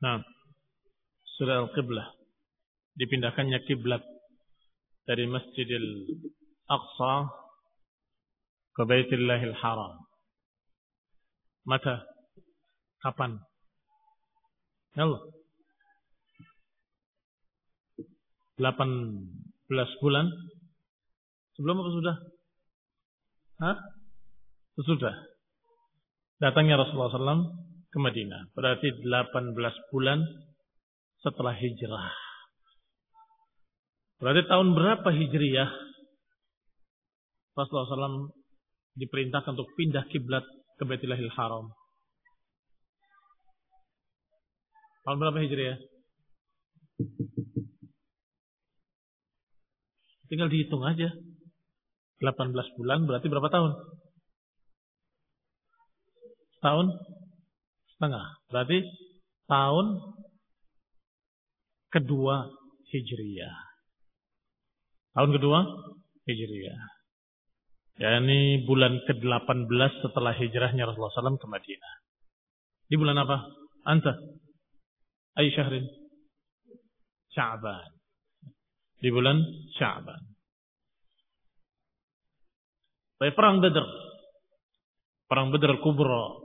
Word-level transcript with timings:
Nah, 0.00 0.24
surah 1.36 1.68
Al-Qiblah. 1.68 2.08
Dipindahkannya 2.96 3.60
kiblat 3.68 4.00
dari 5.04 5.28
Masjidil 5.28 6.08
Aqsa 6.68 7.28
ke 8.76 8.82
Baitillahil 8.88 9.56
Haram. 9.56 10.00
Mata? 11.68 12.04
Kapan? 13.04 13.40
Ya 14.96 15.04
Allah. 15.08 15.22
18 18.60 20.00
bulan 20.04 20.26
sebelum 21.56 21.80
apa 21.80 21.90
sudah? 21.96 22.16
Hah? 23.60 23.76
Sudah. 24.80 25.14
Datangnya 26.40 26.80
Rasulullah 26.80 27.12
SAW 27.12 27.69
ke 27.90 27.98
Madinah. 27.98 28.54
Berarti 28.54 28.94
18 29.02 29.90
bulan 29.90 30.22
setelah 31.20 31.54
hijrah. 31.58 32.14
Berarti 34.22 34.42
tahun 34.46 34.78
berapa 34.78 35.08
hijriyah? 35.10 35.70
Rasulullah 37.58 37.88
SAW 37.88 38.30
diperintahkan 38.94 39.52
untuk 39.58 39.68
pindah 39.74 40.06
kiblat 40.08 40.46
ke 40.78 40.82
Baitillahil 40.86 41.32
Haram. 41.34 41.72
Tahun 45.04 45.16
berapa 45.18 45.38
hijriyah? 45.40 45.78
Tinggal 50.30 50.46
dihitung 50.46 50.84
aja. 50.86 51.10
18 52.22 52.76
bulan 52.76 53.08
berarti 53.08 53.26
berapa 53.32 53.48
tahun? 53.48 53.72
Tahun 56.60 56.86
setengah. 58.00 58.40
Berarti 58.48 58.80
tahun 59.44 60.00
kedua 61.92 62.48
Hijriyah. 62.88 63.58
Tahun 65.12 65.30
kedua 65.36 65.60
Hijriyah. 66.24 66.80
Ya 68.00 68.16
ini 68.16 68.64
bulan 68.64 69.04
ke-18 69.04 69.92
setelah 70.00 70.32
hijrahnya 70.32 70.88
Rasulullah 70.88 71.12
SAW 71.12 71.36
ke 71.36 71.44
Madinah. 71.44 71.94
Di 72.88 72.96
bulan 72.96 73.20
apa? 73.20 73.44
Anta? 73.84 74.16
Ayu 75.36 75.52
syahrin? 75.52 75.84
Sya'ban. 77.36 77.92
Di 79.04 79.12
bulan 79.12 79.44
Sya'ban. 79.76 80.22
Tapi 83.20 83.36
perang 83.36 83.60
Badr. 83.60 83.84
Perang 85.28 85.52
Badr 85.52 85.76
Kubra. 85.84 86.39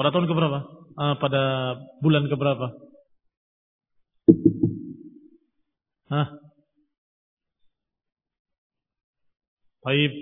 Pada 0.00 0.16
tahun 0.16 0.32
keberapa? 0.32 0.64
Ah, 0.96 1.20
pada 1.20 1.76
bulan 2.00 2.24
keberapa? 2.24 2.72
Hah? 6.08 6.40
Baik. 9.84 10.12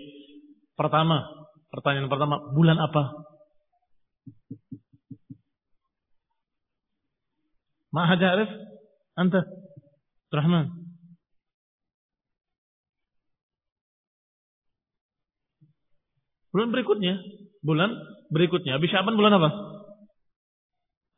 Pertama, 0.75 1.31
pertanyaan 1.71 2.11
pertama, 2.11 2.43
bulan 2.59 2.75
apa? 2.83 3.23
Ma 7.95 8.11
hada 8.11 8.35
arif? 8.35 8.51
Anta? 9.15 9.47
Rahman. 10.35 10.75
Bulan 16.51 16.75
berikutnya, 16.75 17.15
bulan 17.63 17.95
berikutnya. 18.35 18.75
Habis 18.75 18.91
Syaban 18.91 19.15
bulan 19.15 19.39
apa? 19.39 19.68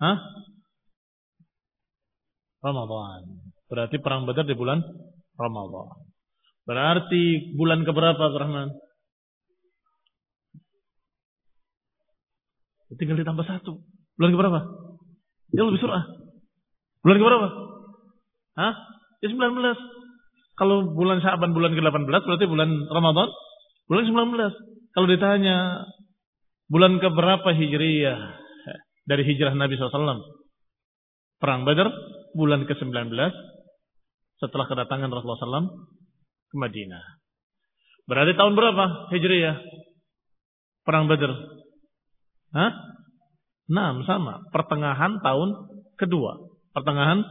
Hah? 0.01 0.17
Ramadan. 2.61 3.20
Berarti 3.69 3.97
perang 4.01 4.25
Badar 4.25 4.48
di 4.48 4.56
bulan 4.56 4.81
Ramadan. 5.37 6.09
Berarti 6.65 7.55
bulan 7.56 7.84
keberapa, 7.84 8.21
Rahman? 8.33 8.69
Tinggal 12.97 13.21
ditambah 13.22 13.47
satu. 13.47 13.81
Bulan 14.19 14.33
keberapa? 14.34 14.60
Ya 15.55 15.62
lebih 15.62 15.81
surah. 15.81 16.03
Bulan 17.06 17.16
keberapa? 17.16 17.47
Hah? 18.59 18.75
Ya 19.22 19.28
19. 19.31 19.39
Kalau 20.59 20.93
bulan 20.93 21.25
Syaban 21.25 21.56
bulan 21.56 21.72
ke-18 21.72 22.21
berarti 22.28 22.44
bulan 22.44 22.69
Ramadan 22.93 23.28
bulan 23.89 24.05
19. 24.05 24.93
Kalau 24.93 25.06
ditanya 25.09 25.89
bulan 26.69 27.00
keberapa 27.00 27.49
Hijriyah 27.56 28.19
dari 29.10 29.26
hijrah 29.26 29.59
Nabi 29.59 29.75
SAW? 29.75 30.22
Perang 31.43 31.66
Badar 31.66 31.91
bulan 32.38 32.62
ke-19 32.62 33.10
setelah 34.38 34.66
kedatangan 34.71 35.10
Rasulullah 35.10 35.66
SAW 35.66 35.66
ke 36.47 36.56
Madinah. 36.56 37.19
Berarti 38.06 38.38
tahun 38.38 38.54
berapa 38.54 39.10
Hijriyah? 39.10 39.56
Perang 40.87 41.10
Badar. 41.10 41.32
Hah? 42.54 42.72
6 43.71 44.06
sama. 44.06 44.43
Pertengahan 44.50 45.19
tahun 45.22 45.48
kedua. 45.98 46.38
Pertengahan 46.75 47.22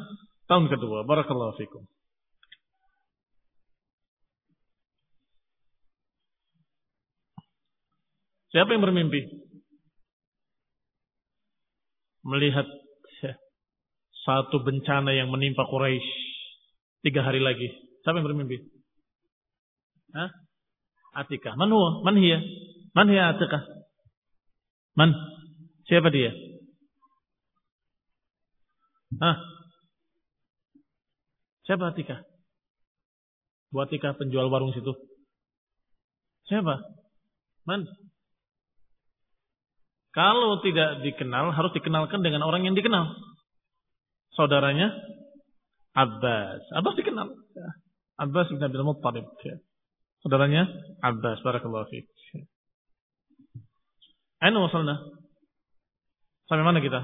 tahun 0.47 0.71
kedua. 0.71 1.03
Barakallahu 1.03 1.55
fikum. 1.59 1.83
Siapa 8.49 8.73
yang 8.73 8.81
bermimpi? 8.81 9.48
Melihat 12.23 12.67
satu 14.27 14.61
bencana 14.61 15.15
yang 15.15 15.31
menimpa 15.31 15.65
Quraisy 15.65 16.05
tiga 17.01 17.23
hari 17.23 17.39
lagi. 17.39 17.71
Siapa 18.03 18.19
yang 18.19 18.27
bermimpi? 18.27 18.59
Hah? 20.13 20.29
Atika. 21.23 21.55
Man 21.55 21.71
huwa? 21.71 22.03
Man 22.05 22.19
hiya? 22.19 22.39
Man 22.93 23.09
hiya 23.09 23.33
Atika? 23.33 23.59
Man? 24.93 25.15
Siapa 25.87 26.11
dia? 26.13 26.35
Hah? 29.17 29.37
Siapa 31.65 31.89
Atika? 31.93 32.21
Buat 33.73 33.89
Atika 33.89 34.17
penjual 34.17 34.49
warung 34.49 34.73
situ. 34.73 34.93
Siapa? 36.49 36.81
Man? 37.65 37.85
Kalau 40.09 40.57
tidak 40.65 41.05
dikenal, 41.05 41.53
harus 41.53 41.69
dikenalkan 41.77 42.25
dengan 42.25 42.41
orang 42.41 42.65
yang 42.65 42.73
dikenal. 42.73 43.13
Saudaranya 44.33 44.89
Abbas. 45.93 46.61
Abbas 46.73 46.95
dikenal. 46.97 47.29
Abbas 48.17 48.49
bin 48.49 48.63
Abdul 48.63 48.87
Muttalib. 48.87 49.25
Saudaranya 50.25 50.65
Abbas. 51.05 51.43
Barakallahu 51.45 51.87
fiqh. 51.93 52.09
Aina 54.39 54.57
wasalna? 54.63 54.97
Sampai 56.47 56.65
mana 56.65 56.79
kita? 56.81 57.03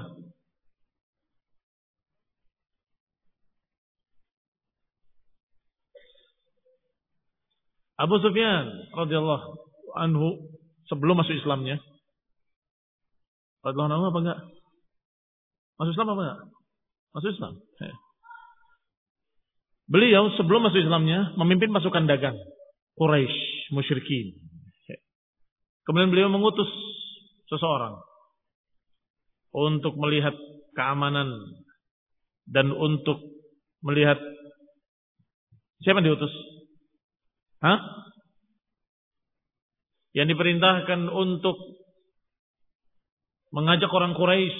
Abu 7.96 8.20
Sufyan 8.20 8.92
radhiyallahu 8.92 9.56
anhu 9.96 10.52
sebelum 10.88 11.16
masuk 11.16 11.32
Islamnya. 11.32 11.80
Radhiyallahu 13.66 13.98
anhu 13.98 14.10
apa 14.14 14.18
enggak? 14.22 14.40
Masuk 15.82 15.92
Islam 15.98 16.08
apa 16.14 16.22
enggak? 16.22 16.40
Masuk 17.18 17.30
Islam. 17.34 17.54
Beliau 19.90 20.30
sebelum 20.38 20.70
masuk 20.70 20.78
Islamnya 20.78 21.34
memimpin 21.34 21.74
pasukan 21.74 22.06
dagang 22.06 22.38
Quraisy 22.94 23.70
musyrikin. 23.74 24.38
Kemudian 25.86 26.10
beliau 26.10 26.30
mengutus 26.30 26.66
seseorang 27.46 27.98
untuk 29.54 29.94
melihat 29.98 30.34
keamanan 30.74 31.30
dan 32.50 32.74
untuk 32.74 33.22
melihat 33.86 34.18
siapa 35.82 36.02
yang 36.02 36.14
diutus? 36.14 36.34
Hah? 37.62 37.78
Yang 40.14 40.34
diperintahkan 40.34 41.06
untuk 41.06 41.54
mengajak 43.56 43.88
orang 43.88 44.12
Quraisy 44.12 44.52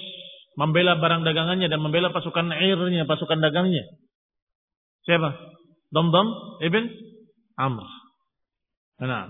membela 0.57 0.97
barang 0.97 1.23
dagangannya 1.29 1.69
dan 1.69 1.85
membela 1.85 2.09
pasukan 2.17 2.49
airnya, 2.49 3.05
pasukan 3.05 3.45
dagangnya. 3.45 3.85
Siapa? 5.05 5.37
Dom-dom 5.93 6.59
ibn 6.65 6.89
Amr. 7.61 7.85
Nah. 9.05 9.29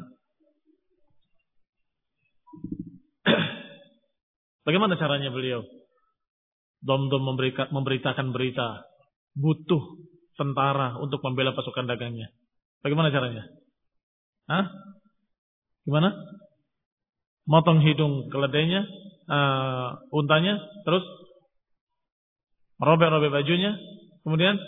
Bagaimana 4.66 4.94
caranya 4.94 5.34
beliau? 5.34 5.66
Dom-dom 6.80 7.26
memberitakan 7.74 8.30
berita 8.30 8.86
butuh 9.34 9.82
tentara 10.38 10.94
untuk 11.02 11.18
membela 11.26 11.52
pasukan 11.52 11.90
dagangnya. 11.90 12.30
Bagaimana 12.86 13.10
caranya? 13.10 13.42
Hah? 14.46 14.70
Gimana? 15.82 16.14
Motong 17.46 17.82
hidung 17.82 18.30
keledainya, 18.30 18.86
uh, 19.26 20.00
untanya, 20.10 20.58
terus 20.86 21.04
Merobek-robek 22.76 23.32
bajunya. 23.32 23.72
Kemudian 24.20 24.60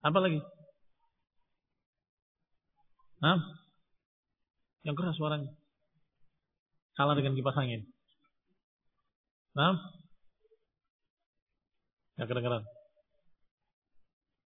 apa 0.00 0.18
lagi? 0.22 0.40
Hah? 3.20 3.38
Yang 4.86 4.96
keras 4.96 5.16
suaranya. 5.18 5.50
Kalah 6.96 7.18
dengan 7.18 7.36
kipas 7.36 7.58
angin. 7.60 7.84
Nah? 9.52 9.76
Ya 12.16 12.24
kedengeran. 12.24 12.64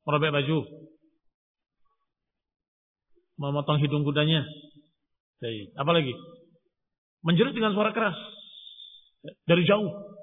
Merobek 0.03 0.35
baju. 0.35 0.59
Memotong 3.39 3.79
hidung 3.79 4.03
kudanya. 4.03 4.43
Baik. 5.39 5.71
Apa 5.79 5.91
lagi? 5.95 6.13
Menjerit 7.27 7.53
dengan 7.53 7.77
suara 7.77 7.93
keras. 7.93 8.17
Dari 9.45 9.63
jauh. 9.69 10.17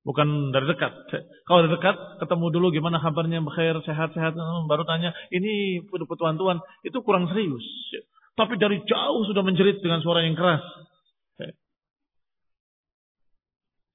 Bukan 0.00 0.48
dari 0.56 0.64
dekat. 0.64 0.96
Kalau 1.44 1.60
dari 1.68 1.76
dekat, 1.76 1.96
ketemu 2.24 2.46
dulu 2.48 2.66
gimana 2.72 2.96
kabarnya, 3.04 3.44
khair, 3.52 3.76
sehat-sehat, 3.84 4.32
baru 4.64 4.88
tanya, 4.88 5.12
ini 5.28 5.84
tuan-tuan, 5.92 6.56
itu 6.80 6.96
kurang 7.04 7.28
serius. 7.28 7.60
Tapi 8.32 8.56
dari 8.56 8.80
jauh 8.88 9.28
sudah 9.28 9.44
menjerit 9.44 9.84
dengan 9.84 10.00
suara 10.00 10.24
yang 10.24 10.32
keras. 10.40 10.64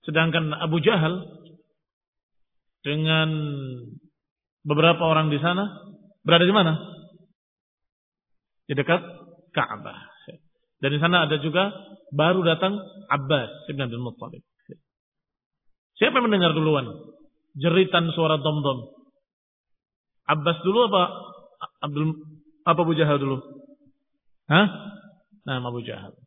Sedangkan 0.05 0.53
Abu 0.53 0.77
Jahal 0.85 1.25
dengan 2.85 3.29
beberapa 4.61 5.01
orang 5.01 5.33
di 5.33 5.41
sana 5.41 5.65
berada 6.21 6.45
di 6.45 6.53
mana? 6.53 6.77
Di 8.69 8.77
dekat 8.77 9.01
Ka'bah. 9.49 10.14
Dan 10.83 10.89
di 10.91 10.99
sana 10.99 11.25
ada 11.27 11.39
juga 11.39 11.71
baru 12.11 12.43
datang 12.43 12.75
Abbas 13.07 13.69
bin 13.71 13.79
Abdul 13.79 14.03
Muttalib. 14.03 14.43
Siapa 15.95 16.19
yang 16.19 16.27
mendengar 16.27 16.51
duluan? 16.51 16.91
Jeritan 17.55 18.11
suara 18.11 18.35
dom-dom. 18.35 18.91
Abbas 20.27 20.59
dulu 20.67 20.91
apa 20.91 21.03
Abdul 21.87 22.11
apa 22.65 22.79
Abu 22.81 22.93
Jahal 22.97 23.21
dulu? 23.21 23.39
Hah? 24.51 24.67
Nah, 25.45 25.61
Abu 25.61 25.85
Jahal. 25.85 26.17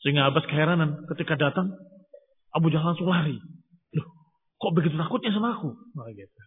Sehingga 0.00 0.30
Abbas 0.30 0.46
keheranan 0.48 1.04
ketika 1.12 1.34
datang 1.36 1.74
Abu 2.54 2.70
Jahal 2.70 2.94
langsung 2.94 3.10
lari. 3.10 3.36
Loh, 3.92 4.08
kok 4.56 4.72
begitu 4.72 4.96
takutnya 4.96 5.34
sama 5.34 5.58
aku? 5.58 5.74
Oh, 5.74 6.08
gitu. 6.14 6.40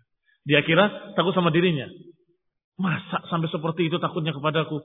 Dia 0.45 0.63
kira 0.65 1.13
takut 1.13 1.35
sama 1.35 1.53
dirinya. 1.53 1.85
Masa 2.75 3.23
sampai 3.31 3.47
seperti 3.51 3.87
itu 3.87 3.97
takutnya 4.01 4.35
kepadaku? 4.35 4.81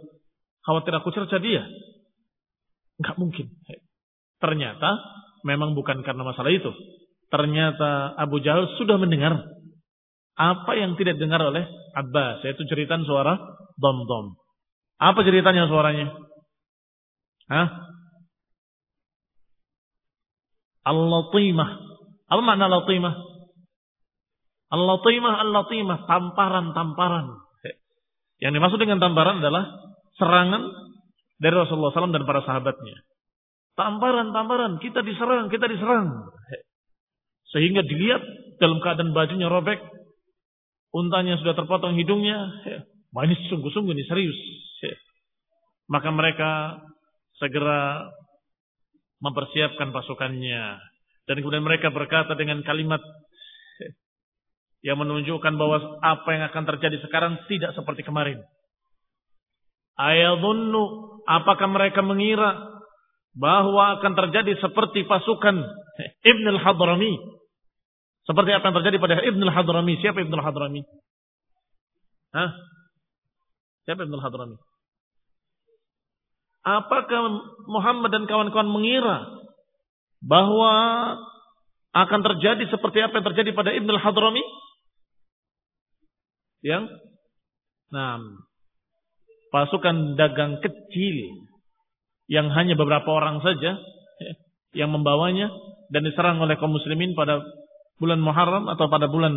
Khawatir 0.66 0.92
aku 0.98 1.10
cerca 1.14 1.40
dia? 1.40 1.64
Enggak 3.00 3.16
mungkin. 3.16 3.46
Ternyata 4.40 4.90
memang 5.48 5.72
bukan 5.72 6.04
karena 6.04 6.20
masalah 6.20 6.52
itu. 6.52 6.68
Ternyata 7.32 8.12
Abu 8.20 8.44
Jahal 8.44 8.76
sudah 8.76 9.00
mendengar 9.00 9.40
apa 10.36 10.72
yang 10.76 10.96
tidak 11.00 11.16
dengar 11.16 11.40
oleh 11.40 11.64
Abbas, 11.96 12.44
yaitu 12.44 12.64
ceritaan 12.68 13.04
suara 13.08 13.36
dom-dom. 13.80 14.36
Apa 15.00 15.24
ceritanya 15.24 15.64
suaranya? 15.64 16.12
Hah? 17.48 17.68
Al-Latimah. 20.84 21.70
Apa 22.30 22.40
makna 22.44 22.68
Latimah? 22.68 23.14
Al-Latimah, 24.70 25.34
Al-Latimah, 25.44 25.98
tamparan-tamparan. 26.04 27.26
Yang 28.40 28.52
dimaksud 28.56 28.78
dengan 28.80 29.02
tamparan 29.02 29.44
adalah 29.44 29.64
serangan 30.16 30.62
dari 31.40 31.54
Rasulullah 31.56 31.90
SAW 31.96 32.12
dan 32.12 32.28
para 32.28 32.44
sahabatnya. 32.44 33.00
Tamparan-tamparan, 33.74 34.76
kita 34.84 35.00
diserang, 35.00 35.48
kita 35.48 35.64
diserang. 35.64 36.28
Sehingga 37.48 37.80
dilihat 37.80 38.22
dalam 38.60 38.78
keadaan 38.84 39.16
bajunya 39.16 39.48
robek, 39.48 39.80
untanya 40.92 41.40
sudah 41.40 41.56
terpotong 41.56 41.96
hidungnya. 41.96 42.38
Wah 43.10 43.24
ini 43.24 43.34
sungguh-sungguh 43.48 43.96
ini 43.96 44.04
serius. 44.06 44.36
Maka 45.90 46.12
mereka 46.14 46.78
segera 47.40 48.06
mempersiapkan 49.24 49.90
pasukannya. 49.90 50.78
Dan 51.26 51.34
kemudian 51.40 51.64
mereka 51.64 51.90
berkata 51.90 52.36
dengan 52.36 52.60
kalimat 52.62 53.00
yang 54.80 54.96
menunjukkan 54.96 55.54
bahwa 55.56 56.00
apa 56.00 56.28
yang 56.32 56.44
akan 56.52 56.64
terjadi 56.76 57.00
sekarang 57.04 57.36
tidak 57.48 57.76
seperti 57.76 58.04
kemarin. 58.04 58.40
Ayadunnu, 60.00 61.19
apakah 61.30 61.70
mereka 61.70 62.02
mengira 62.02 62.58
bahwa 63.38 64.02
akan 64.02 64.12
terjadi 64.18 64.58
seperti 64.58 65.06
pasukan 65.06 65.62
Ibn 66.26 66.44
al-Hadrami 66.58 67.14
seperti 68.26 68.50
apa 68.54 68.70
yang 68.70 68.76
terjadi 68.82 68.96
pada 69.02 69.16
Ibn 69.22 69.40
al-Hadrami. 69.48 69.94
Siapa 70.02 70.18
Ibn 70.22 70.34
al-Hadrami? 70.38 70.82
Siapa 73.90 74.06
Ibn 74.06 74.14
al-Hadrami? 74.22 74.56
Apakah 76.60 77.20
Muhammad 77.66 78.10
dan 78.12 78.24
kawan-kawan 78.28 78.68
mengira 78.70 79.24
bahwa 80.20 80.74
akan 81.90 82.20
terjadi 82.22 82.70
seperti 82.70 83.02
apa 83.02 83.18
yang 83.18 83.26
terjadi 83.32 83.50
pada 83.56 83.74
Ibn 83.74 83.88
al-Hadrami? 83.98 84.44
Yang 86.60 86.92
nah, 87.90 88.20
pasukan 89.50 90.14
dagang 90.14 90.62
kecil 90.62 91.46
yang 92.30 92.50
hanya 92.54 92.78
beberapa 92.78 93.10
orang 93.10 93.42
saja 93.42 93.78
yang 94.74 94.94
membawanya 94.94 95.50
dan 95.90 96.06
diserang 96.06 96.38
oleh 96.38 96.54
kaum 96.54 96.70
muslimin 96.70 97.18
pada 97.18 97.42
bulan 97.98 98.22
Muharram 98.22 98.70
atau 98.70 98.86
pada 98.86 99.10
bulan 99.10 99.34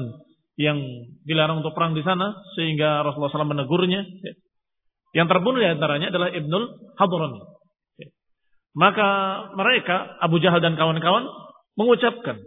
yang 0.56 0.78
dilarang 1.26 1.66
untuk 1.66 1.74
perang 1.74 1.98
di 1.98 2.06
sana 2.06 2.38
sehingga 2.54 3.02
Rasulullah 3.02 3.34
SAW 3.34 3.54
menegurnya. 3.58 4.06
Yang 5.14 5.28
terbunuh 5.30 5.62
di 5.62 5.70
antaranya 5.70 6.10
adalah 6.10 6.30
Ibnul 6.34 6.94
Hadrami. 6.98 7.42
Maka 8.74 9.10
mereka 9.54 10.18
Abu 10.18 10.42
Jahal 10.42 10.58
dan 10.58 10.74
kawan-kawan 10.74 11.30
mengucapkan 11.78 12.42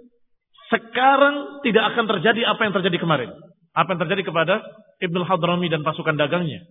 sekarang 0.66 1.62
tidak 1.62 1.94
akan 1.94 2.04
terjadi 2.10 2.42
apa 2.50 2.66
yang 2.66 2.74
terjadi 2.74 2.98
kemarin. 2.98 3.30
Apa 3.70 3.94
yang 3.94 4.00
terjadi 4.02 4.22
kepada 4.26 4.54
Ibnul 4.98 5.26
Hadrami 5.26 5.70
dan 5.70 5.86
pasukan 5.86 6.18
dagangnya. 6.18 6.66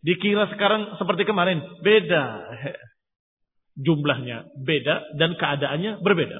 Dikira 0.00 0.48
sekarang 0.48 0.96
seperti 0.96 1.28
kemarin. 1.28 1.60
Beda. 1.84 2.48
Jumlahnya 3.80 4.44
beda 4.60 5.16
dan 5.16 5.36
keadaannya 5.40 6.04
berbeda. 6.04 6.38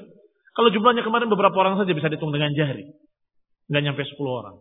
Kalau 0.51 0.69
jumlahnya 0.69 1.01
kemarin 1.01 1.31
beberapa 1.31 1.55
orang 1.63 1.79
saja 1.79 1.89
bisa 1.95 2.11
dihitung 2.11 2.33
dengan 2.35 2.53
jari. 2.53 2.85
Nggak 3.71 3.81
nyampe 3.81 4.03
10 4.03 4.19
orang. 4.27 4.55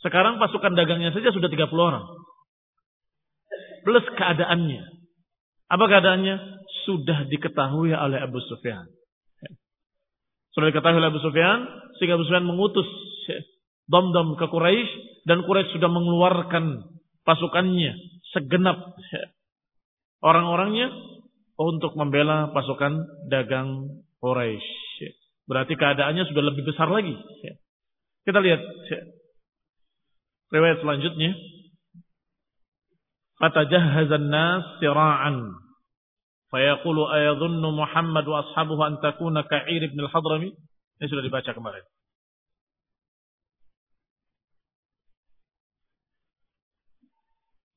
Sekarang 0.00 0.38
pasukan 0.38 0.72
dagangnya 0.72 1.10
saja 1.12 1.34
sudah 1.34 1.50
30 1.50 1.66
orang. 1.76 2.04
Plus 3.82 4.06
keadaannya. 4.16 4.84
Apa 5.66 5.84
keadaannya? 5.90 6.36
Sudah 6.86 7.26
diketahui 7.26 7.90
oleh 7.90 8.18
Abu 8.22 8.38
Sufyan. 8.46 8.86
Sudah 10.54 10.70
diketahui 10.70 11.02
oleh 11.02 11.10
Abu 11.10 11.20
Sufyan. 11.20 11.66
Sehingga 11.98 12.16
Abu 12.16 12.24
Sufyan 12.28 12.46
mengutus 12.46 12.86
dom-dom 13.90 14.38
ke 14.38 14.46
Quraisy 14.46 15.26
dan 15.26 15.42
Quraisy 15.42 15.74
sudah 15.74 15.90
mengeluarkan 15.90 16.86
pasukannya 17.26 17.92
segenap 18.32 18.96
orang-orangnya 20.24 20.88
untuk 21.60 21.94
membela 21.94 22.50
pasukan 22.50 23.28
dagang 23.28 24.02
Quraisy. 24.18 24.98
Berarti 25.46 25.74
keadaannya 25.76 26.24
sudah 26.30 26.42
lebih 26.42 26.64
besar 26.64 26.88
lagi. 26.88 27.12
Kita 28.22 28.38
lihat 28.38 28.62
riwayat 30.54 30.78
selanjutnya. 30.80 31.34
Fatajahhazan 33.42 34.30
nas 34.30 34.78
sira'an. 34.78 35.50
Fayaqulu 36.54 37.10
ayadhunnu 37.10 37.68
Muhammad 37.74 38.24
wa 38.28 38.46
ashabuhu 38.46 38.82
an 38.86 39.02
takuna 39.02 39.42
ka'ir 39.42 39.82
ibn 39.82 39.98
al-Hadrami. 40.06 40.54
Ini 41.02 41.06
sudah 41.10 41.24
dibaca 41.26 41.50
kemarin. 41.50 41.82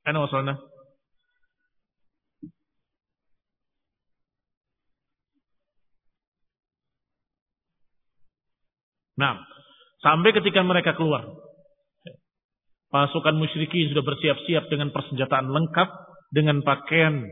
Ana 0.06 0.22
wasalna. 0.22 0.54
Nah, 9.16 9.40
sampai 10.04 10.36
ketika 10.36 10.62
mereka 10.62 10.94
keluar. 10.94 11.24
Pasukan 12.92 13.36
musyrikin 13.36 13.92
sudah 13.92 14.06
bersiap-siap 14.06 14.72
dengan 14.72 14.94
persenjataan 14.94 15.52
lengkap, 15.52 15.90
dengan 16.32 16.64
pakaian 16.64 17.28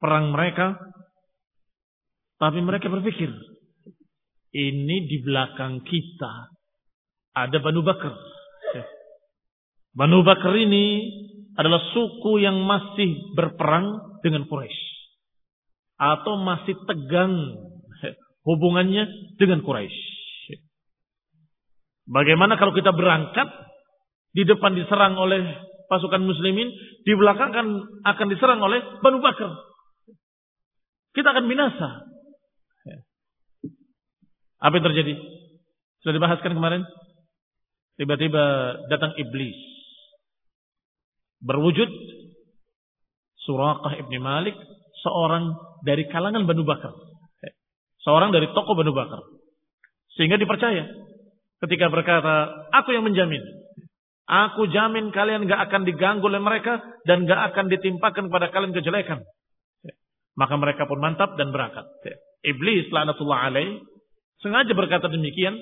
perang 0.00 0.34
mereka. 0.34 0.74
Tapi 2.40 2.58
mereka 2.62 2.90
berpikir, 2.90 3.30
ini 4.54 4.96
di 5.06 5.22
belakang 5.22 5.82
kita 5.86 6.50
ada 7.34 7.58
Banu 7.62 7.82
Bakar. 7.82 8.14
Banu 9.94 10.26
Bakar 10.26 10.54
ini 10.58 11.10
adalah 11.54 11.80
suku 11.94 12.42
yang 12.42 12.58
masih 12.66 13.34
berperang 13.38 14.18
dengan 14.26 14.46
Quraisy 14.50 14.82
atau 15.94 16.34
masih 16.42 16.74
tegang 16.90 17.32
hubungannya 18.44 19.06
dengan 19.40 19.62
Quraisy. 19.62 20.02
Bagaimana 22.04 22.60
kalau 22.60 22.76
kita 22.76 22.92
berangkat 22.92 23.48
di 24.36 24.44
depan 24.44 24.76
diserang 24.76 25.16
oleh 25.16 25.40
pasukan 25.88 26.20
muslimin, 26.20 26.68
di 27.06 27.12
belakang 27.16 27.54
kan 27.54 27.66
akan 28.04 28.26
diserang 28.28 28.60
oleh 28.60 28.82
Banu 29.00 29.24
Bakar. 29.24 29.52
Kita 31.14 31.30
akan 31.30 31.46
binasa. 31.46 31.88
Apa 34.64 34.80
yang 34.80 34.86
terjadi? 34.90 35.14
Sudah 36.02 36.14
dibahaskan 36.16 36.52
kemarin? 36.56 36.82
Tiba-tiba 38.00 38.44
datang 38.90 39.14
iblis. 39.16 39.73
Berwujud 41.44 41.90
Suraqah 43.44 44.00
ibni 44.00 44.16
Malik, 44.16 44.56
seorang 45.04 45.52
dari 45.84 46.08
kalangan 46.08 46.48
Banu 46.48 46.64
Bakar. 46.64 46.96
Seorang 48.00 48.32
dari 48.32 48.48
tokoh 48.56 48.72
Banu 48.72 48.96
Bakar. 48.96 49.20
Sehingga 50.16 50.40
dipercaya. 50.40 50.88
Ketika 51.60 51.92
berkata, 51.92 52.48
aku 52.72 52.96
yang 52.96 53.04
menjamin. 53.04 53.44
Aku 54.24 54.64
jamin 54.72 55.12
kalian 55.12 55.44
gak 55.44 55.68
akan 55.68 55.84
diganggu 55.84 56.24
oleh 56.24 56.40
mereka 56.40 56.80
dan 57.04 57.28
gak 57.28 57.52
akan 57.52 57.68
ditimpakan 57.68 58.32
kepada 58.32 58.48
kalian 58.48 58.72
kejelekan. 58.72 59.20
Maka 60.40 60.54
mereka 60.56 60.88
pun 60.88 60.96
mantap 60.96 61.36
dan 61.36 61.52
berangkat. 61.52 61.84
Iblis 62.40 62.88
laknatullah 62.88 63.52
alaih 63.52 63.84
sengaja 64.40 64.72
berkata 64.72 65.12
demikian 65.12 65.56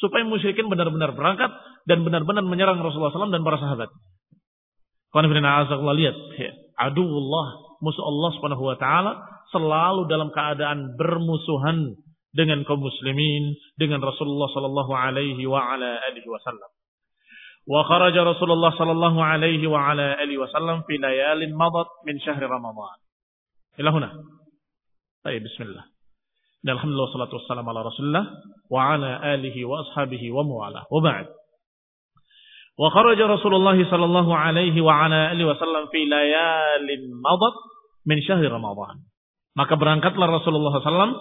supaya 0.00 0.24
musyrikin 0.24 0.68
benar-benar 0.72 1.12
berangkat 1.12 1.52
dan 1.84 2.04
benar-benar 2.04 2.44
menyerang 2.44 2.80
Rasulullah 2.80 3.12
SAW 3.12 3.32
dan 3.32 3.44
para 3.44 3.60
sahabat. 3.60 3.92
lihat, 5.95 6.15
aduullah, 6.79 7.47
musuh 7.83 8.03
Allah 8.05 8.29
Subhanahu 8.39 8.63
wa 8.63 8.77
taala 8.79 9.11
selalu 9.51 10.07
dalam 10.07 10.31
keadaan 10.31 10.95
bermusuhan 10.95 11.99
dengan 12.31 12.63
kaum 12.63 12.79
muslimin, 12.79 13.59
dengan 13.75 13.99
Rasulullah 13.99 14.47
sallallahu 14.55 14.91
alaihi 14.95 15.43
wa 15.47 15.59
ala 15.59 15.99
alihi 16.07 16.27
wasallam. 16.31 16.71
وخرج 17.67 18.17
رسول 18.17 18.51
الله 18.51 18.69
صلى 18.69 18.91
الله 18.91 19.23
عليه 19.23 19.67
وعلى 19.67 20.23
آله 20.23 20.37
وسلم 20.37 20.81
في 20.81 20.97
ليال 20.97 21.57
مضت 21.57 21.87
من 22.07 22.19
شهر 22.19 22.41
رمضان 22.43 22.97
إلى 23.79 23.89
هنا 23.89 24.23
طيب 25.23 25.43
بسم 25.43 25.63
الله 25.63 25.83
الحمد 26.67 26.91
لله 26.91 27.01
والصلاة 27.01 27.33
والسلام 27.33 27.69
على 27.69 27.81
رسول 27.81 28.05
الله 28.05 28.27
وعلى 28.69 29.33
آله 29.33 29.65
وأصحابه 29.65 30.31
وموالاه 30.31 30.85
وبعد 30.91 31.27
وخرج 32.76 33.20
رسول 33.20 33.54
الله 33.54 33.90
صلى 33.90 34.04
الله 34.04 34.28
عليه 34.36 34.76
وعلى 34.80 35.32
اله 35.32 35.44
وسلم 35.44 35.84
في 35.88 36.04
ليال 36.04 36.86
مضت 37.24 37.56
من 38.06 38.18
شهر 38.22 38.44
رمضان 38.52 38.96
Maka 39.56 39.72
berangkatlah 39.72 40.28
Rasulullah 40.28 40.68
SAW 40.84 41.16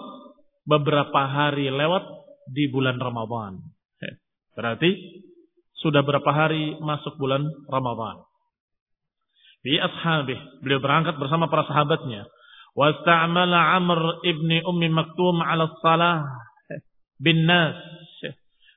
beberapa 0.67 1.23
hari 1.23 1.71
lewat 1.71 2.03
di 2.51 2.67
bulan 2.67 2.99
Ramadhan. 2.99 3.63
Berarti 4.59 4.91
sudah 5.79 6.03
berapa 6.03 6.27
hari 6.35 6.75
masuk 6.83 7.15
bulan 7.15 7.47
Ramadhan. 7.71 8.27
Di 9.63 9.79
ashabih, 9.79 10.35
beliau 10.59 10.83
berangkat 10.83 11.15
bersama 11.15 11.47
para 11.47 11.63
sahabatnya. 11.63 12.27
Wasta'mala 12.75 13.79
Amr 13.79 14.19
ibni 14.27 14.59
Ummi 14.67 14.91
Maktum 14.91 15.39
ala 15.39 15.71
salah 15.79 16.27
bin 17.23 17.47
nas. 17.47 17.79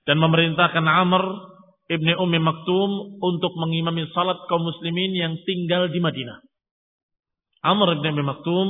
Dan 0.06 0.22
memerintahkan 0.22 0.86
Amr 0.86 1.57
ibni 1.88 2.12
Ummi 2.14 2.38
Maktum 2.40 3.20
untuk 3.20 3.52
mengimami 3.56 4.08
salat 4.12 4.36
kaum 4.46 4.64
muslimin 4.64 5.16
yang 5.16 5.34
tinggal 5.44 5.88
di 5.88 5.98
Madinah. 6.00 6.38
Amr 7.64 7.98
ibni 7.98 8.12
Ummi 8.14 8.24
Maktum 8.24 8.66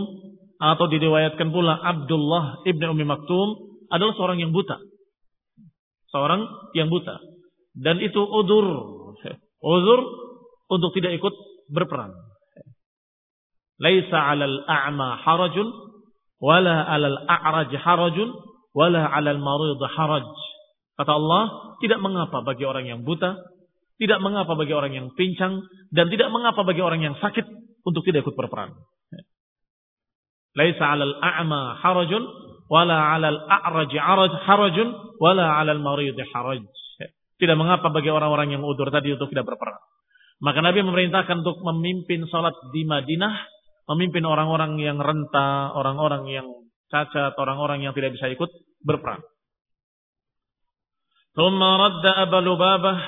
atau 0.59 0.87
diriwayatkan 0.91 1.51
pula 1.51 1.79
Abdullah 1.83 2.63
ibni 2.67 2.87
Ummi 2.87 3.07
Maktum 3.07 3.49
adalah 3.91 4.15
seorang 4.15 4.39
yang 4.39 4.55
buta. 4.55 4.79
Seorang 6.09 6.73
yang 6.73 6.89
buta 6.89 7.21
dan 7.79 8.03
itu 8.03 8.19
udur. 8.19 8.67
Udur 9.59 10.01
untuk 10.71 10.91
tidak 10.95 11.19
ikut 11.19 11.35
berperang. 11.71 12.15
Laisa 13.79 14.19
'alal 14.19 14.67
a'ma 14.67 15.19
harajun 15.23 15.67
wala 16.43 16.87
'alal 16.87 17.19
a'raj 17.27 17.71
harajun 17.75 18.31
wala 18.75 19.07
'alal 19.07 19.39
marid 19.39 19.83
haraj. 19.95 20.27
Kata 20.99 21.13
Allah, 21.15 21.43
tidak 21.79 22.03
mengapa 22.03 22.43
bagi 22.43 22.67
orang 22.67 22.91
yang 22.91 23.07
buta, 23.07 23.39
tidak 24.03 24.19
mengapa 24.19 24.59
bagi 24.59 24.75
orang 24.75 24.91
yang 24.91 25.07
pincang, 25.15 25.63
dan 25.95 26.11
tidak 26.11 26.35
mengapa 26.35 26.67
bagi 26.67 26.83
orang 26.83 27.07
yang 27.07 27.15
sakit 27.23 27.47
untuk 27.87 28.03
tidak 28.03 28.27
ikut 28.27 28.35
berperang. 28.35 28.75
Laisa 30.59 30.91
'alal 30.91 31.15
a'ma 31.23 31.79
harajun 31.79 32.25
wala 32.67 33.15
'alal 33.15 33.39
a'raj 33.47 33.93
harajun 34.43 34.89
wala 35.23 35.55
'alal 35.55 35.79
marid 35.79 36.19
haraj. 36.35 36.67
Tidak 37.39 37.55
mengapa 37.55 37.95
bagi 37.95 38.11
orang-orang 38.11 38.59
yang 38.59 38.67
udur 38.67 38.91
tadi 38.91 39.15
untuk 39.15 39.31
tidak 39.31 39.55
berperang. 39.55 39.79
Maka 40.43 40.59
Nabi 40.59 40.83
memerintahkan 40.83 41.47
untuk 41.47 41.63
memimpin 41.63 42.27
salat 42.27 42.55
di 42.75 42.83
Madinah, 42.83 43.35
memimpin 43.95 44.27
orang-orang 44.27 44.75
yang 44.83 44.99
renta, 44.99 45.71
orang-orang 45.79 46.27
yang 46.27 46.47
cacat, 46.91 47.39
orang-orang 47.39 47.87
yang 47.87 47.95
tidak 47.95 48.19
bisa 48.19 48.27
ikut 48.35 48.51
berperang. 48.83 49.23
Thumma 51.39 51.79
radda 51.79 52.27
Abu 52.27 52.43
Lubabah 52.43 52.99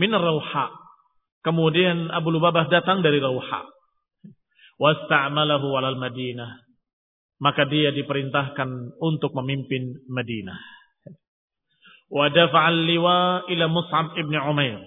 min 0.00 0.16
Rauha. 0.16 0.72
Kemudian 1.44 2.08
Abu 2.08 2.32
Lubabah 2.32 2.72
datang 2.72 3.04
dari 3.04 3.20
Rauha. 3.20 3.68
Wasta'malahu 4.80 5.68
walal 5.68 6.00
Madinah. 6.00 6.64
Maka 7.44 7.68
dia 7.68 7.92
diperintahkan 7.92 8.96
untuk 9.04 9.36
memimpin 9.36 10.00
Madinah 10.08 10.82
wa 12.12 12.28
dafa'al 12.28 12.80
liwa 12.84 13.48
ila 13.48 13.64
Mus'ab 13.72 14.12
ibn 14.20 14.36
Umair. 14.36 14.78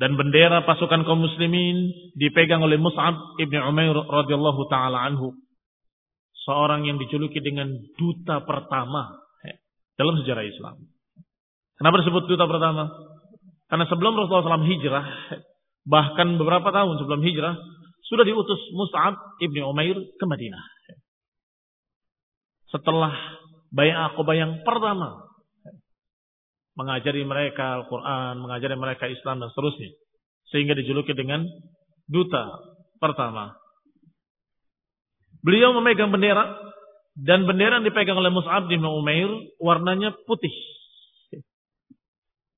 Dan 0.00 0.16
bendera 0.16 0.64
pasukan 0.64 1.04
kaum 1.04 1.24
muslimin 1.24 1.92
dipegang 2.16 2.60
oleh 2.64 2.76
Mus'ab 2.76 3.40
ibn 3.40 3.56
Umair 3.56 3.96
radhiyallahu 3.96 4.68
taala 4.68 5.00
anhu. 5.08 5.32
Seorang 6.44 6.88
yang 6.88 6.96
dijuluki 6.96 7.40
dengan 7.40 7.68
duta 7.96 8.44
pertama 8.44 9.12
dalam 9.96 10.16
sejarah 10.20 10.44
Islam. 10.44 10.76
Kenapa 11.80 12.04
disebut 12.04 12.28
duta 12.28 12.44
pertama? 12.44 12.92
Karena 13.72 13.88
sebelum 13.88 14.12
Rasulullah 14.12 14.60
SAW 14.60 14.68
hijrah, 14.68 15.04
bahkan 15.88 16.36
beberapa 16.36 16.68
tahun 16.68 17.00
sebelum 17.00 17.24
hijrah, 17.24 17.56
sudah 18.04 18.28
diutus 18.28 18.60
Mus'ab 18.76 19.16
ibn 19.40 19.64
Umair 19.64 19.96
ke 19.96 20.24
Madinah. 20.28 20.60
Setelah 22.68 23.16
bayang 23.72 24.12
Aqabah 24.12 24.36
yang 24.36 24.52
pertama 24.60 25.24
mengajari 26.76 27.24
mereka 27.24 27.80
Al-Quran, 27.80 28.44
mengajari 28.44 28.76
mereka 28.76 29.08
Islam 29.08 29.40
dan 29.40 29.48
seterusnya. 29.48 29.90
Sehingga 30.52 30.76
dijuluki 30.76 31.16
dengan 31.16 31.46
duta 32.10 32.60
pertama. 33.00 33.56
Beliau 35.40 35.72
memegang 35.72 36.12
bendera 36.12 36.60
dan 37.16 37.48
bendera 37.48 37.80
yang 37.80 37.86
dipegang 37.88 38.18
oleh 38.20 38.28
Mus'ab 38.28 38.68
bin 38.68 38.84
Umair 38.84 39.30
warnanya 39.62 40.12
putih. 40.28 40.52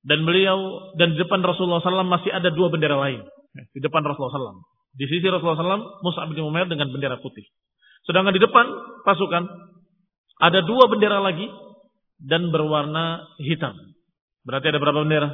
Dan 0.03 0.27
beliau 0.27 0.91
dan 0.99 1.15
di 1.15 1.19
depan 1.23 1.47
Rasulullah 1.47 1.79
SAW 1.79 2.07
masih 2.07 2.35
ada 2.35 2.51
dua 2.51 2.69
bendera 2.75 2.99
lain. 2.99 3.23
Di 3.71 3.79
depan 3.79 4.03
Rasulullah 4.03 4.35
SAW. 4.35 4.63
Di 4.99 5.07
sisi 5.09 5.25
Rasulullah 5.31 5.63
SAW, 5.63 6.03
Mus'ab 6.03 6.29
bin 6.35 6.43
Umair 6.43 6.67
dengan 6.67 6.91
bendera 6.91 7.17
putih. 7.23 7.47
Sedangkan 8.03 8.35
di 8.35 8.43
depan 8.43 8.67
pasukan 9.07 9.47
ada 10.43 10.61
dua 10.67 10.91
bendera 10.91 11.23
lagi 11.23 11.47
dan 12.19 12.51
berwarna 12.51 13.23
hitam. 13.39 13.79
Berarti 14.43 14.75
ada 14.75 14.83
berapa 14.83 15.07
bendera? 15.07 15.31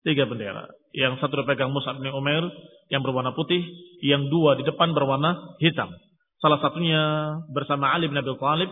Tiga 0.00 0.24
bendera. 0.24 0.64
Yang 0.96 1.20
satu 1.20 1.44
dipegang 1.44 1.72
Mus'ab 1.72 2.00
bin 2.00 2.08
Umair 2.08 2.44
yang 2.88 3.04
berwarna 3.04 3.36
putih, 3.36 3.60
yang 4.00 4.32
dua 4.32 4.56
di 4.56 4.64
depan 4.64 4.96
berwarna 4.96 5.56
hitam. 5.60 5.92
Salah 6.40 6.60
satunya 6.60 7.36
bersama 7.52 7.92
Ali 7.92 8.08
bin 8.08 8.20
Abi 8.20 8.32
Thalib 8.36 8.68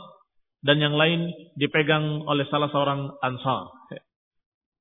dan 0.61 0.77
yang 0.77 0.93
lain 0.93 1.33
dipegang 1.57 2.25
oleh 2.29 2.45
salah 2.49 2.69
seorang 2.69 3.13
Ansar. 3.25 3.73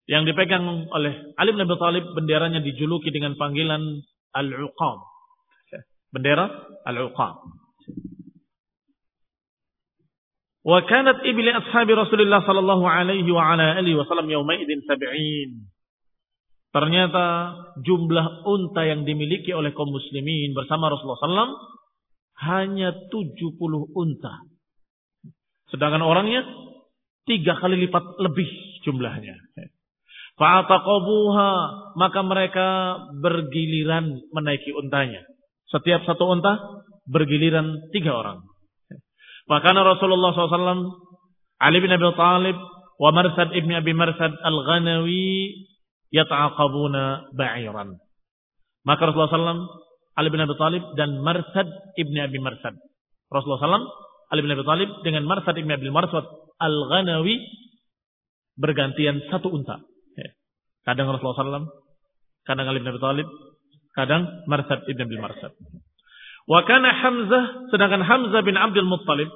Yang 0.09 0.33
dipegang 0.33 0.89
oleh 0.89 1.13
Ali 1.37 1.53
bin 1.53 1.65
Abi 1.65 1.77
Thalib 1.77 2.05
benderanya 2.17 2.59
dijuluki 2.59 3.13
dengan 3.13 3.37
panggilan 3.37 4.01
Al-Uqam. 4.33 4.97
Bendera 6.11 6.49
Al-Uqam. 6.87 7.61
Wa 10.61 10.85
kanat 10.85 11.25
ibli 11.25 11.49
ashabi 11.49 11.97
Rasulullah 11.97 12.45
sallallahu 12.45 12.85
alaihi 12.85 13.29
wa 13.33 13.49
ala 13.49 13.81
alihi 13.81 13.97
wasallam 13.97 14.29
yaumaidin 14.29 14.85
sab'in. 14.85 15.65
Ternyata 16.71 17.25
jumlah 17.83 18.47
unta 18.47 18.87
yang 18.87 19.03
dimiliki 19.03 19.51
oleh 19.51 19.75
kaum 19.75 19.91
muslimin 19.91 20.55
bersama 20.55 20.87
Rasulullah 20.87 21.19
SAW 21.19 21.51
hanya 22.47 22.95
70 23.11 23.59
unta. 23.91 24.47
Sedangkan 25.67 25.99
orangnya 25.99 26.47
tiga 27.27 27.59
kali 27.59 27.75
lipat 27.75 28.15
lebih 28.23 28.47
jumlahnya. 28.87 29.35
Fa'ataqabuha 30.41 31.51
maka 32.01 32.19
mereka 32.25 32.67
bergiliran 33.21 34.09
menaiki 34.33 34.73
untanya. 34.73 35.21
Setiap 35.69 36.01
satu 36.09 36.33
unta 36.33 36.81
bergiliran 37.05 37.93
tiga 37.93 38.17
orang. 38.17 38.41
Maka 39.45 39.69
Rasulullah 39.69 40.33
SAW, 40.33 40.97
Ali 41.61 41.77
bin 41.77 41.93
Abi 41.93 42.09
Thalib, 42.17 42.57
wa 42.97 43.09
Marsad 43.13 43.53
ibni 43.53 43.77
Abi 43.77 43.93
Marsad 43.93 44.33
al-Ghanawi 44.41 45.61
yata'aqabuna 46.09 47.29
ba'iran. 47.37 48.01
Maka 48.81 49.13
Rasulullah 49.13 49.61
SAW, 49.61 49.61
Ali 50.17 50.33
bin 50.33 50.41
Abi 50.41 50.57
Talib 50.57 50.81
dan 50.97 51.21
Marsad 51.21 51.69
ibni 52.01 52.17
Abi 52.17 52.41
Marsad. 52.41 52.81
Rasulullah 53.29 53.61
SAW, 53.61 53.85
Ali 54.33 54.41
bin 54.41 54.57
Abi 54.57 54.65
Talib 54.65 54.89
dengan 55.05 55.21
Marsad 55.29 55.53
ibni 55.53 55.69
Abi 55.69 55.93
Marsad 55.93 56.25
al-Ghanawi 56.57 57.45
bergantian 58.57 59.21
satu 59.29 59.53
unta. 59.53 59.90
Kadang 60.81 61.13
Rasulullah 61.13 61.61
SAW, 61.61 61.69
kadang 62.47 62.65
Ali 62.65 62.81
bin 62.81 62.89
Abi 62.89 63.01
Talib, 63.01 63.27
kadang 63.93 64.25
Marsad 64.49 64.81
ibni 64.89 65.05
Abi 65.05 65.17
Marsad. 65.21 65.53
Wa 66.49 66.65
kana 66.65 66.89
Hamzah, 66.89 67.69
sedangkan 67.69 68.01
Hamzah 68.01 68.41
bin 68.41 68.57
Abdul 68.57 68.89
Muttalib 68.89 69.29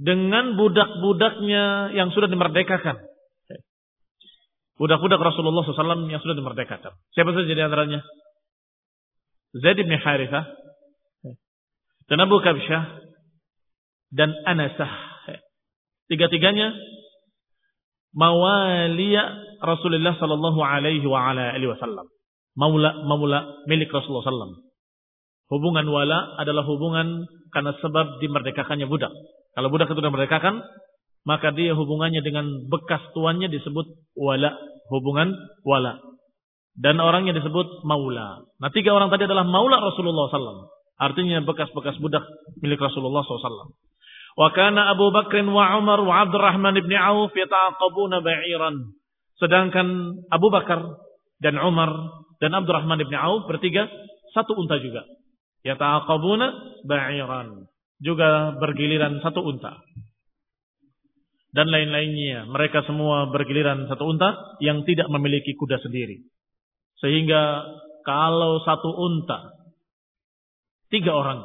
dengan 0.00 0.56
budak-budaknya 0.56 1.96
yang 1.96 2.12
sudah 2.12 2.28
dimerdekakan. 2.28 3.00
Budak-budak 4.80 5.20
Rasulullah 5.20 5.60
SAW 5.60 6.08
yang 6.08 6.24
sudah 6.24 6.36
dimerdekakan. 6.36 6.96
Siapa 7.12 7.36
saja 7.36 7.52
di 7.52 7.60
antaranya? 7.60 8.00
Zaid 9.60 9.76
bin 9.76 9.92
Harithah 9.92 10.48
dan 12.08 12.18
Abu 12.20 12.40
Kabsyah 12.40 12.84
dan 14.14 14.32
Anasah. 14.48 14.92
Tiga-tiganya 16.08 16.74
mawaliya 18.16 19.49
Rasulullah 19.60 20.16
sallallahu 20.16 20.60
alaihi 20.64 21.04
wasallam. 21.06 22.08
Maula 22.56 23.06
maula 23.06 23.64
milik 23.68 23.92
Rasulullah 23.92 24.26
sallam. 24.26 24.52
Hubungan 25.50 25.86
wala 25.86 26.38
adalah 26.38 26.62
hubungan 26.66 27.26
karena 27.50 27.74
sebab 27.82 28.22
dimerdekakannya 28.22 28.86
budak. 28.86 29.10
Kalau 29.54 29.68
budak 29.68 29.90
itu 29.90 29.98
dimerdekakan, 29.98 30.62
maka 31.26 31.50
dia 31.52 31.74
hubungannya 31.74 32.22
dengan 32.22 32.70
bekas 32.70 33.02
tuannya 33.12 33.50
disebut 33.50 34.14
wala, 34.14 34.54
hubungan 34.88 35.34
wala. 35.66 35.98
Dan 36.78 37.02
orangnya 37.02 37.34
disebut 37.36 37.82
maula. 37.82 38.46
Nah 38.62 38.70
tiga 38.70 38.94
orang 38.94 39.10
tadi 39.10 39.26
adalah 39.26 39.44
maula 39.44 39.82
Rasulullah 39.82 40.30
SAW. 40.30 40.70
Artinya 41.00 41.42
bekas-bekas 41.42 41.98
budak 41.98 42.22
milik 42.62 42.78
Rasulullah 42.78 43.26
SAW. 43.26 43.74
Wa 44.38 44.48
kana 44.54 44.94
Abu 44.94 45.10
Bakr 45.10 45.42
wa 45.50 45.76
Umar 45.76 45.98
wa 46.00 46.14
Abdurrahman 46.22 46.78
ibn 46.78 46.94
Auf 46.94 47.34
yata'aqabuna 47.34 48.22
ba'iran. 48.22 48.99
Sedangkan 49.40 50.20
Abu 50.28 50.52
Bakar 50.52 51.00
dan 51.40 51.56
Umar 51.56 51.88
dan 52.44 52.52
Abdurrahman 52.52 53.00
ibn 53.00 53.16
Auf 53.16 53.48
bertiga 53.48 53.88
satu 54.36 54.52
unta 54.54 54.76
juga. 54.78 55.08
Yata'aqabuna 55.64 56.46
ba'iran. 56.84 57.64
Juga 58.00 58.56
bergiliran 58.56 59.20
satu 59.20 59.44
unta. 59.44 59.80
Dan 61.50 61.68
lain-lainnya. 61.68 62.48
Mereka 62.48 62.84
semua 62.86 63.28
bergiliran 63.28 63.88
satu 63.88 64.08
unta 64.08 64.56
yang 64.62 64.84
tidak 64.88 65.08
memiliki 65.12 65.56
kuda 65.56 65.80
sendiri. 65.82 66.20
Sehingga 67.00 67.64
kalau 68.04 68.60
satu 68.64 68.92
unta, 68.92 69.56
tiga 70.88 71.12
orang. 71.16 71.44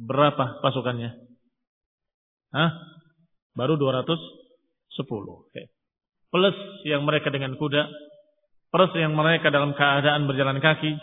Berapa 0.00 0.64
pasukannya? 0.64 1.12
Hah? 2.56 2.70
Baru 3.52 3.76
210. 3.76 4.16
Plus 6.30 6.56
yang 6.86 7.02
mereka 7.02 7.28
dengan 7.34 7.58
kuda. 7.58 7.90
Plus 8.70 8.92
yang 8.94 9.18
mereka 9.18 9.50
dalam 9.50 9.74
keadaan 9.74 10.30
berjalan 10.30 10.62
kaki 10.62 10.94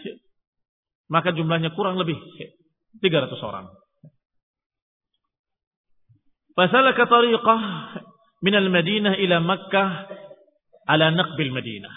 maka 1.08 1.32
jumlahnya 1.32 1.72
kurang 1.72 1.96
lebih 2.00 2.20
300 3.00 3.32
orang. 3.44 3.72
Fasalaka 6.52 7.06
tariqah 7.08 7.62
min 8.44 8.56
al-Madinah 8.56 9.16
ila 9.16 9.38
Makkah 9.40 9.90
ala 10.88 11.14
naqbil 11.14 11.54
Madinah. 11.54 11.96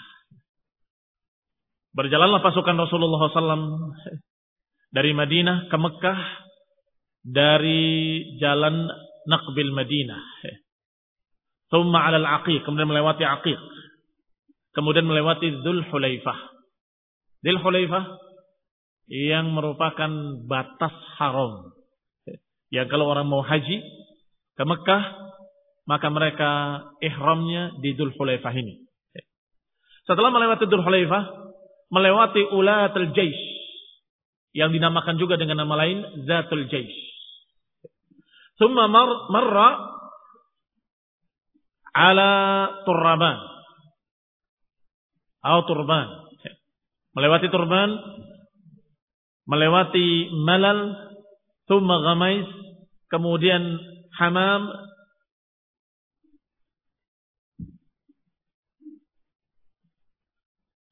Berjalanlah 1.91 2.39
pasukan 2.39 2.77
Rasulullah 2.79 3.19
SAW 3.27 3.91
dari 4.95 5.11
Madinah 5.11 5.67
ke 5.67 5.75
Mekah 5.75 6.19
dari 7.19 7.83
jalan 8.39 8.87
Naqbil 9.27 9.75
Madinah. 9.75 10.23
Thumma 11.71 12.03
ala 12.03 12.19
al-Aqiq, 12.19 12.67
kemudian 12.67 12.91
melewati 12.91 13.23
Aqiq. 13.23 13.59
Kemudian 14.75 15.07
melewati 15.07 15.63
Dhul 15.63 15.83
Hulaifah. 15.87 16.39
Dhul 17.43 17.59
Hulaifah 17.59 18.03
yang 19.11 19.51
merupakan 19.51 20.11
batas 20.47 20.95
haram. 21.19 21.75
Ya 22.71 22.87
kalau 22.87 23.11
orang 23.11 23.27
mau 23.27 23.43
haji 23.43 23.83
ke 24.55 24.63
Mekah, 24.63 25.03
maka 25.87 26.07
mereka 26.07 26.51
ihramnya 27.03 27.75
di 27.83 27.95
Dhul 27.95 28.15
Hulaifah 28.15 28.53
ini. 28.55 28.87
Setelah 30.07 30.31
melewati 30.31 30.67
Dhul 30.71 30.83
Hulaifah, 30.83 31.23
melewati 31.91 32.47
Ulatul 32.55 33.11
Jaish 33.11 33.43
yang 34.55 34.71
dinamakan 34.71 35.19
juga 35.19 35.35
dengan 35.35 35.67
nama 35.67 35.83
lain 35.83 36.27
Zatul 36.27 36.67
Jaish. 36.71 36.95
Thumma 38.55 38.87
mar 38.87 39.27
marra 39.31 39.90
ala 41.95 42.31
Turban. 42.87 43.37
Atau 45.41 45.61
Turban. 45.67 46.07
Melewati 47.11 47.47
Turban 47.51 47.89
melewati 49.51 50.31
Malal, 50.47 50.95
Thumma 51.67 51.99
Ghamais, 51.99 52.47
kemudian 53.11 53.79
Hamam, 54.15 54.71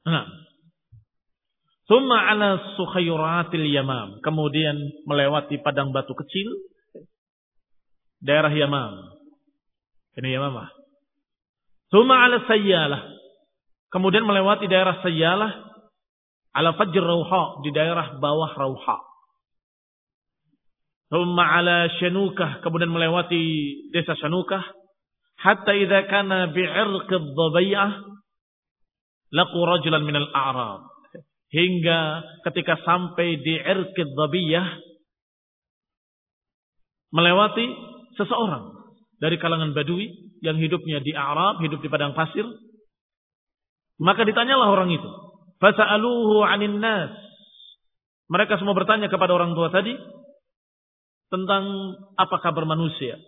Nah. 0.10 0.26
Thumma 1.86 2.34
ala 2.34 2.58
Sukhairatil 2.74 3.70
Yamam. 3.70 4.26
Kemudian 4.26 4.74
melewati 5.06 5.62
padang 5.62 5.94
batu 5.94 6.18
kecil. 6.18 6.50
Daerah 8.18 8.50
Yamam. 8.50 9.06
Ini 10.18 10.34
Yamamah. 10.34 10.79
Thumma 11.90 12.16
ala 12.26 12.46
Sayyalah. 12.46 13.02
Kemudian 13.90 14.26
melewati 14.26 14.70
daerah 14.70 15.02
Sayyalah 15.02 15.52
ala 16.54 16.78
Fajr 16.78 17.02
Rauha 17.02 17.66
di 17.66 17.74
daerah 17.74 18.18
bawah 18.22 18.54
Rauha. 18.54 18.98
Thumma 21.10 21.44
ala 21.58 21.90
Shanukah 21.98 22.62
kemudian 22.62 22.94
melewati 22.94 23.42
desa 23.90 24.14
Shanukah 24.14 24.62
hatta 25.42 25.74
idza 25.74 26.06
kana 26.06 26.54
bi'irq 26.54 27.10
ad-dhabi'ah 27.10 27.92
laqu 29.34 29.58
rajulan 29.58 30.06
minal 30.06 30.30
a'rab 30.30 30.86
hingga 31.50 32.22
ketika 32.46 32.78
sampai 32.86 33.42
di 33.42 33.58
irq 33.58 33.98
ad-dhabiyah 33.98 34.68
melewati 37.10 37.66
seseorang 38.22 38.70
dari 39.18 39.42
kalangan 39.42 39.74
Badui 39.74 40.29
yang 40.40 40.58
hidupnya 40.60 41.04
di 41.04 41.12
Arab, 41.16 41.60
hidup 41.64 41.80
di 41.84 41.90
padang 41.92 42.16
pasir. 42.16 42.44
Maka 44.00 44.24
ditanyalah 44.24 44.72
orang 44.72 44.96
itu, 44.96 45.10
Fasa'aluhu 45.60 46.40
'anin 46.48 46.80
nas. 46.80 47.12
Mereka 48.32 48.62
semua 48.62 48.78
bertanya 48.78 49.12
kepada 49.12 49.36
orang 49.36 49.52
tua 49.58 49.68
tadi 49.74 49.92
tentang 51.28 51.64
apa 52.16 52.38
kabar 52.40 52.64
manusia. 52.64 53.20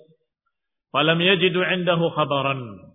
Falam 0.96 1.20
yajidu 1.20 1.60
'indahu 1.60 2.12
khabaran. 2.16 2.88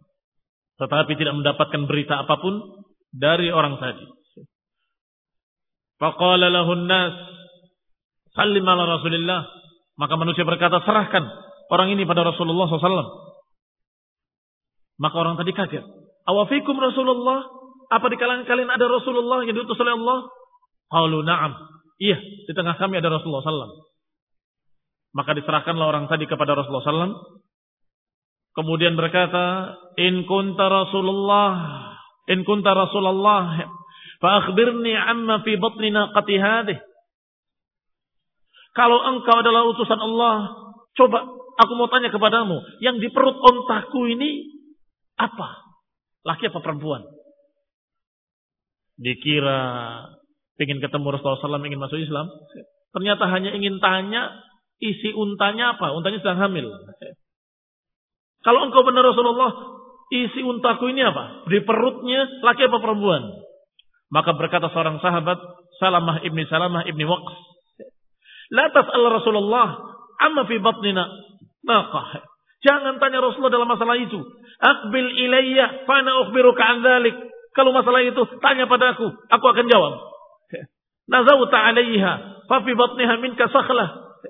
Tetapi 0.77 1.13
tidak 1.17 1.37
mendapatkan 1.37 1.83
berita 1.89 2.21
apa 2.25 2.37
pun 2.41 2.85
dari 3.13 3.49
orang 3.53 3.81
tadi. 3.81 4.05
Faqala 5.97 6.53
lahun 6.53 6.85
nas 6.85 7.17
sallim 8.37 8.65
ala 8.65 9.01
Rasulillah. 9.01 9.41
Maka 9.97 10.15
manusia 10.21 10.45
berkata, 10.45 10.85
serahkan 10.85 11.25
orang 11.73 11.97
ini 11.97 12.05
pada 12.05 12.21
Rasulullah 12.21 12.69
SAW. 12.69 13.26
Maka 14.97 15.17
orang 15.21 15.37
tadi 15.37 15.53
kaget. 15.53 15.85
Awafikum 16.25 16.77
Rasulullah. 16.77 17.45
Apa 17.87 18.11
di 18.11 18.19
kalangan 18.19 18.49
kalian 18.51 18.67
ada 18.67 18.87
Rasulullah 18.91 19.47
yang 19.47 19.55
diutus 19.55 19.79
oleh 19.79 19.95
Allah? 19.95 20.27
Qalu 20.91 21.23
na'am. 21.23 21.53
Iya, 22.03 22.19
di 22.19 22.53
tengah 22.53 22.75
kami 22.77 22.99
ada 22.99 23.09
Rasulullah 23.09 23.47
sallallahu 23.47 23.89
Maka 25.17 25.31
diserahkanlah 25.39 25.87
orang 25.87 26.05
tadi 26.11 26.27
kepada 26.27 26.59
Rasulullah 26.59 26.85
sallallahu 26.85 27.47
Kemudian 28.57 28.97
berkata, 28.97 29.77
"In 30.01 30.25
kunta 30.25 30.67
Rasulullah, 30.67 31.53
in 32.33 32.41
kunta 32.43 32.73
Rasulullah, 32.73 33.69
fa 34.17 34.29
akhbirni 34.41 34.97
amma 34.97 35.45
fi 35.45 35.61
batni 35.61 35.93
naqati 35.93 36.35
hadhihi." 36.41 36.81
Kalau 38.77 39.01
engkau 39.13 39.41
adalah 39.41 39.65
utusan 39.73 40.01
Allah, 40.01 40.53
coba 40.97 41.25
aku 41.57 41.73
mau 41.77 41.89
tanya 41.89 42.13
kepadamu, 42.13 42.61
yang 42.85 43.01
di 43.01 43.09
perut 43.09 43.37
ontaku 43.41 44.09
ini 44.13 44.56
apa? 45.17 45.49
Laki 46.25 46.49
apa 46.51 46.61
perempuan? 46.61 47.05
dikira 48.97 49.61
ingin 50.57 50.81
ketemu 50.81 51.07
Rasulullah 51.13 51.61
SAW 51.61 51.69
ingin 51.69 51.81
masuk 51.81 52.01
Islam, 52.01 52.33
ternyata 52.97 53.29
hanya 53.29 53.53
ingin 53.53 53.77
tanya 53.79 54.33
isi 54.81 55.13
untanya 55.13 55.77
apa, 55.77 55.93
untanya 55.93 56.21
sedang 56.25 56.41
hamil. 56.49 56.73
Kalau 58.41 58.61
engkau 58.69 58.85
benar 58.89 59.05
Rasulullah, 59.05 59.53
isi 60.13 60.41
untaku 60.41 60.93
ini 60.93 61.05
apa? 61.05 61.45
Di 61.49 61.61
perutnya 61.65 62.25
laki 62.41 62.73
apa 62.73 62.79
perempuan? 62.81 63.23
Maka 64.09 64.33
berkata 64.39 64.71
seorang 64.73 65.03
sahabat, 65.03 65.37
Salamah 65.77 66.25
ibni 66.25 66.49
Salamah 66.49 66.89
ibni 66.89 67.05
Waqs. 67.05 67.37
La 68.55 68.71
tas'al 68.71 69.03
Rasulullah, 69.13 69.77
amma 70.23 70.47
fi 70.47 70.57
batnina 70.63 71.05
naqah. 71.67 72.23
Jangan 72.65 72.97
tanya 72.97 73.21
Rasulullah 73.21 73.53
dalam 73.53 73.69
masalah 73.69 73.97
itu. 74.01 74.17
Akbil 74.57 75.11
ilayya, 75.29 75.85
fana 75.85 76.25
ukhbiruka 76.27 76.63
an 76.65 76.81
dhalik. 76.81 77.17
Kalau 77.53 77.73
masalah 77.73 78.05
itu, 78.05 78.23
tanya 78.41 78.69
padaku, 78.69 79.13
aku 79.29 79.45
akan 79.45 79.67
jawab. 79.69 79.93
Nazawta 81.13 81.73
alaiha, 81.73 82.45
fa 82.49 82.57
fi 82.65 82.73
batniha 82.73 83.15
minka 83.21 83.49
sakhlah. 83.49 84.21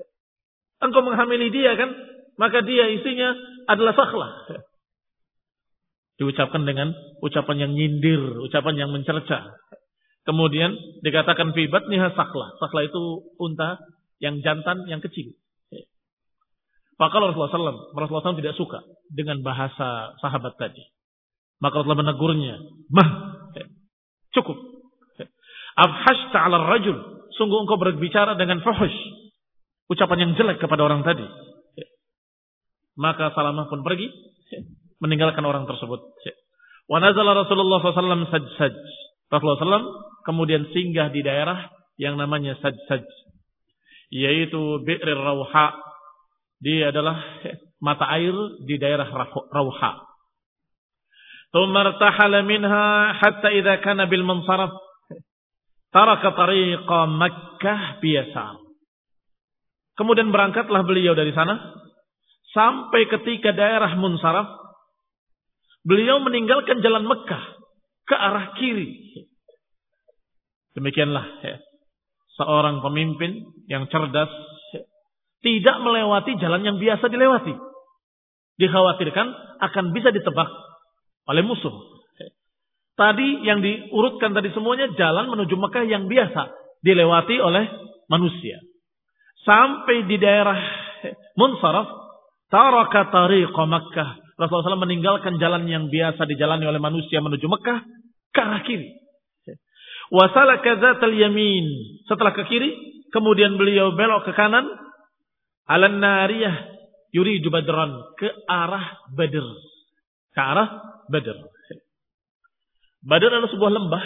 Engkau 0.83 1.01
menghamili 1.03 1.49
dia 1.49 1.73
kan? 1.75 1.89
Maka 2.37 2.61
dia 2.61 2.91
isinya 2.93 3.33
adalah 3.67 3.95
sakhlah. 3.95 4.31
Diucapkan 6.21 6.65
dengan 6.65 6.93
ucapan 7.21 7.67
yang 7.67 7.71
nyindir, 7.73 8.41
ucapan 8.43 8.75
yang 8.75 8.89
mencerca. 8.93 9.57
Kemudian 10.27 10.75
dikatakan 11.01 11.55
fi 11.55 11.71
batniha 11.71 12.11
sakhlah. 12.11 12.59
Sakhlah 12.59 12.83
itu 12.83 13.31
unta 13.39 13.79
yang 14.19 14.43
jantan 14.43 14.83
yang 14.91 14.99
kecil. 14.99 15.31
Maka 16.97 17.15
Rasulullah 17.21 17.53
SAW, 17.53 17.93
Rasulullah 17.93 18.25
SAW 18.25 18.41
tidak 18.41 18.57
suka 18.57 18.81
dengan 19.13 19.45
bahasa 19.45 20.17
sahabat 20.17 20.57
tadi. 20.57 20.81
Maka 21.61 21.81
Rasulullah 21.81 22.01
menegurnya, 22.01 22.57
mah, 22.89 23.09
cukup. 24.33 24.57
Afhash 25.77 26.33
ta'ala 26.33 26.57
rajul, 26.73 26.97
sungguh 27.37 27.57
engkau 27.65 27.77
berbicara 27.77 28.33
dengan 28.33 28.65
fuhush. 28.65 28.97
Ucapan 29.93 30.25
yang 30.25 30.31
jelek 30.35 30.57
kepada 30.57 30.83
orang 30.89 31.05
tadi. 31.05 31.23
Maka 32.97 33.29
Salamah 33.37 33.69
pun 33.69 33.85
pergi, 33.85 34.09
meninggalkan 34.97 35.45
orang 35.45 35.69
tersebut. 35.69 36.01
Wa 36.89 36.97
nazala 36.97 37.37
Rasulullah 37.45 37.77
SAW 37.77 38.25
saj-saj. 38.33 38.73
Rasulullah 39.29 39.59
SAW 39.61 39.87
kemudian 40.25 40.65
singgah 40.73 41.13
di 41.13 41.21
daerah 41.21 41.69
yang 42.01 42.17
namanya 42.17 42.57
saj-saj. 42.57 43.05
Yaitu 44.09 44.81
Bi'rir 44.81 45.19
Rauha 45.19 45.86
dia 46.57 46.89
adalah 46.89 47.17
mata 47.81 48.05
air 48.17 48.33
di 48.65 48.75
daerah 48.81 49.07
Rauha. 49.53 49.91
Tumartahala 51.53 52.43
minha 52.43 53.13
hatta 53.15 53.49
idza 53.53 53.79
kana 53.81 54.09
bil 54.09 54.25
mansaraf 54.25 54.73
taraka 55.91 56.35
tariqa 56.35 56.99
Makkah 57.07 57.81
biasa. 58.03 58.45
Kemudian 59.97 60.29
berangkatlah 60.29 60.85
beliau 60.85 61.17
dari 61.17 61.33
sana 61.33 61.57
sampai 62.53 63.09
ketika 63.09 63.49
daerah 63.49 63.97
Munsaraf 63.97 64.45
beliau 65.81 66.21
meninggalkan 66.21 66.85
jalan 66.85 67.09
Mekah 67.09 67.43
ke 68.05 68.15
arah 68.15 68.53
kiri. 68.61 69.25
Demikianlah 70.77 71.25
ya. 71.41 71.57
seorang 72.37 72.85
pemimpin 72.85 73.49
yang 73.65 73.89
cerdas 73.89 74.29
tidak 75.41 75.77
melewati 75.85 76.37
jalan 76.41 76.65
yang 76.65 76.77
biasa 76.81 77.05
dilewati. 77.09 77.53
Dikhawatirkan 78.57 79.27
akan 79.61 79.85
bisa 79.93 80.09
ditebak 80.09 80.49
oleh 81.29 81.43
musuh. 81.45 81.73
Tadi 82.97 83.45
yang 83.45 83.61
diurutkan 83.61 84.33
tadi 84.33 84.49
semuanya 84.57 84.89
jalan 84.97 85.29
menuju 85.29 85.53
Mekah 85.53 85.85
yang 85.85 86.09
biasa 86.09 86.49
dilewati 86.81 87.37
oleh 87.37 87.69
manusia. 88.09 88.57
Sampai 89.45 90.09
di 90.09 90.17
daerah 90.17 90.57
Munsaraf, 91.37 91.87
taraka 92.49 93.13
tariqa 93.13 93.63
Makkah. 93.69 94.09
Rasulullah 94.37 94.73
SAW 94.73 94.85
meninggalkan 94.89 95.37
jalan 95.37 95.69
yang 95.69 95.93
biasa 95.93 96.25
dijalani 96.25 96.65
oleh 96.65 96.81
manusia 96.81 97.21
menuju 97.21 97.45
Mekah 97.45 97.85
ke 98.33 98.41
arah 98.41 98.61
kiri. 98.65 98.89
Wasalaka 100.09 100.97
yamin. 101.13 101.65
Setelah 102.09 102.33
ke 102.33 102.49
kiri, 102.49 102.73
kemudian 103.13 103.59
beliau 103.61 103.93
belok 103.93 104.25
ke 104.25 104.33
kanan 104.33 104.65
Alan 105.67 105.99
nariyah 105.99 106.55
yuridu 107.11 107.51
badran 107.51 108.15
ke 108.15 108.27
arah 108.47 109.03
Badr. 109.11 109.47
Ke 110.31 110.39
arah 110.39 110.69
Badr. 111.11 111.37
Badr 113.03 113.31
adalah 113.31 113.51
sebuah 113.51 113.71
lembah 113.71 114.05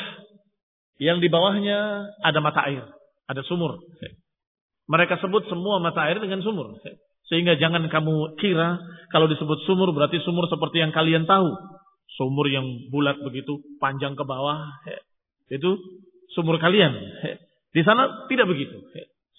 yang 1.02 1.18
di 1.18 1.30
bawahnya 1.30 2.06
ada 2.22 2.40
mata 2.42 2.62
air, 2.70 2.86
ada 3.26 3.42
sumur. 3.46 3.82
Mereka 4.86 5.18
sebut 5.22 5.50
semua 5.50 5.82
mata 5.82 6.06
air 6.06 6.22
dengan 6.22 6.42
sumur. 6.46 6.78
Sehingga 7.30 7.56
jangan 7.56 7.88
kamu 7.88 8.38
kira 8.38 8.78
kalau 9.10 9.26
disebut 9.32 9.66
sumur 9.66 9.96
berarti 9.96 10.20
sumur 10.22 10.46
seperti 10.52 10.84
yang 10.84 10.92
kalian 10.92 11.26
tahu. 11.26 11.48
Sumur 12.20 12.44
yang 12.52 12.92
bulat 12.92 13.18
begitu, 13.24 13.64
panjang 13.80 14.20
ke 14.20 14.24
bawah. 14.28 14.68
Itu 15.48 15.80
sumur 16.36 16.60
kalian. 16.60 16.92
Di 17.72 17.82
sana 17.88 18.28
tidak 18.28 18.52
begitu. 18.52 18.78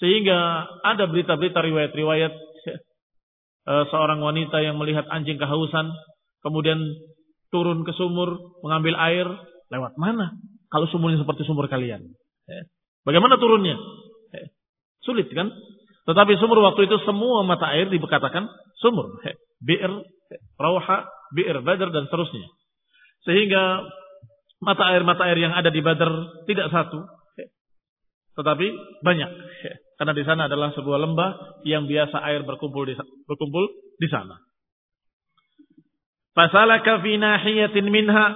Sehingga 0.02 0.66
ada 0.82 1.06
berita-berita 1.06 1.62
riwayat-riwayat 1.62 2.34
eh, 2.34 3.84
seorang 3.86 4.18
wanita 4.18 4.58
yang 4.58 4.74
melihat 4.74 5.06
anjing 5.06 5.38
kehausan, 5.38 5.94
kemudian 6.42 6.82
turun 7.54 7.86
ke 7.86 7.94
sumur 7.94 8.58
mengambil 8.66 8.98
air, 8.98 9.30
lewat 9.70 9.94
mana? 9.94 10.34
Kalau 10.74 10.90
sumurnya 10.90 11.22
seperti 11.22 11.46
sumur 11.46 11.70
kalian. 11.70 12.02
Eh, 12.50 12.64
bagaimana 13.06 13.38
turunnya? 13.38 13.78
Eh, 14.34 14.50
sulit 15.06 15.30
kan? 15.30 15.54
Tetapi 16.02 16.34
sumur 16.42 16.58
waktu 16.66 16.90
itu 16.90 16.98
semua 17.06 17.46
mata 17.46 17.70
air 17.70 17.86
dikatakan 17.86 18.50
sumur. 18.82 19.22
Bir, 19.62 19.86
rauha, 20.58 21.06
bir, 21.30 21.62
badar 21.62 21.94
dan 21.94 22.10
seterusnya. 22.10 22.50
Sehingga 23.22 23.86
mata 24.58 24.82
air-mata 24.90 25.30
air 25.30 25.38
yang 25.38 25.54
ada 25.54 25.70
di 25.70 25.78
badar 25.78 26.10
tidak 26.50 26.74
satu. 26.74 27.06
Tetapi 28.34 28.66
banyak. 29.06 29.30
Karena 30.00 30.12
di 30.16 30.24
sana 30.24 30.48
adalah 30.48 30.72
sebuah 30.74 30.98
lembah 30.98 31.31
yang 31.68 31.87
biasa 31.87 32.16
air 32.26 32.42
berkumpul 32.42 32.88
di, 32.88 32.94
berkumpul 33.28 33.64
di 34.00 34.09
sana. 34.09 34.40
Fasalaka 36.33 37.05
fi 37.05 37.20
nahiyatin 37.20 37.92
minha 37.92 38.26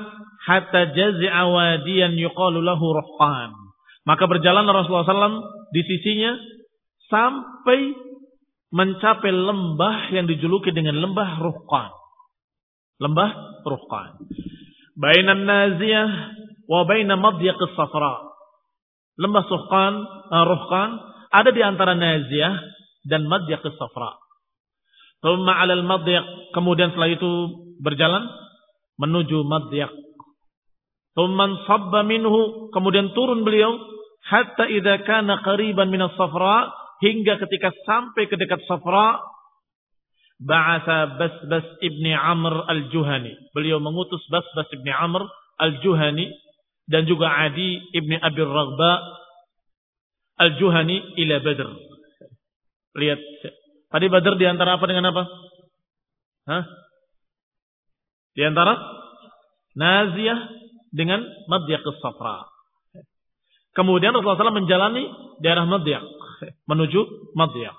hatta 0.45 0.93
jazi'a 0.93 1.43
wadiyan 1.49 2.15
yuqalu 2.21 2.61
lahu 2.61 2.93
ruhqan. 2.93 3.57
Maka 4.07 4.31
berjalan 4.31 4.69
Rasulullah 4.71 5.09
SAW 5.09 5.43
di 5.75 5.83
sisinya 5.83 6.39
sampai 7.11 8.07
mencapai 8.71 9.31
lembah 9.31 10.15
yang 10.15 10.31
dijuluki 10.31 10.71
dengan 10.71 10.99
lembah 10.99 11.43
Ruhqan. 11.43 11.91
Lembah 13.03 13.31
Ruhqan. 13.67 14.23
Bainan 14.97 15.43
naziyah 15.43 16.11
wa 16.71 16.87
baina 16.87 17.19
madyaq 17.19 17.59
safra. 17.75 18.31
Lembah 19.17 19.43
Suhqan, 19.49 19.95
uh, 20.31 20.45
Ruhqan 20.45 20.91
ada 21.31 21.51
di 21.51 21.63
antara 21.63 21.95
Naziyah 21.95 22.55
dan 23.07 23.27
Madyak 23.31 23.63
Safra. 23.79 24.19
Thumma 25.23 25.59
alal 25.63 25.87
Madyak. 25.87 26.53
Kemudian 26.53 26.93
setelah 26.93 27.11
itu 27.11 27.31
berjalan 27.81 28.27
menuju 29.01 29.47
Madyak. 29.47 29.93
Thumma 31.17 31.65
sabba 31.65 32.05
minhu. 32.05 32.69
Kemudian 32.75 33.15
turun 33.17 33.47
beliau. 33.47 33.75
Hatta 34.27 34.67
idha 34.67 35.01
kana 35.07 35.41
qariban 35.41 35.89
minas 35.89 36.13
Safra. 36.19 36.71
Hingga 37.01 37.41
ketika 37.47 37.73
sampai 37.87 38.29
ke 38.29 38.37
dekat 38.37 38.61
Safra. 38.69 39.23
Ba'asa 40.37 41.17
Basbas 41.17 41.81
ibni 41.81 42.13
Amr 42.13 42.69
al-Juhani. 42.69 43.33
Beliau 43.57 43.81
mengutus 43.81 44.21
Basbas 44.29 44.69
ibni 44.77 44.93
Amr 44.93 45.25
al-Juhani. 45.57 46.29
Dan 46.87 47.09
juga 47.09 47.33
Adi 47.33 47.83
ibni 47.97 48.15
Abi 48.21 48.47
Raghba 48.47 48.93
Al-Juhani 50.37 51.17
ila 51.17 51.37
Badr. 51.41 51.69
Lihat. 52.97 53.21
Tadi 53.93 54.07
Badr 54.13 54.35
di 54.37 54.47
antara 54.49 54.77
apa 54.77 54.85
dengan 54.85 55.09
apa? 55.09 55.23
Hah? 56.47 56.65
Di 58.37 58.43
antara 58.45 58.77
dengan 60.93 61.21
Madyak 61.49 61.85
Safra. 62.01 62.45
Kemudian 63.77 64.17
Rasulullah 64.17 64.49
SAW 64.49 64.61
menjalani 64.61 65.05
daerah 65.41 65.65
Madyak. 65.69 66.05
Menuju 66.69 67.33
Madyak. 67.37 67.77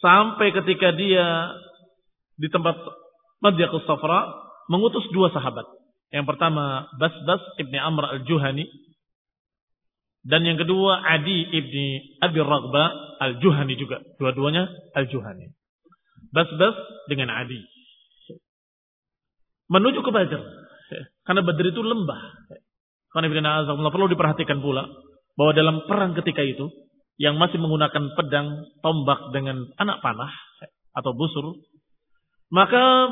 Sampai 0.00 0.52
ketika 0.56 0.92
dia 0.96 1.52
di 2.36 2.48
tempat 2.52 2.76
Madyak 3.40 3.72
Safra. 3.88 4.48
Mengutus 4.70 5.02
dua 5.10 5.34
sahabat. 5.34 5.66
Yang 6.14 6.30
pertama 6.30 6.86
Basbas 6.94 7.42
ibni 7.58 7.74
Amr 7.74 8.06
al-Juhani 8.18 8.70
dan 10.20 10.44
yang 10.44 10.60
kedua 10.60 11.00
Adi 11.00 11.48
ibni 11.48 12.20
Abi 12.20 12.40
Raghba 12.44 13.16
al-Juhani 13.24 13.74
juga. 13.80 14.04
Dua-duanya 14.20 14.68
al-Juhani. 14.92 15.48
Bas-bas 16.28 16.76
dengan 17.08 17.32
Adi. 17.32 17.60
Menuju 19.72 20.04
ke 20.04 20.10
Badr. 20.12 20.42
Karena 21.24 21.40
Badr 21.40 21.72
itu 21.72 21.80
lembah. 21.80 22.20
Karena 23.16 23.90
perlu 23.90 24.06
diperhatikan 24.12 24.60
pula 24.60 24.84
bahwa 25.34 25.52
dalam 25.56 25.76
perang 25.88 26.12
ketika 26.12 26.44
itu 26.44 26.68
yang 27.16 27.40
masih 27.40 27.56
menggunakan 27.56 28.16
pedang, 28.16 28.64
tombak 28.84 29.32
dengan 29.32 29.68
anak 29.80 30.04
panah 30.04 30.32
atau 30.96 31.12
busur, 31.16 31.56
maka 32.52 33.08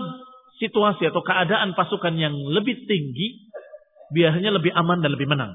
situasi 0.61 1.09
atau 1.09 1.23
keadaan 1.25 1.73
pasukan 1.73 2.15
yang 2.19 2.35
lebih 2.35 2.85
tinggi 2.85 3.49
biasanya 4.13 4.55
lebih 4.55 4.75
aman 4.75 4.99
dan 5.05 5.15
lebih 5.15 5.29
menang 5.31 5.55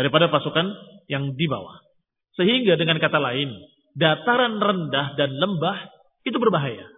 daripada 0.00 0.32
pasukan 0.32 0.64
yang 1.12 1.36
di 1.36 1.44
bawah. 1.44 1.76
Sehingga 2.40 2.80
dengan 2.80 2.96
kata 2.96 3.20
lain, 3.20 3.52
dataran 3.92 4.56
rendah 4.56 5.12
dan 5.20 5.36
lembah 5.36 5.76
itu 6.24 6.40
berbahaya. 6.40 6.88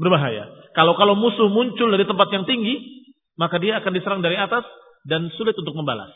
Berbahaya. 0.00 0.48
Kalau 0.72 0.96
kalau 0.96 1.12
musuh 1.12 1.52
muncul 1.52 1.92
dari 1.92 2.08
tempat 2.08 2.32
yang 2.32 2.48
tinggi, 2.48 3.04
maka 3.36 3.60
dia 3.60 3.76
akan 3.84 3.92
diserang 3.92 4.24
dari 4.24 4.40
atas 4.40 4.64
dan 5.04 5.28
sulit 5.36 5.52
untuk 5.60 5.76
membalas. 5.76 6.08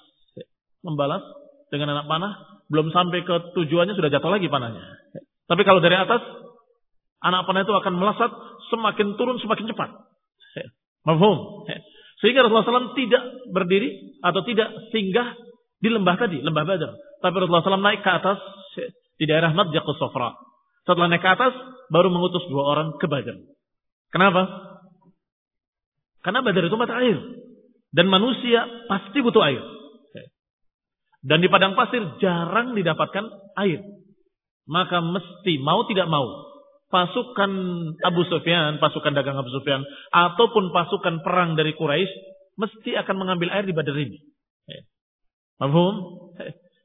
Membalas 0.81 1.21
dengan 1.69 1.93
anak 1.93 2.09
panah, 2.09 2.33
belum 2.73 2.89
sampai 2.89 3.21
ke 3.21 3.53
tujuannya 3.53 3.93
sudah 3.93 4.09
jatuh 4.09 4.33
lagi 4.33 4.49
panahnya. 4.49 4.81
Tapi 5.45 5.63
kalau 5.69 5.85
dari 5.85 6.01
atas, 6.01 6.25
anak 7.21 7.45
panah 7.45 7.69
itu 7.69 7.77
akan 7.77 7.95
melesat 8.01 8.33
semakin 8.73 9.21
turun 9.21 9.37
semakin 9.37 9.69
cepat. 9.69 9.91
Mafhum? 11.05 11.69
Sehingga 12.21 12.45
Rasulullah 12.45 12.69
SAW 12.69 12.97
tidak 12.97 13.23
berdiri 13.49 14.21
atau 14.21 14.45
tidak 14.45 14.69
singgah 14.93 15.37
di 15.81 15.89
lembah 15.89 16.17
tadi, 16.21 16.45
lembah 16.45 16.65
Badar. 16.69 16.93
Tapi 17.25 17.35
Rasulullah 17.41 17.65
SAW 17.65 17.81
naik 17.81 18.05
ke 18.05 18.11
atas 18.13 18.39
di 19.17 19.25
daerah 19.25 19.57
Madjaqus 19.57 19.97
Sofra. 19.97 20.37
Setelah 20.85 21.09
naik 21.09 21.25
ke 21.25 21.31
atas, 21.33 21.53
baru 21.89 22.13
mengutus 22.13 22.45
dua 22.53 22.77
orang 22.77 23.01
ke 23.01 23.09
Badar. 23.09 23.41
Kenapa? 24.13 24.43
Karena 26.21 26.45
Badar 26.45 26.65
itu 26.69 26.77
mata 26.77 27.01
air. 27.01 27.17
Dan 27.91 28.07
manusia 28.13 28.69
pasti 28.87 29.19
butuh 29.25 29.41
air. 29.41 29.65
Dan 31.21 31.45
di 31.45 31.49
padang 31.53 31.77
pasir 31.77 32.01
jarang 32.21 32.73
didapatkan 32.73 33.25
air. 33.61 33.81
Maka 34.65 35.05
mesti 35.05 35.61
mau 35.61 35.85
tidak 35.85 36.09
mau 36.09 36.50
pasukan 36.91 37.53
Abu 38.03 38.23
Sufyan, 38.27 38.83
pasukan 38.83 39.15
dagang 39.15 39.39
Abu 39.39 39.49
Sufyan, 39.55 39.87
ataupun 40.11 40.75
pasukan 40.75 41.23
perang 41.23 41.55
dari 41.55 41.73
Quraisy 41.79 42.11
mesti 42.59 42.99
akan 42.99 43.17
mengambil 43.17 43.49
air 43.55 43.65
di 43.65 43.73
Badar 43.73 43.97
ini. 43.97 44.19
Mahfum? 45.63 45.95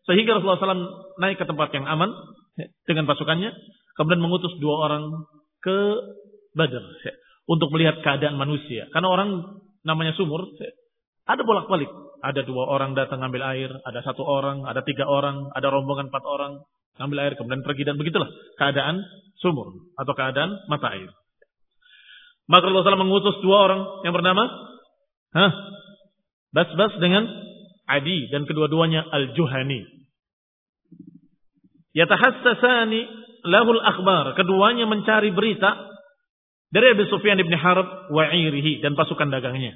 Sehingga 0.05 0.37
Rasulullah 0.37 0.61
SAW 0.61 1.17
naik 1.17 1.41
ke 1.41 1.45
tempat 1.49 1.73
yang 1.73 1.89
aman 1.89 2.13
dengan 2.85 3.09
pasukannya, 3.09 3.49
kemudian 3.97 4.21
mengutus 4.21 4.53
dua 4.61 4.87
orang 4.87 5.25
ke 5.65 5.77
Badar 6.53 6.85
untuk 7.49 7.73
melihat 7.73 7.99
keadaan 8.05 8.37
manusia. 8.37 8.85
Karena 8.93 9.09
orang 9.09 9.59
namanya 9.81 10.13
sumur, 10.13 10.45
ada 11.25 11.41
bolak-balik. 11.41 11.89
Ada 12.25 12.41
dua 12.41 12.65
orang 12.69 12.97
datang 12.97 13.21
ngambil 13.21 13.41
air, 13.53 13.69
ada 13.85 14.01
satu 14.01 14.25
orang, 14.25 14.65
ada 14.65 14.81
tiga 14.81 15.05
orang, 15.05 15.45
ada 15.53 15.69
rombongan 15.69 16.09
empat 16.09 16.25
orang 16.25 16.57
ngambil 16.97 17.17
air, 17.21 17.33
kemudian 17.37 17.61
pergi 17.61 17.83
dan 17.85 18.01
begitulah 18.01 18.29
keadaan 18.57 19.03
sumur 19.39 19.75
atau 19.99 20.13
keadaan 20.15 20.65
mata 20.67 20.93
air. 20.95 21.11
Maka 22.45 22.69
Allah 22.69 22.85
SAW 22.85 23.03
mengutus 23.03 23.41
dua 23.41 23.57
orang 23.65 23.81
yang 24.05 24.13
bernama 24.13 24.45
Hah? 25.35 25.51
Bas-Bas 26.55 26.95
dengan 27.03 27.27
Adi 27.85 28.31
dan 28.31 28.47
kedua-duanya 28.47 29.03
Al-Juhani. 29.03 29.83
Yatahassasani 31.91 33.01
lahul 33.43 33.83
akhbar. 33.83 34.39
Keduanya 34.39 34.87
mencari 34.87 35.35
berita 35.35 35.75
dari 36.71 36.95
Abu 36.95 37.03
Sufyan 37.11 37.39
ibn 37.43 37.51
Harb 37.59 38.09
wa 38.15 38.31
irihi 38.31 38.79
dan 38.79 38.95
pasukan 38.95 39.27
dagangnya. 39.27 39.75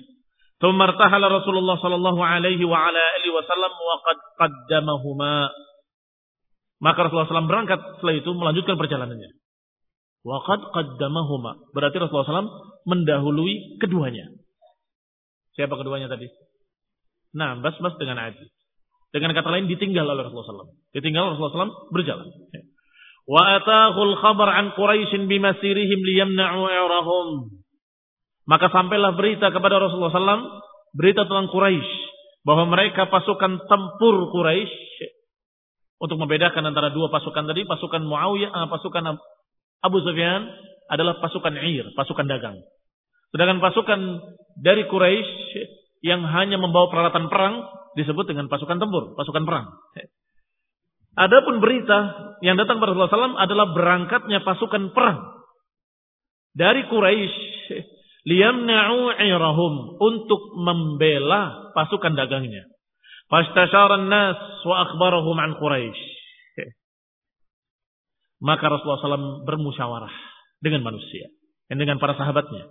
Tumartahala 0.60 1.28
Rasulullah 1.28 1.80
sallallahu 1.80 2.20
alaihi 2.20 2.64
wa 2.68 2.76
ala 2.76 3.00
alihi 3.20 3.32
wasallam 3.32 3.72
wa 3.72 3.96
qad 4.04 4.18
qaddamahuma. 4.40 5.52
Maka 6.80 7.08
Rasulullah 7.08 7.28
SAW 7.28 7.52
berangkat 7.52 7.80
setelah 8.00 8.16
itu 8.16 8.32
melanjutkan 8.32 8.80
perjalanannya. 8.80 9.32
Waqad 10.24 10.62
qaddamahuma. 10.76 11.72
Berarti 11.72 11.96
Rasulullah 12.00 12.44
SAW 12.44 12.52
mendahului 12.84 13.80
keduanya. 13.80 14.28
Siapa 15.56 15.76
keduanya 15.80 16.12
tadi? 16.12 16.28
Nah, 17.36 17.60
bas-bas 17.60 17.96
dengan 17.96 18.20
Adi. 18.20 18.48
Dengan 19.10 19.34
kata 19.34 19.50
lain 19.50 19.66
ditinggal 19.66 20.06
oleh 20.06 20.28
Rasulullah 20.28 20.66
SAW. 20.66 20.76
Ditinggal 20.94 21.34
Rasulullah 21.34 21.72
SAW 21.72 21.74
berjalan. 21.96 22.28
Wa 23.30 23.62
atahul 23.62 24.18
khabar 24.18 24.50
an 24.54 24.74
Quraisy 24.74 25.30
bimasirihim 25.30 26.00
liyamna'u 26.02 26.66
i'rahum. 26.66 27.28
Maka 28.50 28.74
sampailah 28.74 29.14
berita 29.14 29.54
kepada 29.54 29.78
Rasulullah 29.78 30.14
SAW, 30.14 30.46
berita 30.98 31.30
tentang 31.30 31.54
Quraisy 31.54 31.92
bahwa 32.42 32.74
mereka 32.74 33.06
pasukan 33.08 33.62
tempur 33.70 34.34
Quraisy 34.34 34.74
untuk 36.00 36.18
membedakan 36.18 36.64
antara 36.64 36.90
dua 36.90 37.12
pasukan 37.12 37.46
tadi, 37.46 37.68
pasukan 37.68 38.02
Muawiyah, 38.08 38.50
uh, 38.56 38.68
pasukan 38.72 39.20
Abu 39.80 40.04
Sufyan 40.04 40.48
adalah 40.90 41.22
pasukan 41.24 41.56
Ir, 41.62 41.94
pasukan 41.96 42.26
dagang. 42.26 42.58
Sedangkan 43.30 43.62
pasukan 43.62 44.00
dari 44.58 44.90
Quraisy 44.90 45.54
yang 46.02 46.26
hanya 46.26 46.58
membawa 46.58 46.90
peralatan 46.90 47.30
perang 47.30 47.62
disebut 47.94 48.26
dengan 48.26 48.50
pasukan 48.50 48.82
tempur, 48.82 49.14
pasukan 49.14 49.44
perang. 49.46 49.70
Adapun 51.20 51.60
berita 51.60 52.32
yang 52.40 52.56
datang 52.56 52.80
pada 52.80 52.96
Rasulullah 52.96 53.36
SAW 53.36 53.44
adalah 53.44 53.68
berangkatnya 53.76 54.40
pasukan 54.42 54.96
perang 54.96 55.20
dari 56.56 56.88
Quraisy 56.88 57.38
liyamna'u 58.28 59.16
irahum 59.20 60.00
untuk 60.00 60.58
membela 60.60 61.72
pasukan 61.76 62.18
dagangnya. 62.18 62.68
Fastashara 63.30 64.02
nas 64.10 64.38
wa 64.66 64.76
akhbarahum 64.90 65.38
an 65.38 65.52
Quraisy. 65.62 66.19
Maka 68.40 68.72
Rasulullah 68.72 69.04
SAW 69.04 69.44
bermusyawarah 69.44 70.16
dengan 70.64 70.84
manusia 70.88 71.28
dan 71.68 71.80
dengan 71.80 72.00
para 72.00 72.16
sahabatnya 72.16 72.68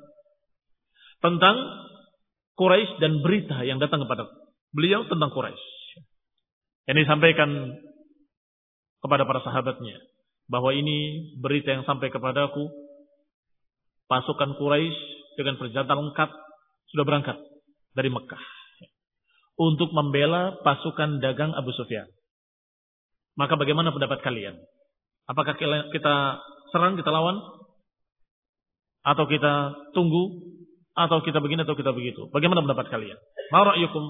tentang 1.21 1.57
Quraisy 2.59 2.99
dan 2.99 3.23
berita 3.23 3.63
yang 3.63 3.79
datang 3.79 4.03
kepada 4.03 4.27
beliau 4.75 5.07
tentang 5.07 5.31
Quraisy. 5.31 5.65
Yang 6.91 7.07
disampaikan 7.07 7.51
kepada 9.05 9.29
para 9.29 9.45
sahabatnya 9.45 10.01
bahwa 10.49 10.73
ini 10.73 11.31
berita 11.39 11.77
yang 11.77 11.85
sampai 11.85 12.09
kepadaku 12.09 12.67
pasukan 14.09 14.57
Quraisy 14.57 14.99
dengan 15.37 15.61
perjalanan 15.61 16.11
lengkap 16.11 16.31
sudah 16.91 17.05
berangkat 17.05 17.37
dari 17.93 18.09
Mekah 18.09 18.43
untuk 19.59 19.93
membela 19.93 20.57
pasukan 20.65 21.21
dagang 21.21 21.53
Abu 21.55 21.71
Sufyan. 21.77 22.09
Maka 23.39 23.55
bagaimana 23.55 23.95
pendapat 23.95 24.19
kalian? 24.25 24.59
Apakah 25.29 25.61
kita 25.61 26.15
serang, 26.73 26.97
kita 26.97 27.13
lawan? 27.13 27.37
Atau 29.05 29.29
kita 29.29 29.77
tunggu? 29.93 30.41
Atau 30.97 31.23
kita 31.23 31.39
begini 31.39 31.63
atau 31.63 31.77
kita 31.77 31.93
begitu? 31.93 32.33
Bagaimana 32.33 32.65
pendapat 32.65 32.89
kalian? 32.89 33.19
Ma 33.53 33.63
ra'yukum? 33.69 34.05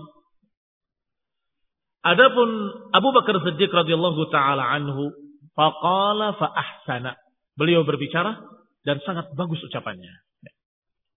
Adapun 2.07 2.49
Abu 2.95 3.11
Bakar 3.11 3.37
Siddiq 3.43 3.69
radhiyallahu 3.69 4.31
taala 4.31 4.63
anhu 4.63 5.11
faqala 5.59 6.39
fa 6.39 6.49
ahsana. 6.55 7.19
Beliau 7.59 7.83
berbicara 7.83 8.39
dan 8.87 9.03
sangat 9.03 9.35
bagus 9.35 9.59
ucapannya. 9.67 10.23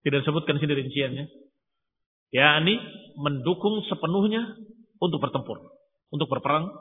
Tidak 0.02 0.26
disebutkan 0.26 0.58
sini 0.58 0.74
rinciannya. 0.74 1.26
yakni 2.32 2.80
mendukung 3.20 3.84
sepenuhnya 3.92 4.56
untuk 4.98 5.20
bertempur, 5.20 5.60
untuk 6.10 6.32
berperang 6.32 6.72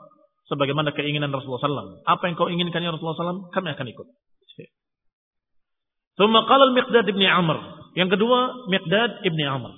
sebagaimana 0.51 0.91
keinginan 0.91 1.31
Rasulullah 1.31 1.63
SAW. 1.63 2.03
Apa 2.03 2.27
yang 2.27 2.35
kau 2.35 2.51
inginkan 2.51 2.83
ya 2.83 2.91
Rasulullah 2.91 3.39
SAW, 3.39 3.55
kami 3.55 3.71
akan 3.71 3.87
ikut. 3.87 4.07
Thumma 6.19 6.43
qala 6.43 6.69
al-Miqdad 6.69 7.07
ibn 7.07 7.23
Amr. 7.23 7.57
Yang 7.95 8.19
kedua, 8.19 8.67
Miqdad 8.67 9.23
ibn 9.23 9.39
Amr. 9.47 9.71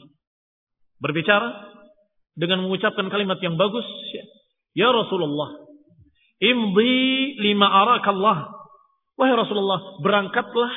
Berbicara 0.98 1.54
dengan 2.34 2.66
mengucapkan 2.66 3.06
kalimat 3.14 3.38
yang 3.46 3.54
bagus. 3.54 3.86
Ya 4.74 4.90
Rasulullah, 4.90 5.54
imdi 6.42 7.38
lima 7.38 7.70
arakallah. 7.70 8.50
Wahai 9.14 9.38
Rasulullah, 9.38 10.02
berangkatlah 10.02 10.74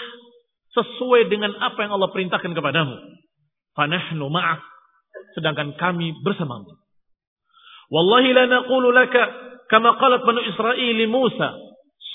sesuai 0.77 1.33
dengan 1.33 1.57
apa 1.57 1.89
yang 1.89 1.97
Allah 1.97 2.13
perintahkan 2.13 2.53
kepadamu. 2.53 3.01
Fanahnu 3.73 4.29
ma'ak. 4.29 4.61
Sedangkan 5.33 5.73
kami 5.81 6.13
bersamamu. 6.21 6.77
Wallahi 7.89 8.37
la 8.37 8.45
naqulu 8.45 8.93
laka 8.93 9.46
kama 9.73 9.99
qalat 9.99 10.23
Banu 10.23 10.43
Israel 10.45 10.99
Musa. 11.11 11.55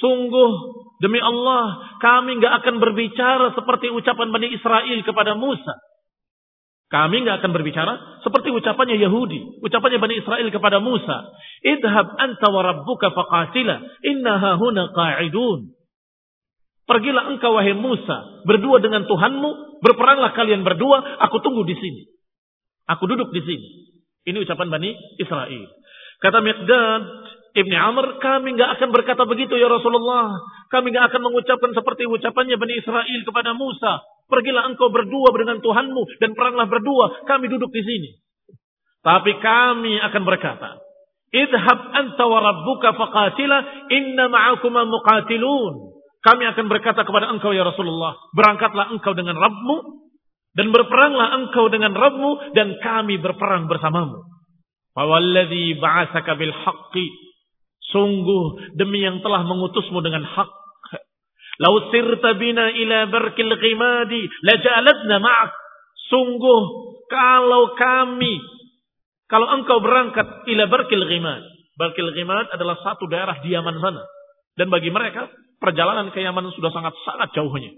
Sungguh 0.02 0.52
demi 0.98 1.22
Allah 1.22 1.98
kami 2.02 2.42
nggak 2.42 2.54
akan 2.66 2.76
berbicara 2.82 3.54
seperti 3.54 3.94
ucapan 3.94 4.34
Bani 4.34 4.50
Israel 4.50 4.98
kepada 5.06 5.38
Musa. 5.38 5.78
Kami 6.92 7.24
nggak 7.24 7.40
akan 7.40 7.52
berbicara 7.56 7.94
seperti 8.20 8.52
ucapannya 8.52 9.00
Yahudi, 9.00 9.64
ucapannya 9.64 9.96
Bani 10.04 10.20
Israel 10.20 10.44
kepada 10.52 10.84
Musa. 10.84 11.24
Idhab 11.64 12.20
anta 12.20 12.48
wa 12.52 12.62
rabbuka 12.68 13.16
faqatila, 13.16 13.80
innaha 14.04 14.60
huna 14.60 14.92
qa'idun. 14.92 15.72
Pergilah 16.84 17.32
engkau 17.32 17.56
wahai 17.56 17.72
Musa, 17.72 18.44
berdua 18.44 18.84
dengan 18.84 19.08
Tuhanmu, 19.08 19.80
berperanglah 19.80 20.36
kalian 20.36 20.68
berdua, 20.68 21.24
aku 21.24 21.40
tunggu 21.40 21.64
di 21.64 21.80
sini. 21.80 22.12
Aku 22.92 23.08
duduk 23.08 23.32
di 23.32 23.40
sini. 23.40 23.68
Ini 24.28 24.44
ucapan 24.44 24.68
Bani 24.68 24.92
Israel. 25.16 25.72
Kata 26.20 26.44
Miqdad, 26.44 27.04
Ibni 27.52 27.76
Amr, 27.76 28.24
kami 28.24 28.56
nggak 28.56 28.80
akan 28.80 28.90
berkata 28.96 29.28
begitu 29.28 29.60
ya 29.60 29.68
Rasulullah. 29.68 30.40
Kami 30.72 30.96
nggak 30.96 31.12
akan 31.12 31.22
mengucapkan 31.28 31.72
seperti 31.76 32.08
ucapannya 32.08 32.56
Bani 32.56 32.80
Israel 32.80 33.20
kepada 33.28 33.52
Musa. 33.52 34.00
Pergilah 34.32 34.72
engkau 34.72 34.88
berdua 34.88 35.36
dengan 35.36 35.60
Tuhanmu 35.60 36.02
dan 36.24 36.32
peranglah 36.32 36.72
berdua. 36.72 37.28
Kami 37.28 37.52
duduk 37.52 37.68
di 37.76 37.84
sini. 37.84 38.10
Tapi 39.04 39.36
kami 39.44 40.00
akan 40.00 40.24
berkata, 40.24 40.80
Idhab 41.32 41.80
anta 41.96 42.24
wa 42.28 42.40
rabbuka 42.40 42.96
faqatila 42.96 43.58
inna 43.92 44.32
ma'akuma 44.32 44.88
muqatilun. 44.88 45.96
Kami 46.22 46.44
akan 46.54 46.66
berkata 46.70 47.02
kepada 47.02 47.34
engkau 47.34 47.52
ya 47.52 47.66
Rasulullah, 47.66 48.14
berangkatlah 48.38 48.94
engkau 48.94 49.12
dengan 49.18 49.36
Rabbmu 49.36 49.78
dan 50.54 50.70
berperanglah 50.70 51.28
engkau 51.42 51.72
dengan 51.72 51.96
Rabbmu 51.96 52.54
dan 52.56 52.78
kami 52.84 53.18
berperang 53.18 53.72
bersamamu. 53.72 54.22
Fawalladhi 54.92 55.80
ba'asaka 55.80 56.36
bil 56.36 56.52
haqqi. 56.52 57.31
Sungguh 57.92 58.76
demi 58.80 59.04
yang 59.04 59.20
telah 59.20 59.44
mengutusmu 59.44 60.00
dengan 60.00 60.24
hak. 60.24 60.50
Lau 61.62 61.92
sirta 61.94 62.34
bina 62.40 62.72
ila 62.74 63.12
barkil 63.12 63.54
ghimadi 63.60 64.26
laja'alatna 64.48 65.16
ma'ak. 65.20 65.52
Sungguh 66.10 66.62
kalau 67.12 67.76
kami, 67.76 68.40
kalau 69.28 69.48
engkau 69.60 69.84
berangkat 69.84 70.48
ila 70.48 70.64
barkil 70.72 71.06
ghimad. 71.06 71.44
Barkil 71.76 72.16
ghimad 72.16 72.50
adalah 72.56 72.80
satu 72.82 73.06
daerah 73.12 73.40
di 73.44 73.52
Yaman 73.52 73.78
sana. 73.78 74.04
Dan 74.56 74.68
bagi 74.72 74.92
mereka, 74.92 75.28
perjalanan 75.60 76.12
ke 76.12 76.20
Yaman 76.24 76.52
sudah 76.56 76.72
sangat-sangat 76.72 77.32
jauhnya. 77.36 77.72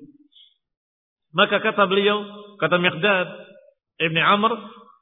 Maka 1.34 1.62
kata 1.62 1.90
beliau, 1.90 2.22
kata 2.62 2.78
Miqdad 2.78 3.28
Ibn 4.02 4.18
Amr, 4.22 4.54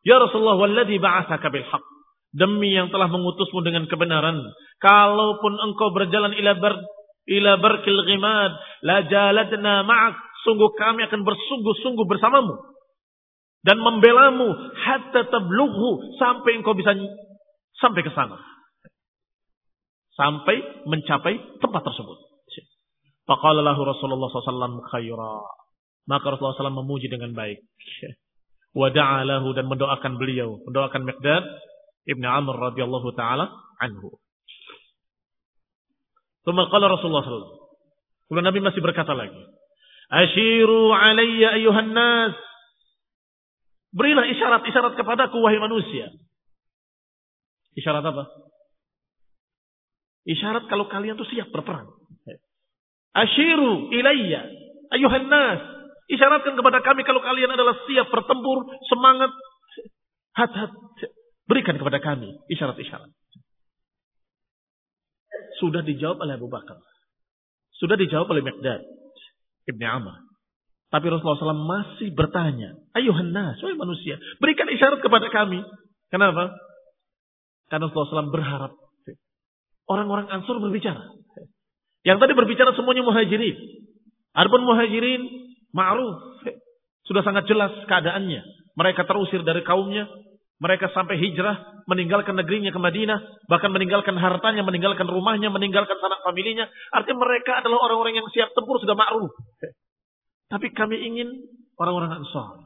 Ya 0.01 0.17
Rasulullah, 0.17 0.57
walladhi 0.57 0.97
ba'asaka 0.97 1.47
bil 1.53 1.67
haq. 1.67 1.85
Demi 2.31 2.71
yang 2.71 2.87
telah 2.87 3.11
mengutusmu 3.11 3.59
dengan 3.59 3.85
kebenaran. 3.91 4.39
Kalaupun 4.79 5.53
engkau 5.59 5.91
berjalan 5.91 6.31
ila 6.39 6.55
bar 6.55 6.79
ila 7.27 7.51
barkil 7.59 8.01
ghimad, 8.07 8.51
la 8.87 9.03
jaladna 9.05 9.83
ma'ak. 9.83 10.15
Sungguh 10.47 10.73
kami 10.73 11.05
akan 11.05 11.21
bersungguh-sungguh 11.21 12.05
bersamamu. 12.07 12.55
Dan 13.61 13.77
membelamu 13.77 14.47
hatta 14.73 15.29
tablughu 15.29 16.17
sampai 16.17 16.57
engkau 16.57 16.73
bisa 16.73 16.97
sampai 17.77 18.01
ke 18.01 18.09
sana. 18.15 18.41
Sampai 20.17 20.87
mencapai 20.89 21.61
tempat 21.61 21.81
tersebut. 21.85 22.17
Faqala 23.29 23.61
lahu 23.61 23.85
Rasulullah 23.85 24.27
SAW 24.33 24.81
khaira. 24.89 25.35
Maka 26.09 26.25
Rasulullah 26.33 26.57
SAW 26.57 26.81
memuji 26.81 27.05
dengan 27.05 27.37
baik. 27.37 27.61
Wada'alahu 28.73 29.53
dan 29.53 29.69
mendoakan 29.69 30.17
beliau. 30.17 30.57
Mendoakan 30.65 31.05
Miqdad 31.05 31.43
Ibn 32.09 32.23
Amr 32.25 32.55
radhiyallahu 32.71 33.09
taala 33.13 33.51
anhu. 33.77 34.17
Thumma 36.41 36.69
qala 36.73 36.89
Rasulullah 36.89 37.21
sallallahu 37.21 37.61
Kemudian 38.31 38.47
Nabi 38.47 38.63
masih 38.63 38.79
berkata 38.79 39.11
lagi, 39.11 39.43
"Ashiru 40.07 40.95
alayya 40.95 41.59
ayuhan 41.59 41.91
nas." 41.91 42.33
Berilah 43.91 44.23
isyarat-isyarat 44.23 44.95
kepadaku 44.95 45.35
wahai 45.43 45.59
manusia. 45.59 46.07
Isyarat 47.75 48.07
apa? 48.07 48.23
Isyarat 50.23 50.71
kalau 50.71 50.87
kalian 50.87 51.19
tuh 51.19 51.27
siap 51.27 51.51
berperang. 51.51 51.91
Ashiru 53.11 53.91
ilayya 53.91 54.47
ayuhan 54.95 55.27
nas. 55.27 55.59
Isyaratkan 56.07 56.55
kepada 56.55 56.79
kami 56.83 57.03
kalau 57.03 57.19
kalian 57.19 57.51
adalah 57.51 57.75
siap 57.87 58.07
bertempur, 58.11 58.67
semangat, 58.87 59.31
hat-hat. 60.35 60.71
Berikan 61.51 61.75
kepada 61.75 61.99
kami 61.99 62.31
isyarat-isyarat. 62.47 63.11
Sudah 65.59 65.83
dijawab 65.83 66.23
oleh 66.23 66.39
Abu 66.39 66.47
Bakar. 66.47 66.79
Sudah 67.75 67.99
dijawab 67.99 68.31
oleh 68.31 68.39
Mekdad. 68.39 68.79
Ibni 69.67 69.83
Amr. 69.83 70.15
Tapi 70.95 71.11
Rasulullah 71.11 71.51
SAW 71.51 71.67
masih 71.67 72.15
bertanya. 72.15 72.79
Ayuhan 72.95 73.35
nas, 73.35 73.59
wahai 73.59 73.75
manusia. 73.75 74.15
Berikan 74.39 74.71
isyarat 74.71 75.03
kepada 75.03 75.27
kami. 75.27 75.59
Kenapa? 76.07 76.55
Karena 77.67 77.91
Rasulullah 77.91 78.23
SAW 78.23 78.31
berharap. 78.31 78.71
Orang-orang 79.91 80.31
Ansur 80.31 80.55
berbicara. 80.63 81.03
Yang 82.07 82.17
tadi 82.23 82.31
berbicara 82.31 82.71
semuanya 82.79 83.03
muhajirin. 83.03 83.59
Adapun 84.31 84.63
muhajirin, 84.63 85.21
ma'ruf. 85.75 86.47
Sudah 87.03 87.27
sangat 87.27 87.43
jelas 87.51 87.75
keadaannya. 87.91 88.71
Mereka 88.79 89.03
terusir 89.03 89.43
dari 89.43 89.67
kaumnya. 89.67 90.07
Mereka 90.61 90.93
sampai 90.93 91.17
hijrah, 91.17 91.81
meninggalkan 91.89 92.37
negerinya 92.37 92.69
ke 92.69 92.77
Madinah, 92.77 93.49
bahkan 93.49 93.73
meninggalkan 93.73 94.13
hartanya, 94.13 94.61
meninggalkan 94.61 95.09
rumahnya, 95.09 95.49
meninggalkan 95.49 95.97
sanak 95.97 96.21
familinya. 96.21 96.69
Artinya 96.93 97.17
mereka 97.17 97.65
adalah 97.65 97.81
orang-orang 97.81 98.21
yang 98.21 98.27
siap 98.29 98.53
tempur, 98.53 98.77
sudah 98.77 98.93
ma'ruf. 98.93 99.33
Tapi 100.53 100.69
kami 100.77 101.01
ingin 101.01 101.49
orang-orang 101.81 102.21
ansar. 102.21 102.61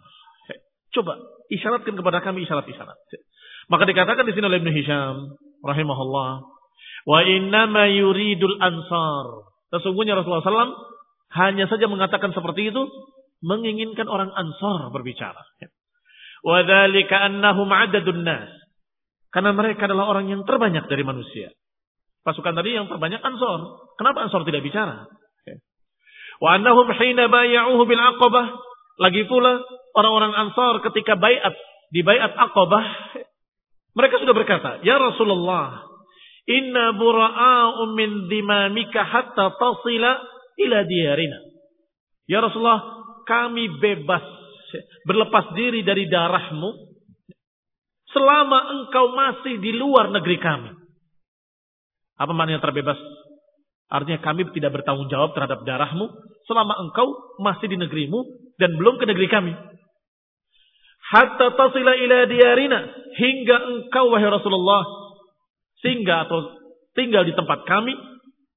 Coba, 0.92 1.16
isyaratkan 1.48 1.96
kepada 1.96 2.20
kami 2.20 2.44
isyarat-isyarat. 2.44 3.00
Maka 3.72 3.84
dikatakan 3.88 4.28
di 4.28 4.34
sini 4.36 4.44
oleh 4.44 4.60
Ibn 4.60 4.72
Hisham, 4.76 5.16
rahimahullah, 5.64 6.32
wa 7.08 7.20
innama 7.24 7.88
yuridul 7.88 8.60
ansar. 8.60 9.56
Sesungguhnya 9.72 10.20
Rasulullah 10.20 10.44
SAW 10.44 10.76
hanya 11.36 11.72
saja 11.72 11.88
mengatakan 11.88 12.36
seperti 12.36 12.76
itu, 12.76 12.84
menginginkan 13.40 14.08
orang 14.12 14.32
ansar 14.36 14.92
berbicara. 14.92 15.40
Wadhalika 16.46 17.26
annahum 17.26 17.74
adadun 17.74 18.22
nas. 18.22 18.54
Karena 19.34 19.52
mereka 19.52 19.90
adalah 19.90 20.06
orang 20.08 20.30
yang 20.30 20.46
terbanyak 20.46 20.86
dari 20.86 21.02
manusia. 21.02 21.50
Pasukan 22.22 22.54
tadi 22.54 22.78
yang 22.78 22.86
terbanyak 22.86 23.20
Ansor. 23.20 23.90
Kenapa 23.98 24.30
Ansor 24.30 24.46
tidak 24.46 24.62
bicara? 24.62 25.10
Wa 26.40 26.62
annahum 26.62 26.88
hina 26.94 27.28
baya'uhu 27.28 27.84
bil 27.90 28.00
aqabah. 28.00 28.46
Lagi 29.02 29.26
pula 29.28 29.60
orang-orang 29.98 30.34
Ansor 30.38 30.86
ketika 30.86 31.18
bayat 31.20 31.58
di 31.92 32.06
bayat 32.06 32.32
Aqabah 32.32 32.86
mereka 33.96 34.20
sudah 34.20 34.36
berkata, 34.36 34.84
"Ya 34.84 35.00
Rasulullah, 35.00 35.88
inna 36.44 36.92
bura'a'u 37.00 37.96
min 37.96 38.28
dimamika 38.28 39.08
hatta 39.08 39.56
tasila 39.56 40.20
ila 40.60 40.78
diyarina." 40.84 41.40
Ya 42.28 42.44
Rasulullah, 42.44 42.84
kami 43.24 43.80
bebas 43.80 44.45
berlepas 45.06 45.54
diri 45.54 45.82
dari 45.86 46.08
darahmu 46.10 46.70
selama 48.16 48.60
engkau 48.80 49.12
masih 49.12 49.60
di 49.60 49.76
luar 49.76 50.10
negeri 50.12 50.38
kami. 50.40 50.72
Apa 52.16 52.32
maknanya 52.32 52.64
terbebas? 52.64 52.96
Artinya 53.92 54.24
kami 54.24 54.50
tidak 54.56 54.82
bertanggung 54.82 55.12
jawab 55.12 55.36
terhadap 55.36 55.62
darahmu 55.68 56.10
selama 56.48 56.74
engkau 56.80 57.38
masih 57.44 57.70
di 57.70 57.78
negerimu 57.78 58.24
dan 58.56 58.74
belum 58.80 58.98
ke 58.98 59.06
negeri 59.06 59.28
kami. 59.28 59.54
Hatta 61.06 61.54
tasila 61.54 61.94
ila 61.94 62.26
diyarina 62.26 62.80
hingga 63.14 63.58
engkau 63.70 64.10
wahai 64.10 64.26
Rasulullah 64.26 64.82
singgah 65.86 66.26
atau 66.26 66.40
tinggal 66.98 67.28
di 67.28 67.38
tempat 67.38 67.62
kami 67.70 67.94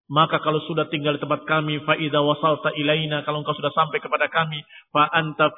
maka 0.08 0.40
kalau 0.40 0.64
sudah 0.64 0.88
tinggal 0.88 1.16
di 1.16 1.20
tempat 1.20 1.44
kami, 1.44 1.84
faida 1.84 2.24
wasalta 2.24 2.72
ilaina, 2.72 3.28
kalau 3.28 3.44
engkau 3.44 3.52
sudah 3.52 3.68
sampai 3.76 4.00
kepada 4.00 4.32
kami, 4.32 4.64
fa 4.88 5.04
anta 5.04 5.52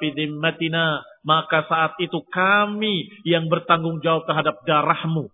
maka 1.23 1.63
saat 1.71 1.95
itu 2.03 2.19
kami 2.27 3.07
yang 3.23 3.47
bertanggung 3.47 4.03
jawab 4.03 4.27
terhadap 4.27 4.59
darahmu. 4.67 5.31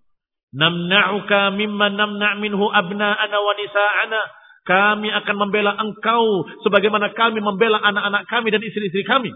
Namna'uka 0.54 1.50
mimma 1.58 1.90
namna' 1.98 2.38
minhu 2.38 2.70
abna'ana 2.70 3.38
wa 3.42 3.54
nisa'ana. 3.58 4.22
Kami 4.68 5.10
akan 5.10 5.36
membela 5.40 5.74
engkau 5.80 6.46
sebagaimana 6.62 7.16
kami 7.16 7.40
membela 7.42 7.82
anak-anak 7.82 8.28
kami 8.30 8.54
dan 8.54 8.62
istri-istri 8.62 9.02
kami. 9.02 9.34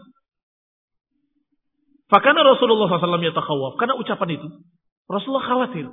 Fakana 2.12 2.44
Rasulullah 2.44 2.92
SAW 2.92 3.24
yatakhawaf. 3.24 3.80
Karena 3.80 3.96
ucapan 3.96 4.30
itu, 4.36 4.48
Rasulullah 5.08 5.48
khawatir. 5.48 5.88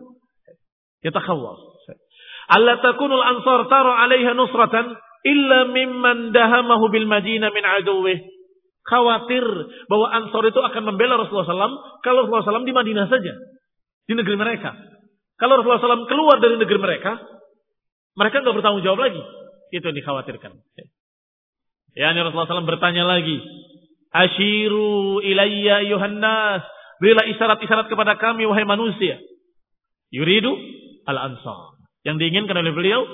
Yatakhawaf. 1.07 1.78
Allah 2.49 2.81
takunul 2.81 3.21
ansar 3.21 3.69
tara 3.69 4.09
alaiha 4.09 4.33
nusratan 4.33 4.97
illa 5.25 5.69
mimman 5.69 6.33
dahamahu 6.33 6.89
bil 6.89 7.05
Madinah 7.05 7.53
min 7.53 7.65
aduwih. 7.65 8.19
Khawatir 8.89 9.45
bahwa 9.85 10.07
Ansar 10.17 10.49
itu 10.49 10.57
akan 10.57 10.83
membela 10.89 11.21
Rasulullah 11.21 11.45
SAW 11.45 12.01
kalau 12.01 12.25
Rasulullah 12.25 12.57
SAW 12.57 12.65
di 12.65 12.73
Madinah 12.73 13.13
saja. 13.13 13.37
Di 14.09 14.17
negeri 14.17 14.41
mereka. 14.41 14.73
Kalau 15.37 15.61
Rasulullah 15.61 16.01
SAW 16.01 16.09
keluar 16.09 16.41
dari 16.41 16.57
negeri 16.57 16.81
mereka, 16.81 17.21
mereka 18.17 18.41
nggak 18.41 18.57
bertanggung 18.57 18.81
jawab 18.81 19.05
lagi. 19.05 19.21
Itu 19.77 19.93
yang 19.93 19.99
dikhawatirkan. 20.01 20.57
Ya, 21.93 22.17
ini 22.17 22.21
Rasulullah 22.25 22.49
SAW 22.49 22.65
bertanya 22.65 23.05
lagi. 23.05 23.37
Ashiru 24.09 25.21
ilayya 25.21 25.85
yuhannas. 25.85 26.65
Berilah 26.99 27.29
isyarat-isyarat 27.31 27.93
kepada 27.93 28.17
kami, 28.19 28.49
wahai 28.49 28.65
manusia. 28.65 29.21
Yuridu 30.11 30.51
al-ansar. 31.05 31.78
Yang 32.09 32.17
diinginkan 32.25 32.57
oleh 32.57 32.73
beliau 32.73 33.05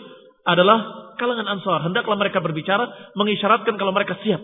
adalah 0.46 1.10
kalangan 1.18 1.50
Ansar. 1.50 1.82
Hendaklah 1.82 2.14
mereka 2.14 2.38
berbicara, 2.38 3.10
mengisyaratkan 3.18 3.74
kalau 3.74 3.90
mereka 3.90 4.14
siap 4.22 4.38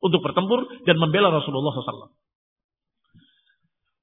untuk 0.00 0.24
bertempur 0.24 0.64
dan 0.88 0.96
membela 0.96 1.28
Rasulullah 1.28 1.76
SAW. 1.76 2.08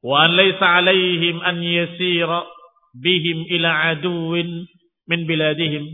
Wa 0.03 0.29
an 0.29 0.37
laysa 0.37 0.61
alaihim 0.61 1.41
an 1.41 1.57
yasira 1.63 2.45
bihim 2.93 3.49
ila 3.57 3.97
aduwin 3.97 4.69
min 5.09 5.19
biladihim. 5.25 5.89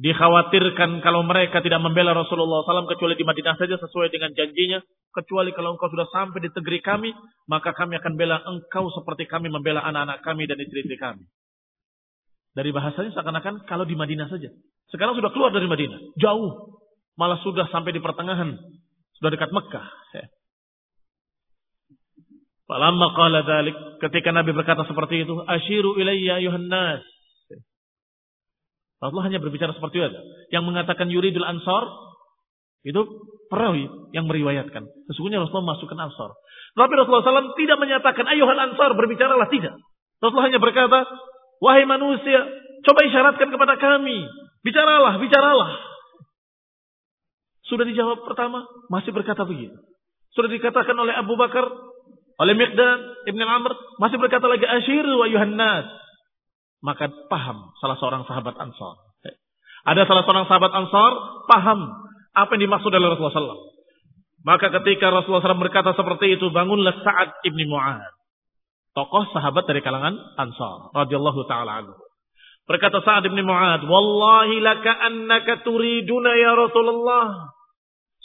Dikhawatirkan 0.00 1.04
kalau 1.04 1.20
mereka 1.28 1.60
tidak 1.60 1.78
membela 1.84 2.16
Rasulullah 2.16 2.64
SAW 2.64 2.88
kecuali 2.88 3.14
di 3.14 3.22
Madinah 3.22 3.54
saja 3.60 3.76
sesuai 3.76 4.08
dengan 4.08 4.32
janjinya. 4.32 4.80
Kecuali 5.10 5.52
kalau 5.52 5.76
engkau 5.76 5.92
sudah 5.92 6.08
sampai 6.08 6.40
di 6.40 6.48
negeri 6.48 6.80
kami, 6.80 7.10
maka 7.50 7.76
kami 7.76 7.98
akan 8.00 8.14
bela 8.16 8.40
engkau 8.46 8.88
seperti 8.94 9.28
kami 9.28 9.52
membela 9.52 9.84
anak-anak 9.84 10.24
kami 10.24 10.48
dan 10.48 10.56
istri-istri 10.56 10.96
kami. 10.96 11.26
Dari 12.50 12.70
bahasanya 12.74 13.14
seakan-akan 13.14 13.66
kalau 13.70 13.86
di 13.86 13.94
Madinah 13.94 14.26
saja. 14.26 14.50
Sekarang 14.90 15.14
sudah 15.14 15.30
keluar 15.30 15.54
dari 15.54 15.70
Madinah. 15.70 16.18
Jauh. 16.18 16.78
Malah 17.14 17.38
sudah 17.46 17.70
sampai 17.70 17.94
di 17.94 18.02
pertengahan. 18.02 18.58
Sudah 19.18 19.30
dekat 19.30 19.54
Mekah. 19.54 19.86
Falamma 22.66 23.06
qala 23.14 23.46
dhalik. 23.46 23.76
Ketika 24.02 24.34
Nabi 24.34 24.50
berkata 24.50 24.82
seperti 24.86 25.26
itu. 25.26 25.34
Ashiru 25.46 25.94
ilayya 25.98 26.42
yuhannas. 26.42 27.06
Rasulullah 29.00 29.26
hanya 29.32 29.40
berbicara 29.40 29.72
seperti 29.72 29.96
itu. 30.02 30.20
Yang 30.52 30.64
mengatakan 30.68 31.08
yuridul 31.08 31.46
ansar 31.46 31.88
itu 32.84 33.00
perawi 33.48 33.88
yang 34.12 34.28
meriwayatkan. 34.28 34.86
Sesungguhnya 35.08 35.40
Rasulullah 35.40 35.76
masukkan 35.76 35.98
ansar. 36.00 36.30
Tapi 36.76 36.92
Rasulullah 36.94 37.42
SAW 37.42 37.58
tidak 37.58 37.76
menyatakan 37.80 38.24
ayuhal 38.28 38.60
ansar 38.60 38.94
berbicaralah 38.94 39.48
tidak. 39.50 39.74
Rasulullah 40.20 40.46
hanya 40.52 40.60
berkata, 40.62 41.08
wahai 41.60 41.84
manusia, 41.86 42.40
coba 42.82 43.00
isyaratkan 43.06 43.48
kepada 43.52 43.76
kami. 43.78 44.24
Bicaralah, 44.64 45.16
bicaralah. 45.20 45.70
Sudah 47.68 47.86
dijawab 47.86 48.26
pertama, 48.26 48.66
masih 48.90 49.14
berkata 49.14 49.46
begitu. 49.46 49.76
Sudah 50.34 50.50
dikatakan 50.50 50.96
oleh 50.98 51.14
Abu 51.14 51.38
Bakar, 51.38 51.64
oleh 52.40 52.54
Miqdad, 52.56 53.30
Ibn 53.30 53.40
Amr, 53.46 53.72
masih 54.02 54.18
berkata 54.18 54.48
lagi 54.50 54.66
asyir 54.66 55.06
wa 55.06 55.28
yuhannas 55.30 56.00
maka 56.80 57.12
paham 57.28 57.72
salah 57.78 57.96
seorang 58.00 58.24
sahabat 58.24 58.56
Ansar. 58.56 58.96
Ada 59.80 60.04
salah 60.04 60.24
seorang 60.28 60.48
sahabat 60.48 60.72
Ansar 60.72 61.12
paham 61.48 61.80
apa 62.36 62.50
yang 62.56 62.68
dimaksud 62.68 62.92
oleh 62.92 63.08
Rasulullah 63.12 63.36
SAW. 63.36 63.62
Maka 64.44 64.72
ketika 64.80 65.12
Rasulullah 65.12 65.44
SAW 65.44 65.60
berkata 65.60 65.92
seperti 65.92 66.40
itu, 66.40 66.48
bangunlah 66.48 66.96
Sa'ad 67.04 67.44
ibni 67.44 67.68
Mu'ad. 67.68 68.00
Tokoh 68.90 69.30
sahabat 69.30 69.70
dari 69.70 69.80
kalangan 69.86 70.18
Ansar. 70.34 70.90
radhiyallahu 70.94 71.46
ta'ala 71.46 71.84
anhu. 71.84 71.94
Berkata 72.66 73.02
Sa'ad 73.02 73.26
ibni 73.26 73.42
Mu'ad, 73.42 73.86
Wallahi 73.86 74.62
laka 74.62 74.94
annaka 75.10 75.62
turiduna 75.66 76.30
ya 76.38 76.54
Rasulullah. 76.54 77.50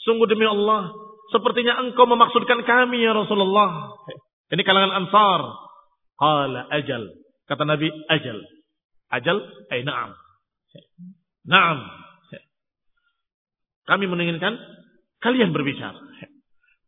Sungguh 0.06 0.30
demi 0.30 0.46
Allah, 0.46 0.94
sepertinya 1.34 1.82
engkau 1.82 2.06
memaksudkan 2.06 2.62
kami 2.62 3.02
ya 3.02 3.14
Rasulullah. 3.14 3.94
Ini 4.54 4.62
kalangan 4.62 5.06
Ansar. 5.06 5.42
Qala 6.16 6.62
ajal. 6.78 7.10
Kata 7.50 7.66
Nabi, 7.66 7.90
ajal. 7.90 8.38
Ajal, 9.10 9.38
ay 9.74 9.82
na'am. 9.82 10.14
Na'am. 11.46 11.80
Kami 13.86 14.06
menginginkan 14.10 14.58
kalian 15.22 15.54
berbicara. 15.54 16.05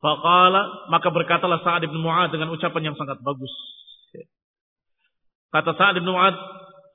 Faqala, 0.08 0.88
maka 0.88 1.12
berkatalah 1.12 1.60
Sa'ad 1.68 1.84
bin 1.84 2.00
Mu'ad 2.00 2.32
dengan 2.32 2.48
ucapan 2.56 2.92
yang 2.92 2.96
sangat 2.96 3.20
bagus. 3.20 3.52
Kata 5.52 5.76
Sa'ad 5.76 6.00
bin 6.00 6.08
Mu'ad, 6.08 6.32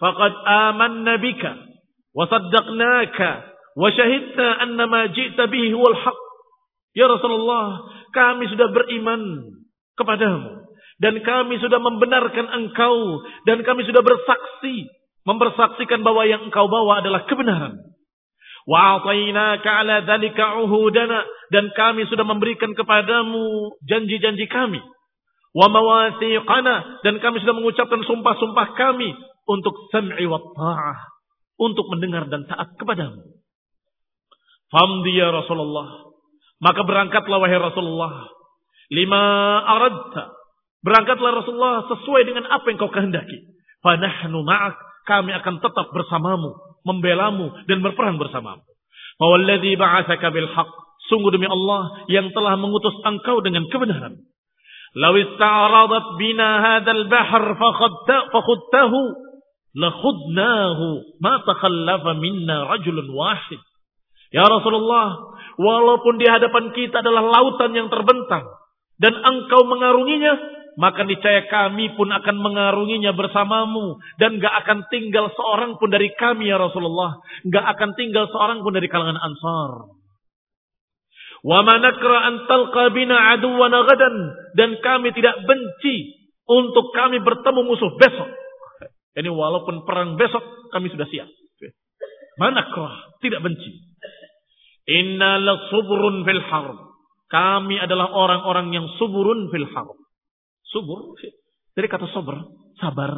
faqad 0.00 0.32
amanna 0.48 1.20
bika, 1.20 1.52
wa 2.16 2.24
saddaqnaka, 2.24 3.30
wa 3.76 3.88
syahidna 3.92 4.64
anna 4.64 4.88
ma 4.88 5.12
ji'ta 5.12 5.44
bihi 5.44 5.76
huwal. 5.76 5.92
Ya 6.96 7.04
Rasulullah, 7.04 7.84
kami 8.16 8.48
sudah 8.48 8.72
beriman 8.72 9.20
kepadamu 10.00 10.72
dan 10.96 11.20
kami 11.20 11.60
sudah 11.60 11.84
membenarkan 11.84 12.48
engkau 12.64 13.20
dan 13.44 13.60
kami 13.60 13.84
sudah 13.84 14.00
bersaksi 14.00 14.88
mempersaksikan 15.28 16.00
bahwa 16.00 16.24
yang 16.24 16.48
engkau 16.48 16.64
bawa 16.64 17.04
adalah 17.04 17.28
kebenaran. 17.28 17.91
Wa 18.68 19.02
atainaka 19.02 19.70
ala 19.82 20.06
dzalika 20.06 20.62
uhudana 20.62 21.26
dan 21.50 21.70
kami 21.74 22.06
sudah 22.06 22.22
memberikan 22.22 22.72
kepadamu 22.72 23.74
janji-janji 23.82 24.46
kami. 24.46 24.78
Wa 25.52 25.66
mawathiqana 25.68 27.04
dan 27.04 27.20
kami 27.20 27.42
sudah 27.42 27.54
mengucapkan 27.58 28.00
sumpah-sumpah 28.06 28.68
kami 28.78 29.12
untuk 29.44 29.74
sam'i 29.90 30.24
wa 30.24 30.38
ta'ah, 30.38 30.98
untuk 31.58 31.90
mendengar 31.92 32.30
dan 32.30 32.46
taat 32.46 32.72
kepadamu. 32.78 33.20
Famdi 34.72 35.12
ya 35.12 35.28
Rasulullah. 35.28 36.08
Maka 36.62 36.80
berangkatlah 36.86 37.42
wahai 37.42 37.58
Rasulullah. 37.58 38.30
Lima 38.88 39.22
aradta 39.66 40.42
Berangkatlah 40.82 41.30
Rasulullah 41.38 41.86
sesuai 41.94 42.22
dengan 42.26 42.50
apa 42.50 42.66
yang 42.66 42.78
kau 42.82 42.90
kehendaki. 42.90 43.54
Fanahnu 43.86 44.42
ma'ak. 44.42 44.74
Kami 45.02 45.34
akan 45.34 45.58
tetap 45.58 45.90
bersamamu, 45.90 46.54
membelamu 46.82 47.50
dan 47.66 47.82
berperang 47.82 48.18
bersamamu. 48.18 48.62
Fawalladhi 49.18 49.78
ba'athaka 49.78 50.28
bil. 50.34 50.48
Sungguh 51.10 51.34
demi 51.34 51.50
Allah 51.50 52.06
yang 52.06 52.30
telah 52.30 52.54
mengutus 52.56 52.94
engkau 53.02 53.42
dengan 53.42 53.66
kebenaran. 53.68 54.22
Law 54.92 55.14
ista'radat 55.16 56.06
bina 56.20 56.48
hadzal 56.60 57.08
bahr 57.08 57.44
fakhudtahu 58.30 59.00
lakhudnahu 59.72 60.86
ma 61.18 61.40
takhallafa 61.48 62.12
minna 62.20 62.68
rajulun 62.76 63.08
wahid. 63.12 63.60
Ya 64.32 64.48
Rasulullah, 64.48 65.36
walaupun 65.60 66.16
di 66.16 66.24
hadapan 66.24 66.72
kita 66.72 67.04
adalah 67.04 67.24
lautan 67.24 67.76
yang 67.76 67.88
terbentang 67.92 68.48
dan 68.96 69.12
engkau 69.12 69.68
mengarunginya, 69.68 70.40
maka 70.80 71.04
niscaya 71.04 71.44
kami 71.52 71.92
pun 72.00 72.08
akan 72.08 72.36
mengarunginya 72.40 73.12
bersamamu 73.12 74.00
dan 74.16 74.40
gak 74.40 74.54
akan 74.64 74.88
tinggal 74.88 75.28
seorang 75.36 75.76
pun 75.76 75.92
dari 75.92 76.08
kami 76.16 76.48
ya 76.48 76.56
Rasulullah, 76.56 77.20
gak 77.44 77.66
akan 77.76 77.90
tinggal 77.92 78.24
seorang 78.32 78.64
pun 78.64 78.72
dari 78.72 78.88
kalangan 78.88 79.20
Ansar. 79.20 80.00
Wa 81.42 81.58
manakra 81.66 82.18
an 82.24 82.36
bina 82.94 83.34
dan 84.54 84.70
kami 84.78 85.08
tidak 85.12 85.36
benci 85.44 85.96
untuk 86.48 86.94
kami 86.94 87.20
bertemu 87.20 87.60
musuh 87.66 87.92
besok. 87.98 88.30
Ini 89.12 89.28
walaupun 89.28 89.84
perang 89.84 90.16
besok 90.16 90.72
kami 90.72 90.88
sudah 90.88 91.04
siap. 91.10 91.28
Manakra 92.40 93.20
tidak 93.20 93.44
benci. 93.44 93.92
Inna 94.88 95.36
la 95.36 95.68
subrun 95.68 96.24
fil 96.24 96.42
harb. 96.48 96.78
Kami 97.28 97.76
adalah 97.76 98.08
orang-orang 98.08 98.72
yang 98.72 98.86
suburun 98.96 99.52
fil 99.52 99.68
harb 99.76 100.01
Subur. 100.72 101.14
Dari 101.76 101.86
kata 101.88 102.08
sober, 102.10 102.36
sabar. 102.80 103.12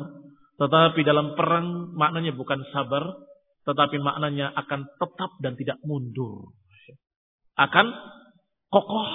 Tetapi 0.58 1.00
dalam 1.06 1.38
perang 1.38 1.94
maknanya 1.94 2.34
bukan 2.34 2.62
sabar, 2.70 3.02
tetapi 3.66 3.98
maknanya 3.98 4.50
akan 4.54 4.86
tetap 4.98 5.30
dan 5.42 5.54
tidak 5.58 5.78
mundur. 5.86 6.54
Akan 7.54 7.90
kokoh, 8.70 9.06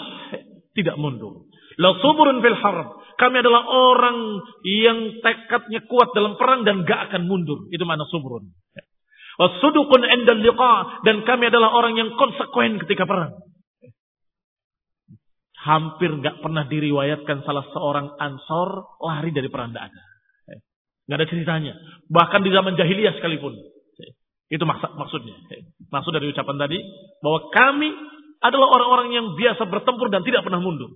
tidak 0.75 0.95
mundur. 0.95 1.47
La 1.79 1.95
suburun 1.99 2.39
fil 2.43 2.59
harb. 2.59 2.99
Kami 3.19 3.35
adalah 3.43 3.67
orang 3.67 4.39
yang 4.63 5.19
tekadnya 5.19 5.83
kuat 5.91 6.15
dalam 6.15 6.39
perang 6.39 6.63
dan 6.63 6.87
gak 6.87 7.11
akan 7.11 7.27
mundur. 7.27 7.67
Itu 7.67 7.83
makna 7.83 8.07
suburun. 8.07 8.47
Wasudukun 9.39 10.07
endal 10.07 10.39
liqa. 10.39 11.03
Dan 11.03 11.27
kami 11.27 11.51
adalah 11.51 11.75
orang 11.75 11.99
yang 11.99 12.15
konsekuen 12.15 12.79
ketika 12.83 13.03
perang 13.03 13.35
hampir 15.59 16.07
nggak 16.07 16.39
pernah 16.39 16.63
diriwayatkan 16.67 17.43
salah 17.43 17.67
seorang 17.75 18.15
ansor 18.15 18.95
lari 19.03 19.35
dari 19.35 19.51
perang 19.51 19.75
tidak 19.75 19.91
ada. 19.91 20.01
Nggak 21.09 21.17
ada 21.19 21.27
ceritanya. 21.27 21.73
Bahkan 22.07 22.39
di 22.45 22.51
zaman 22.53 22.73
jahiliyah 22.79 23.17
sekalipun. 23.19 23.57
Itu 24.49 24.63
maksud, 24.65 24.95
maksudnya. 24.95 25.35
Maksud 25.91 26.11
dari 26.15 26.31
ucapan 26.31 26.57
tadi 26.57 26.79
bahwa 27.21 27.39
kami 27.53 27.89
adalah 28.39 28.67
orang-orang 28.71 29.09
yang 29.13 29.25
biasa 29.35 29.67
bertempur 29.67 30.07
dan 30.09 30.23
tidak 30.23 30.47
pernah 30.47 30.63
mundur. 30.63 30.89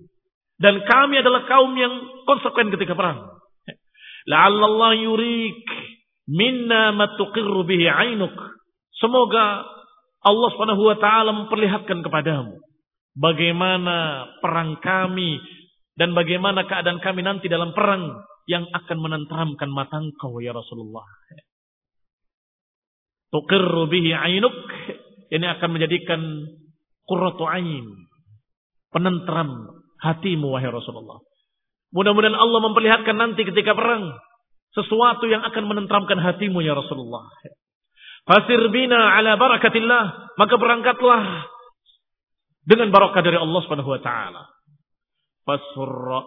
Dan 0.56 0.80
kami 0.86 1.20
adalah 1.20 1.44
kaum 1.44 1.74
yang 1.76 1.92
konsekuen 2.24 2.72
ketika 2.72 2.96
perang. 2.96 3.36
La'allallah 4.24 4.96
yurik 4.96 5.60
minna 6.30 6.94
matuqirru 6.96 7.68
bihi 7.68 7.84
ainuk. 7.90 8.32
Semoga 8.96 9.66
Allah 10.24 10.48
Subhanahu 10.56 10.82
wa 10.88 10.96
memperlihatkan 11.44 12.00
kepadamu 12.00 12.64
bagaimana 13.14 14.28
perang 14.42 14.78
kami 14.82 15.38
dan 15.94 16.12
bagaimana 16.12 16.66
keadaan 16.66 16.98
kami 16.98 17.22
nanti 17.22 17.46
dalam 17.46 17.70
perang 17.70 18.22
yang 18.50 18.66
akan 18.68 18.98
menenteramkan 19.00 19.70
mata 19.70 20.02
engkau 20.02 20.42
ya 20.42 20.52
Rasulullah. 20.52 21.06
Tuqirru 23.32 23.90
bihi 23.90 24.14
ainuk 24.14 24.54
ini 25.32 25.46
akan 25.48 25.68
menjadikan 25.74 26.20
qurratu 27.08 27.46
ain 27.50 27.86
penenteram 28.94 29.80
hatimu 29.98 30.54
wahai 30.54 30.70
Rasulullah. 30.70 31.18
Mudah-mudahan 31.94 32.36
Allah 32.36 32.60
memperlihatkan 32.62 33.16
nanti 33.16 33.46
ketika 33.46 33.74
perang 33.74 34.14
sesuatu 34.74 35.30
yang 35.30 35.46
akan 35.46 35.64
menenteramkan 35.70 36.18
hatimu 36.18 36.62
ya 36.62 36.74
Rasulullah. 36.74 37.26
Fasir 38.24 38.60
bina 38.74 39.14
ala 39.14 39.38
barakatillah, 39.38 40.34
maka 40.34 40.54
berangkatlah 40.58 41.53
dengan 42.64 42.88
barakah 42.90 43.20
dari 43.20 43.36
Allah 43.36 43.60
Subhanahu 43.64 43.92
wa 43.92 44.00
taala. 44.00 44.42
Fasurra 45.44 46.20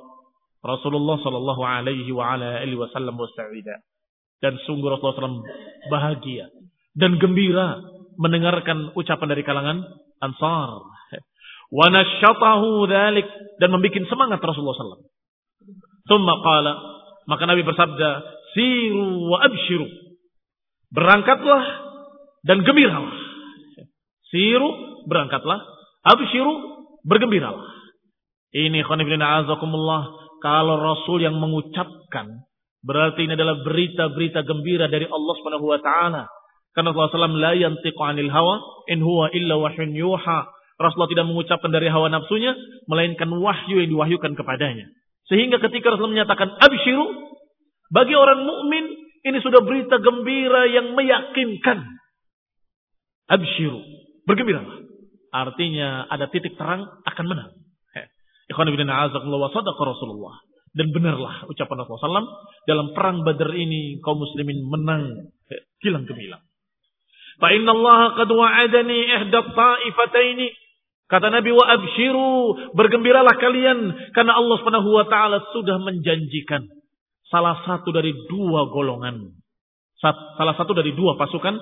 Rasulullah 0.62 1.18
sallallahu 1.22 1.62
alaihi 1.62 2.10
wa 2.14 2.38
ala 2.38 2.62
alihi 2.62 2.78
wasallam 2.78 3.18
wasta'ida. 3.18 3.82
Dan 4.38 4.54
sungguh 4.70 4.86
Rasulullah 4.86 5.18
SAW 5.18 5.42
bahagia 5.90 6.46
dan 6.94 7.18
gembira 7.18 7.82
mendengarkan 8.22 8.94
ucapan 8.94 9.28
dari 9.34 9.42
kalangan 9.42 9.82
Ansar. 10.22 10.82
Wa 11.68 11.86
nasyatahu 11.90 12.88
dzalik 12.90 13.28
dan 13.62 13.70
membuat 13.74 14.06
semangat 14.10 14.40
Rasulullah 14.42 14.78
SAW. 14.78 15.10
Tsumma 16.08 16.34
qala, 16.40 16.74
maka 17.28 17.44
Nabi 17.44 17.62
bersabda, 17.68 18.10
"Siru 18.56 19.28
wa 19.28 19.44
abshiru." 19.44 19.88
Berangkatlah 20.96 21.64
dan 22.48 22.64
gembiralah. 22.64 23.12
Siru, 24.32 25.04
berangkatlah. 25.12 25.60
Abshiru, 26.04 26.54
bergembiralah. 27.08 27.78
Ini 28.54 28.84
khonibina 28.84 29.43
azakumullah. 29.43 30.28
Kalau 30.38 30.78
Rasul 30.78 31.26
yang 31.26 31.38
mengucapkan, 31.41 32.45
berarti 32.86 33.26
ini 33.26 33.34
adalah 33.34 33.62
berita-berita 33.66 34.45
gembira 34.45 34.86
dari 34.86 35.10
Allah 35.10 35.34
Subhanahu 35.41 35.66
wa 35.66 35.80
taala. 35.82 36.24
Karena 36.78 36.93
Rasulullah 36.93 37.34
SAW 37.34 37.41
la 37.41 37.54
yantiqu 37.58 37.98
'anil 37.98 38.30
hawa 38.30 38.86
in 38.86 39.02
huwa 39.02 39.34
illa 39.34 39.58
wahyun 39.58 39.98
yuha. 39.98 40.45
Rasulullah 40.78 41.10
tidak 41.10 41.26
mengucapkan 41.26 41.74
dari 41.74 41.89
hawa 41.89 42.14
nafsunya 42.14 42.54
melainkan 42.86 43.34
wahyu 43.34 43.82
yang 43.82 43.89
diwahyukan 43.89 44.38
kepadanya. 44.38 44.86
Sehingga 45.26 45.58
ketika 45.58 45.89
Rasulullah 45.89 46.22
menyatakan 46.22 46.54
absyiru 46.54 47.34
bagi 47.89 48.14
orang 48.14 48.45
mukmin 48.45 48.93
ini 49.26 49.38
sudah 49.41 49.60
berita 49.66 50.00
gembira 50.00 50.70
yang 50.70 50.95
meyakinkan. 50.95 51.84
Absyiru, 53.28 53.82
bergembiralah. 54.24 54.87
Artinya 55.38 56.10
ada 56.10 56.26
titik 56.34 56.58
terang 56.58 56.82
akan 57.06 57.26
menang. 57.30 57.52
Ikhwan 58.50 58.74
ibn 58.74 58.90
wa 58.90 59.50
sadaqa 59.54 59.82
Rasulullah. 59.86 60.42
Dan 60.74 60.94
benarlah 60.94 61.46
ucapan 61.50 61.84
Rasulullah 61.84 62.22
SAW 62.22 62.30
dalam 62.70 62.94
perang 62.94 63.26
Badar 63.26 63.50
ini 63.54 63.98
kaum 64.02 64.22
muslimin 64.22 64.62
menang 64.66 65.34
kilang 65.82 66.06
gemilang. 66.06 66.42
Fa 67.38 67.54
inna 67.54 67.74
Allah 67.74 68.18
qad 68.18 68.30
wa'adani 68.30 68.98
ihda 69.10 69.40
ta'ifataini. 69.54 70.48
Kata 71.08 71.32
Nabi 71.32 71.56
wa 71.56 71.66
abshiru, 71.72 72.32
bergembiralah 72.76 73.40
kalian 73.40 74.12
karena 74.12 74.36
Allah 74.36 74.56
Subhanahu 74.60 74.90
wa 74.92 75.06
taala 75.08 75.40
sudah 75.56 75.80
menjanjikan 75.80 76.68
salah 77.32 77.64
satu 77.64 77.96
dari 77.96 78.12
dua 78.28 78.68
golongan. 78.68 79.34
Salah 80.04 80.56
satu 80.60 80.76
dari 80.76 80.92
dua 80.94 81.16
pasukan 81.16 81.56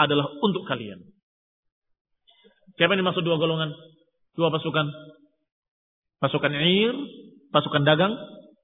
adalah 0.00 0.26
untuk 0.42 0.64
kalian. 0.64 1.06
Siapa 2.76 2.92
yang 2.92 3.08
dimaksud 3.08 3.24
dua 3.24 3.40
golongan? 3.40 3.72
Dua 4.36 4.52
pasukan. 4.52 4.86
Pasukan 6.20 6.52
Ir, 6.60 6.96
pasukan 7.52 7.82
dagang 7.84 8.12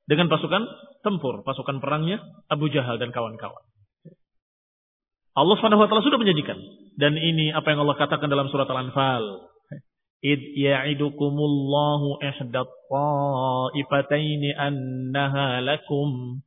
dengan 0.08 0.28
pasukan 0.28 0.62
tempur, 1.04 1.40
pasukan 1.44 1.80
perangnya 1.80 2.20
Abu 2.48 2.68
Jahal 2.68 2.96
dan 3.00 3.12
kawan-kawan. 3.12 3.64
Allah 5.32 5.54
Subhanahu 5.56 5.80
wa 5.80 5.88
taala 5.88 6.04
sudah 6.04 6.20
menjanjikan 6.20 6.60
dan 7.00 7.16
ini 7.16 7.56
apa 7.56 7.72
yang 7.72 7.88
Allah 7.88 7.96
katakan 7.96 8.28
dalam 8.28 8.52
surat 8.52 8.68
Al-Anfal. 8.68 9.48
Id 10.22 10.38
ya'idukumullahu 10.54 12.22
ihdat 12.22 12.68
ta'ifataini 12.68 14.54
annaha 14.54 15.64
lakum. 15.64 16.38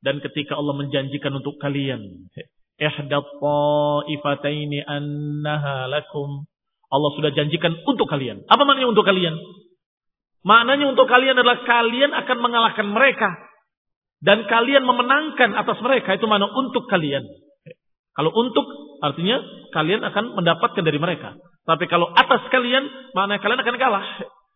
Dan 0.00 0.22
ketika 0.22 0.54
Allah 0.54 0.78
menjanjikan 0.78 1.34
untuk 1.34 1.58
kalian 1.58 2.30
ihdat 2.78 3.26
ta'ifataini 3.42 4.78
annaha 4.86 5.90
lakum. 5.90 6.46
Allah 6.88 7.10
sudah 7.18 7.30
janjikan 7.36 7.76
untuk 7.84 8.08
kalian. 8.08 8.46
Apa 8.48 8.64
maknanya 8.64 8.88
untuk 8.94 9.04
kalian? 9.04 9.36
Maknanya 10.46 10.86
untuk 10.88 11.04
kalian 11.10 11.36
adalah 11.36 11.60
kalian 11.66 12.14
akan 12.14 12.38
mengalahkan 12.40 12.86
mereka 12.88 13.28
dan 14.24 14.46
kalian 14.50 14.82
memenangkan 14.82 15.54
atas 15.54 15.78
mereka 15.84 16.18
itu 16.18 16.26
mana 16.26 16.46
untuk 16.50 16.90
kalian. 16.90 17.22
Kalau 18.18 18.34
untuk 18.34 18.66
artinya 18.98 19.38
kalian 19.70 20.02
akan 20.02 20.34
mendapatkan 20.34 20.82
dari 20.82 20.98
mereka. 20.98 21.38
Tapi 21.62 21.84
kalau 21.86 22.10
atas 22.10 22.48
kalian, 22.50 22.82
mana 23.14 23.38
kalian 23.38 23.62
akan 23.62 23.76
kalah. 23.78 24.06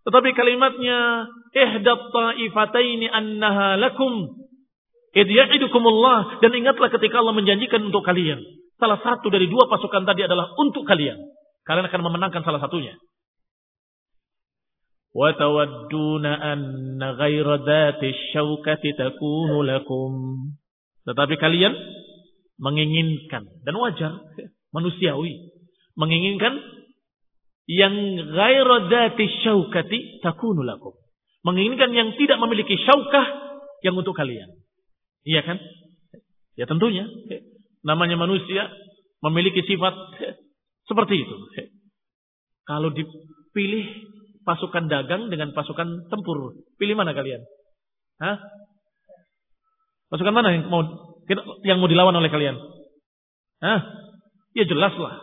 Tetapi 0.03 0.35
kalimatnya 0.35 1.31
ihdat 1.55 2.03
ta'ifataini 2.11 3.07
annaha 3.07 3.79
lakum. 3.79 4.35
Id 5.13 5.29
ya'idukumullah 5.29 6.41
dan 6.41 6.53
ingatlah 6.57 6.89
ketika 6.89 7.21
Allah 7.21 7.37
menjanjikan 7.37 7.85
untuk 7.85 8.01
kalian. 8.01 8.41
Salah 8.81 8.97
satu 9.05 9.29
dari 9.29 9.47
dua 9.47 9.69
pasukan 9.69 10.09
tadi 10.09 10.25
adalah 10.25 10.57
untuk 10.57 10.89
kalian. 10.89 11.21
Kalian 11.69 11.87
akan 11.87 12.01
memenangkan 12.03 12.43
salah 12.43 12.59
satunya. 12.59 12.97
Tetapi 21.03 21.35
kalian 21.37 21.73
menginginkan 22.57 23.43
dan 23.69 23.75
wajar 23.77 24.13
manusiawi 24.73 25.53
menginginkan 26.01 26.57
yang 27.69 27.93
syaukati 29.45 30.25
takunu 30.25 30.65
lakum. 30.65 30.97
Menginginkan 31.45 31.93
yang 31.93 32.17
tidak 32.17 32.41
memiliki 32.41 32.81
syaukah 32.81 33.27
yang 33.85 33.93
untuk 33.99 34.17
kalian. 34.17 34.62
Iya 35.23 35.41
kan? 35.47 35.59
Ya 36.59 36.67
tentunya. 36.67 37.07
Namanya 37.83 38.19
manusia 38.19 38.71
memiliki 39.23 39.63
sifat 39.67 39.95
seperti 40.87 41.23
itu. 41.23 41.37
Kalau 42.67 42.91
dipilih 42.95 43.87
pasukan 44.43 44.91
dagang 44.91 45.31
dengan 45.31 45.55
pasukan 45.55 46.11
tempur, 46.11 46.59
pilih 46.79 46.99
mana 46.99 47.15
kalian? 47.15 47.43
Hah? 48.23 48.39
Pasukan 50.11 50.35
mana 50.35 50.55
yang 50.55 50.67
mau 50.71 50.83
yang 51.63 51.79
mau 51.79 51.89
dilawan 51.91 52.15
oleh 52.19 52.31
kalian? 52.31 52.59
Hah? 53.63 53.81
Ya 54.53 54.67
jelas 54.67 54.95
lah. 54.99 55.23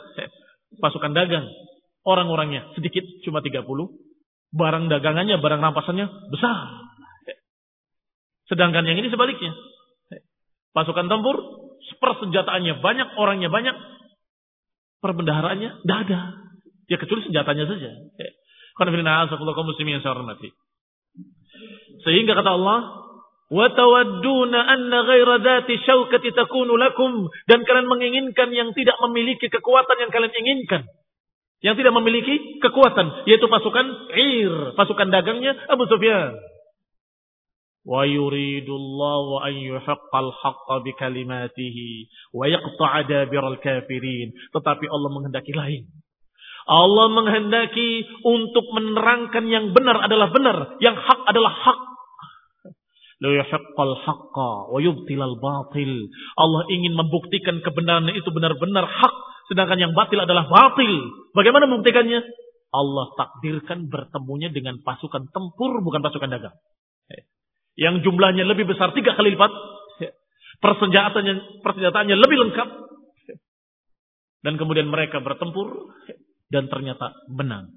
Pasukan 0.79 1.13
dagang. 1.15 1.45
Orang-orangnya 2.07 2.71
sedikit, 2.79 3.03
cuma 3.27 3.43
30. 3.43 3.67
Barang 4.55 4.89
dagangannya, 4.89 5.37
barang 5.37 5.61
rampasannya 5.61 6.07
besar. 6.31 6.57
Sedangkan 8.49 8.87
yang 8.87 8.97
ini 8.97 9.11
sebaliknya 9.13 9.53
pasukan 10.73 11.07
tempur, 11.09 11.35
persenjataannya 11.99 12.79
banyak, 12.79 13.07
orangnya 13.17 13.49
banyak, 13.49 13.75
perbendaharaannya 15.03 15.83
tidak 15.83 15.99
ada. 16.07 16.19
Ya 16.89 16.97
kecuali 16.97 17.21
senjatanya 17.25 17.65
saja. 17.69 17.89
Ya. 18.17 18.29
Sehingga 21.99 22.33
kata 22.33 22.51
Allah, 22.55 22.79
wa 23.49 23.67
tawadduna 23.75 24.59
anna 24.61 24.99
ghaira 25.03 25.37
dan 27.49 27.59
kalian 27.65 27.87
menginginkan 27.89 28.49
yang 28.55 28.71
tidak 28.71 28.97
memiliki 29.03 29.51
kekuatan 29.51 29.97
yang 29.99 30.11
kalian 30.13 30.33
inginkan. 30.33 30.87
Yang 31.59 31.83
tidak 31.83 31.93
memiliki 31.99 32.63
kekuatan 32.63 33.27
yaitu 33.27 33.51
pasukan 33.51 34.15
ir 34.15 34.53
pasukan 34.79 35.11
dagangnya 35.11 35.59
Abu 35.67 35.91
Sufyan. 35.91 36.39
وَيُرِيدُ 37.84 38.64
اللَّهُ 38.64 39.24
أَنْ 39.44 39.54
يُحَقَّ 39.54 40.12
الْحَقَّ 40.16 40.68
بِكَلِمَاتِهِ 40.84 41.78
وَيَقْطَعَ 42.32 42.90
دَابِرَ 43.00 43.42
الْكَافِرِينَ 43.52 44.28
Tetapi 44.56 44.84
Allah 44.88 45.10
menghendaki 45.12 45.52
lain. 45.52 45.84
Allah 46.64 47.12
menghendaki 47.12 48.08
untuk 48.24 48.64
menerangkan 48.72 49.44
yang 49.52 49.76
benar 49.76 50.00
adalah 50.00 50.32
benar. 50.32 50.80
Yang 50.80 50.96
hak 50.96 51.20
adalah 51.28 51.52
hak 51.52 51.80
batil. 55.40 55.92
Allah 56.40 56.62
ingin 56.72 56.96
membuktikan 56.96 57.60
kebenaran 57.60 58.08
itu 58.16 58.28
benar-benar 58.32 58.84
hak, 58.88 59.14
sedangkan 59.52 59.76
yang 59.80 59.92
batil 59.92 60.24
adalah 60.24 60.48
batil. 60.48 60.92
Bagaimana 61.36 61.68
membuktikannya? 61.68 62.20
Allah 62.74 63.06
takdirkan 63.14 63.86
bertemunya 63.92 64.50
dengan 64.50 64.80
pasukan 64.82 65.30
tempur 65.30 65.78
bukan 65.84 66.00
pasukan 66.00 66.32
dagang. 66.32 66.56
Yang 67.79 68.03
jumlahnya 68.03 68.43
lebih 68.43 68.67
besar 68.67 68.91
tiga 68.91 69.15
kali 69.15 69.39
lipat. 69.39 69.51
Persenjataannya, 70.59 71.63
persenjataannya 71.63 72.17
lebih 72.19 72.37
lengkap. 72.43 72.69
Dan 74.43 74.59
kemudian 74.59 74.91
mereka 74.91 75.23
bertempur 75.23 75.95
dan 76.51 76.67
ternyata 76.67 77.15
menang. 77.31 77.71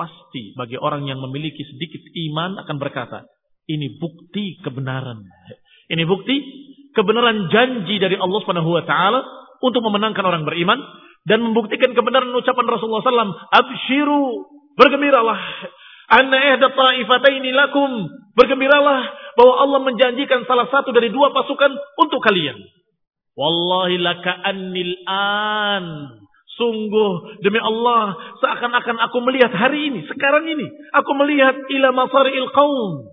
Pasti 0.00 0.56
bagi 0.56 0.80
orang 0.80 1.04
yang 1.04 1.20
memiliki 1.20 1.60
sedikit 1.60 2.00
iman 2.00 2.56
akan 2.64 2.76
berkata, 2.80 3.28
ini 3.68 4.00
bukti 4.00 4.60
kebenaran. 4.64 5.20
Ini 5.92 6.08
bukti 6.08 6.36
kebenaran 6.96 7.52
janji 7.52 8.00
dari 8.00 8.16
Allah 8.16 8.38
Subhanahu 8.40 8.72
wa 8.72 8.84
taala 8.88 9.20
untuk 9.60 9.84
memenangkan 9.84 10.24
orang 10.24 10.48
beriman 10.48 10.80
dan 11.28 11.44
membuktikan 11.44 11.92
kebenaran 11.92 12.32
ucapan 12.32 12.64
Rasulullah 12.64 13.04
SAW. 13.04 13.36
Abshiru, 13.52 14.24
bergembiralah. 14.76 15.40
Anna 16.10 16.36
ihda 16.54 16.68
ta'ifataini 16.72 17.50
lakum. 17.54 17.90
Bergembiralah 18.34 19.00
bahwa 19.38 19.54
Allah 19.62 19.80
menjanjikan 19.86 20.44
salah 20.44 20.66
satu 20.68 20.90
dari 20.90 21.08
dua 21.08 21.30
pasukan 21.30 21.70
untuk 22.02 22.20
kalian. 22.20 22.58
Wallahi 23.34 23.98
laka 23.98 24.30
annil 24.46 24.94
an 25.10 25.84
Sungguh 26.54 27.42
demi 27.42 27.58
Allah 27.58 28.14
seakan-akan 28.38 28.96
aku 29.10 29.18
melihat 29.26 29.50
hari 29.50 29.90
ini, 29.90 30.06
sekarang 30.06 30.46
ini. 30.46 30.70
Aku 30.94 31.10
melihat 31.18 31.58
ila 31.58 31.90
masari'il 31.90 32.50
qaum. 32.54 33.10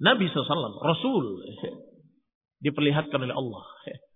Nabi 0.00 0.24
SAW, 0.32 0.80
Rasul. 0.80 1.24
Diperlihatkan 2.64 3.20
oleh 3.20 3.36
Allah. 3.36 3.64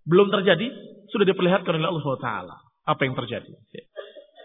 belum 0.05 0.29
terjadi, 0.33 0.69
sudah 1.13 1.25
diperlihatkan 1.29 1.81
oleh 1.81 1.89
Allah 1.89 2.05
SWT. 2.05 2.31
Apa 2.85 3.01
yang 3.09 3.17
terjadi? 3.17 3.53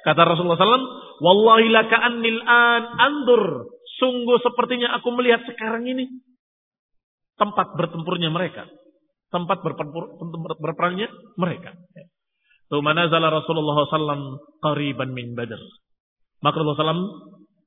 Kata 0.05 0.21
Rasulullah 0.23 0.59
SAW, 0.59 0.89
Wallahi 1.19 1.67
laka 1.71 1.97
annil 1.99 2.39
an 2.47 2.83
andur. 2.95 3.67
Sungguh 3.99 4.39
sepertinya 4.39 4.95
aku 4.95 5.11
melihat 5.11 5.43
sekarang 5.43 5.83
ini 5.83 6.07
tempat 7.35 7.75
bertempurnya 7.75 8.31
mereka. 8.31 8.63
Tempat 9.29 9.59
berperangnya 10.57 11.11
mereka. 11.35 11.75
Tumanazala 12.71 13.27
Rasulullah 13.27 13.83
SAW 13.85 14.39
qariban 14.63 15.11
min 15.11 15.35
badr. 15.35 15.59
Maka 16.39 16.55
Rasulullah 16.63 16.95
SAW 16.95 17.07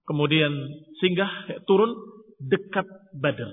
kemudian 0.09 0.53
singgah 0.99 1.29
turun 1.69 1.93
dekat 2.41 2.87
Badr. 3.15 3.51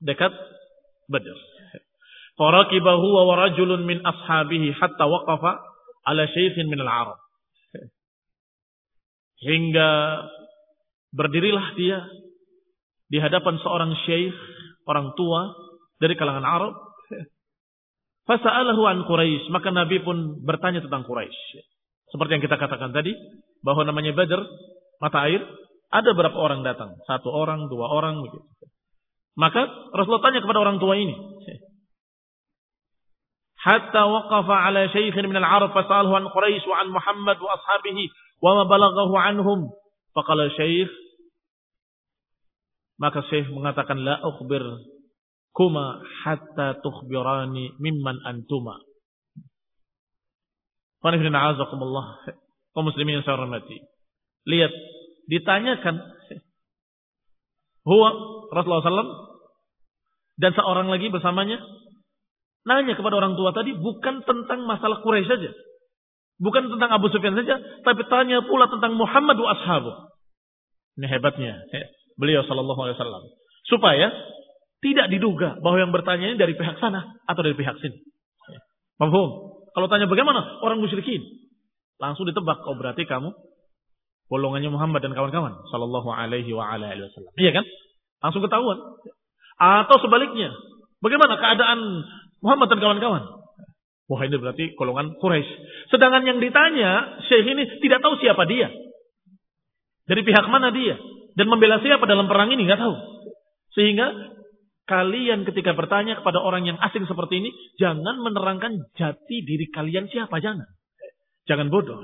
Dekat 0.00 0.32
Badr. 1.10 1.36
Farakibahu 2.38 3.06
wa 3.20 3.36
rajulun 3.36 3.84
min 3.84 4.00
ashabihi 4.00 4.72
hatta 4.78 5.04
waqafa 5.04 5.69
ala 6.10 6.26
syekhin 6.34 6.66
min 6.66 6.82
al-Arab. 6.82 7.18
Hingga 9.40 9.90
berdirilah 11.14 11.78
dia 11.78 12.02
di 13.10 13.18
hadapan 13.22 13.56
seorang 13.62 13.94
syekh, 14.04 14.34
orang 14.90 15.14
tua 15.14 15.54
dari 16.02 16.18
kalangan 16.18 16.44
Arab. 16.46 16.74
Fasa'alahu 18.28 18.82
an 18.86 18.98
Quraisy, 19.06 19.50
maka 19.50 19.74
Nabi 19.74 20.02
pun 20.02 20.42
bertanya 20.46 20.82
tentang 20.82 21.02
Quraisy. 21.02 21.66
Seperti 22.10 22.38
yang 22.38 22.44
kita 22.44 22.58
katakan 22.58 22.94
tadi, 22.94 23.14
bahwa 23.62 23.86
namanya 23.86 24.14
Badr, 24.14 24.38
mata 25.02 25.26
air, 25.26 25.42
ada 25.90 26.10
berapa 26.14 26.34
orang 26.38 26.62
datang? 26.62 26.94
Satu 27.06 27.30
orang, 27.34 27.66
dua 27.66 27.90
orang, 27.90 28.22
begitu. 28.22 28.46
Maka 29.34 29.66
Rasulullah 29.94 30.22
tanya 30.22 30.42
kepada 30.42 30.62
orang 30.62 30.78
tua 30.78 30.94
ini, 30.94 31.14
hatta 33.60 34.02
waqafa 34.08 34.56
ala 34.68 34.88
shaykhin 34.88 35.28
min 35.28 35.36
al-Arab 35.36 35.76
fasalhu 35.76 36.16
an 36.16 36.28
Quraisy 36.32 36.64
wa 36.64 36.80
an 36.80 36.88
Muhammad 36.92 37.38
wa 37.40 37.50
ashabihi 37.56 38.08
wa 38.40 38.50
ma 38.60 38.64
balaghahu 38.64 39.14
anhum. 39.16 39.60
Faqala 40.16 40.50
syekh 40.56 40.90
maka 43.00 43.24
syekh 43.32 43.48
mengatakan 43.48 44.04
la 44.04 44.20
ukhbir 44.20 44.60
kuma 45.56 46.04
hatta 46.20 46.76
tukhbirani 46.84 47.80
mimman 47.80 48.20
antuma. 48.28 48.76
Qanifin 51.00 51.32
a'azakumullah. 51.32 52.28
Kaum 52.76 52.86
muslimin 52.92 53.18
yang 53.18 53.24
saya 53.24 53.40
hormati. 53.40 53.80
Lihat, 54.44 54.70
ditanyakan 55.32 55.96
Rasulullah 58.52 58.84
dan 60.36 60.52
seorang 60.52 60.92
lagi 60.92 61.08
bersamanya 61.08 61.56
Nanya 62.68 62.92
kepada 62.92 63.16
orang 63.16 63.36
tua 63.40 63.56
tadi 63.56 63.72
bukan 63.72 64.24
tentang 64.24 64.68
masalah 64.68 65.00
Quraisy 65.00 65.28
saja. 65.28 65.50
Bukan 66.40 66.72
tentang 66.72 66.90
Abu 66.92 67.12
Sufyan 67.12 67.36
saja, 67.36 67.60
tapi 67.84 68.00
tanya 68.08 68.40
pula 68.44 68.68
tentang 68.72 68.96
Muhammad 68.96 69.36
wa 69.36 69.48
ashabu. 69.52 69.92
Ini 70.96 71.06
hebatnya 71.08 71.60
beliau 72.16 72.44
sallallahu 72.44 72.80
alaihi 72.80 72.96
wasallam. 72.96 73.22
Supaya 73.68 74.08
tidak 74.80 75.12
diduga 75.12 75.60
bahwa 75.60 75.76
yang 75.76 75.92
bertanya 75.92 76.32
ini 76.32 76.36
dari 76.40 76.56
pihak 76.56 76.80
sana 76.80 77.20
atau 77.28 77.40
dari 77.44 77.52
pihak 77.56 77.76
sini. 77.84 78.00
Paham? 78.96 79.30
Kalau 79.72 79.86
tanya 79.88 80.08
bagaimana 80.08 80.60
orang 80.64 80.80
musyrikin, 80.80 81.20
langsung 82.00 82.24
ditebak 82.28 82.64
oh 82.64 82.76
berarti 82.76 83.04
kamu 83.04 83.32
golongannya 84.32 84.72
Muhammad 84.72 85.04
dan 85.04 85.12
kawan-kawan 85.12 85.56
sallallahu 85.68 86.08
alaihi 86.08 86.52
wa 86.56 86.68
ala 86.68 86.92
alihi 86.92 87.04
wasallam. 87.08 87.32
Iya 87.36 87.50
kan? 87.60 87.64
Langsung 88.24 88.42
ketahuan. 88.44 88.78
Atau 89.60 89.96
sebaliknya, 90.00 90.52
bagaimana 91.04 91.36
keadaan 91.36 91.80
Muhammad 92.40 92.68
dan 92.72 92.80
kawan-kawan. 92.80 93.24
Wah 94.10 94.20
ini 94.26 94.36
berarti 94.42 94.74
golongan 94.74 95.14
Quraisy. 95.22 95.50
Sedangkan 95.94 96.26
yang 96.26 96.42
ditanya, 96.42 97.22
Syekh 97.30 97.46
ini 97.46 97.62
tidak 97.78 98.02
tahu 98.02 98.18
siapa 98.18 98.42
dia. 98.50 98.66
Dari 100.10 100.26
pihak 100.26 100.50
mana 100.50 100.74
dia. 100.74 100.98
Dan 101.38 101.46
membela 101.46 101.78
siapa 101.78 102.10
dalam 102.10 102.26
perang 102.26 102.50
ini, 102.50 102.66
nggak 102.66 102.82
tahu. 102.82 102.94
Sehingga 103.78 104.10
kalian 104.90 105.46
ketika 105.46 105.78
bertanya 105.78 106.18
kepada 106.18 106.42
orang 106.42 106.66
yang 106.66 106.78
asing 106.82 107.06
seperti 107.06 107.38
ini, 107.38 107.54
jangan 107.78 108.18
menerangkan 108.18 108.90
jati 108.98 109.46
diri 109.46 109.70
kalian 109.70 110.10
siapa, 110.10 110.42
jangan. 110.42 110.66
Jangan 111.46 111.70
bodoh. 111.70 112.02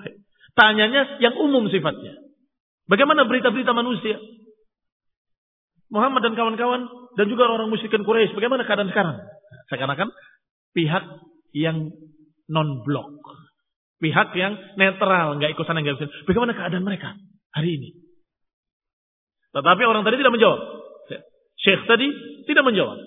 Tanyanya 0.54 1.18
yang 1.18 1.34
umum 1.42 1.66
sifatnya. 1.66 2.14
Bagaimana 2.86 3.26
berita-berita 3.26 3.74
manusia? 3.74 4.22
Muhammad 5.90 6.22
dan 6.22 6.38
kawan-kawan 6.38 6.86
dan 7.18 7.26
juga 7.26 7.50
orang 7.50 7.66
musyrikin 7.66 8.06
Quraisy, 8.06 8.30
bagaimana 8.38 8.62
keadaan 8.62 8.94
sekarang? 8.94 9.18
Seakan-akan 9.74 10.14
pihak 10.76 11.04
yang 11.56 11.88
non-blok. 12.52 13.16
Pihak 13.96 14.36
yang 14.36 14.60
netral, 14.76 15.40
nggak 15.40 15.56
ikut 15.56 15.64
sana, 15.64 15.80
nggak 15.80 15.96
Bagaimana 16.28 16.52
keadaan 16.52 16.84
mereka 16.84 17.16
hari 17.56 17.80
ini? 17.80 17.96
Tetapi 19.56 19.82
orang 19.88 20.04
tadi 20.04 20.20
tidak 20.20 20.36
menjawab. 20.36 20.60
Syekh 21.56 21.88
tadi 21.88 22.08
tidak 22.44 22.68
menjawab. 22.68 23.00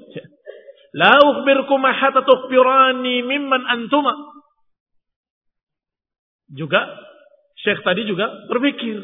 La 0.98 1.14
ukhbirkum 1.22 1.86
hatta 1.86 2.26
tukhbirani 2.26 3.22
mimman 3.22 3.62
antuma. 3.70 4.18
Juga 6.50 6.82
Syekh 7.62 7.86
tadi 7.86 8.10
juga 8.10 8.26
berpikir, 8.50 8.98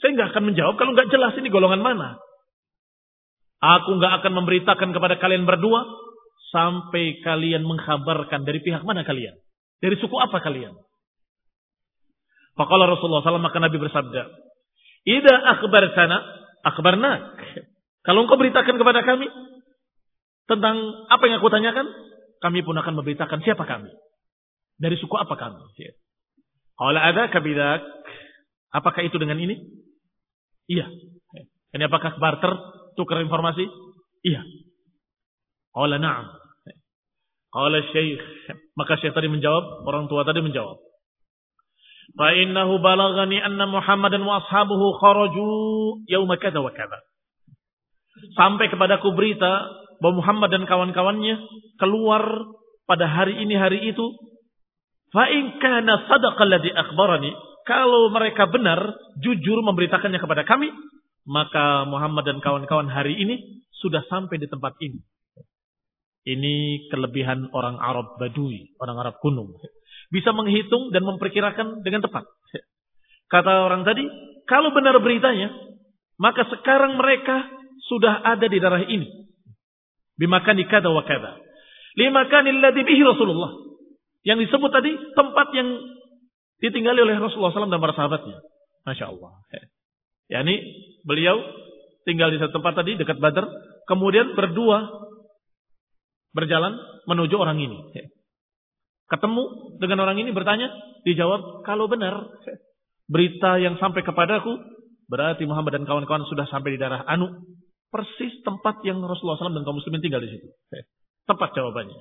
saya 0.00 0.10
nggak 0.16 0.32
akan 0.32 0.44
menjawab 0.48 0.80
kalau 0.80 0.96
nggak 0.96 1.12
jelas 1.12 1.36
ini 1.36 1.52
golongan 1.52 1.84
mana. 1.84 2.16
Aku 3.60 4.00
nggak 4.00 4.24
akan 4.24 4.32
memberitakan 4.32 4.96
kepada 4.96 5.20
kalian 5.20 5.44
berdua 5.44 5.84
sampai 6.48 7.20
kalian 7.20 7.64
mengkhabarkan 7.64 8.44
dari 8.44 8.60
pihak 8.64 8.82
mana 8.84 9.04
kalian? 9.04 9.36
Dari 9.78 9.96
suku 10.00 10.16
apa 10.18 10.40
kalian? 10.42 10.74
Faqala 12.58 12.90
Rasulullah 12.90 13.22
SAW 13.22 13.38
maka 13.38 13.62
Nabi 13.62 13.78
bersabda, 13.78 14.22
"Idza 15.06 15.34
akhbartana 15.56 16.16
akhbarnak." 16.66 17.22
Kalau 18.02 18.26
engkau 18.26 18.40
beritakan 18.40 18.80
kepada 18.80 19.04
kami 19.06 19.30
tentang 20.48 20.76
apa 21.12 21.24
yang 21.28 21.38
aku 21.38 21.52
tanyakan, 21.52 21.86
kami 22.42 22.64
pun 22.66 22.74
akan 22.74 22.94
memberitakan 22.98 23.44
siapa 23.44 23.62
kami. 23.68 23.92
Dari 24.78 24.96
suku 24.98 25.14
apa 25.14 25.34
kami. 25.38 25.60
Qala 26.78 27.00
ada 27.02 27.30
kabidak. 27.30 27.82
Apakah 28.70 29.02
itu 29.06 29.18
dengan 29.18 29.38
ini? 29.38 29.58
Iya. 30.70 30.86
Ini 31.74 31.84
apakah 31.88 32.16
barter, 32.16 32.52
tukar 32.96 33.20
informasi? 33.20 33.66
Iya. 34.24 34.40
Qala 35.78 36.02
na'am. 36.02 36.26
Qala 37.54 37.78
syekh. 37.94 38.18
Maka 38.74 38.98
syekh 38.98 39.14
tadi 39.14 39.30
menjawab, 39.30 39.86
orang 39.86 40.10
tua 40.10 40.26
tadi 40.26 40.42
menjawab. 40.42 40.74
Fa 42.18 42.34
innahu 42.34 42.82
balagani 42.82 43.38
anna 43.38 43.70
Muhammadan 43.70 44.26
wa 44.26 44.42
ashabuhu 44.42 44.98
kharaju 44.98 45.46
yauma 46.10 46.34
kadza 46.42 46.58
wa 46.58 46.74
kadza. 46.74 46.98
Sampai 48.34 48.66
kepadaku 48.74 49.14
berita 49.14 49.70
bahwa 50.02 50.18
Muhammad 50.18 50.50
dan 50.50 50.64
kawan-kawannya 50.66 51.38
keluar 51.78 52.26
pada 52.90 53.06
hari 53.06 53.38
ini 53.38 53.54
hari 53.54 53.78
itu. 53.86 54.18
Fa 55.14 55.30
in 55.30 55.62
kana 55.62 56.10
sadaqa 56.10 56.42
alladhi 56.42 56.74
akhbarani, 56.74 57.30
kalau 57.70 58.10
mereka 58.10 58.50
benar 58.50 58.98
jujur 59.22 59.62
memberitakannya 59.62 60.18
kepada 60.18 60.42
kami, 60.42 60.74
maka 61.22 61.86
Muhammad 61.86 62.26
dan 62.26 62.42
kawan-kawan 62.42 62.90
hari 62.90 63.14
ini 63.14 63.62
sudah 63.78 64.02
sampai 64.10 64.42
di 64.42 64.50
tempat 64.50 64.74
ini. 64.82 64.98
Ini 66.26 66.86
kelebihan 66.90 67.50
orang 67.54 67.78
Arab 67.78 68.18
Badui, 68.18 68.74
orang 68.82 68.96
Arab 68.98 69.20
kuno. 69.22 69.58
Bisa 70.08 70.34
menghitung 70.34 70.90
dan 70.90 71.04
memperkirakan 71.04 71.84
dengan 71.84 72.04
tepat. 72.04 72.26
Kata 73.28 73.68
orang 73.68 73.84
tadi, 73.84 74.08
kalau 74.48 74.72
benar 74.72 74.96
beritanya, 75.04 75.52
maka 76.16 76.48
sekarang 76.48 76.96
mereka 76.96 77.46
sudah 77.86 78.24
ada 78.24 78.48
di 78.48 78.58
darah 78.58 78.82
ini. 78.82 79.28
Bimakani 80.18 80.66
kada 80.66 80.90
wa 80.90 81.04
kada. 81.06 81.38
Limakani 81.94 82.58
alladhi 82.58 82.82
bihi 82.82 83.02
Rasulullah. 83.04 83.54
Yang 84.26 84.48
disebut 84.50 84.70
tadi 84.74 84.92
tempat 85.14 85.48
yang 85.54 85.68
ditinggali 86.58 87.00
oleh 87.00 87.16
Rasulullah 87.22 87.54
SAW 87.54 87.70
dan 87.70 87.80
para 87.80 87.94
sahabatnya. 87.94 88.42
Masya 88.82 89.14
Allah. 89.14 89.30
Yani 90.28 90.54
beliau 91.06 91.38
tinggal 92.04 92.28
di 92.34 92.42
satu 92.42 92.60
tempat 92.60 92.82
tadi 92.82 92.98
dekat 92.98 93.22
Badar. 93.22 93.46
Kemudian 93.88 94.36
berdua 94.36 95.07
berjalan 96.38 96.78
menuju 97.10 97.34
orang 97.34 97.58
ini. 97.58 97.90
Ketemu 99.10 99.74
dengan 99.82 100.06
orang 100.06 100.22
ini 100.22 100.30
bertanya, 100.30 100.70
dijawab, 101.02 101.66
kalau 101.66 101.90
benar 101.90 102.30
berita 103.10 103.58
yang 103.58 103.74
sampai 103.82 104.06
kepadaku, 104.06 104.54
berarti 105.10 105.42
Muhammad 105.48 105.82
dan 105.82 105.84
kawan-kawan 105.88 106.28
sudah 106.30 106.46
sampai 106.46 106.76
di 106.76 106.78
darah 106.78 107.02
Anu. 107.10 107.26
Persis 107.88 108.44
tempat 108.44 108.84
yang 108.84 109.00
Rasulullah 109.00 109.40
SAW 109.40 109.56
dan 109.56 109.64
kaum 109.64 109.80
muslimin 109.80 110.04
tinggal 110.04 110.20
di 110.20 110.28
situ. 110.28 110.44
Tepat 111.24 111.56
jawabannya. 111.56 111.96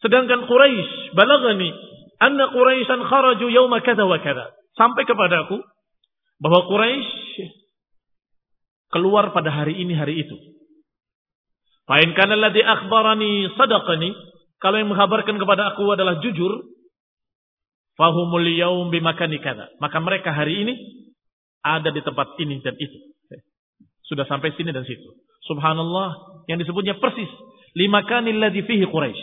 Sedangkan 0.00 0.48
Quraisy 0.48 1.12
balagani 1.12 1.68
anna 2.16 2.48
Quraisyan 2.48 3.04
kharaju 3.04 3.46
yauma 3.52 3.84
kada 3.84 4.08
wa 4.08 4.16
kada. 4.16 4.48
Sampai 4.80 5.04
kepadaku 5.04 5.60
bahwa 6.40 6.60
Quraisy 6.72 7.52
keluar 8.96 9.36
pada 9.36 9.52
hari 9.52 9.76
ini 9.76 9.92
hari 9.92 10.24
itu. 10.24 10.36
Fa'in 11.90 12.14
kana 12.14 12.38
alladhi 12.38 12.62
akhbarani 12.62 13.50
sadaqani. 13.58 14.14
Kalau 14.62 14.78
yang 14.78 14.94
menghabarkan 14.94 15.42
kepada 15.42 15.74
aku 15.74 15.90
adalah 15.90 16.22
jujur. 16.22 16.70
Fahumul 17.98 18.46
yaum 18.54 18.94
bimakani 18.94 19.42
kada. 19.42 19.74
Maka 19.82 19.98
mereka 19.98 20.30
hari 20.30 20.62
ini 20.62 20.74
ada 21.66 21.90
di 21.90 21.98
tempat 22.06 22.38
ini 22.38 22.62
dan 22.62 22.78
itu. 22.78 22.94
Sudah 24.06 24.22
sampai 24.30 24.54
sini 24.54 24.70
dan 24.70 24.86
situ. 24.86 25.18
Subhanallah. 25.50 26.46
Yang 26.46 26.70
disebutnya 26.70 26.94
persis. 27.02 27.28
Limakani 27.74 28.38
alladhi 28.38 28.62
fihi 28.62 28.86
Quraisy. 28.86 29.22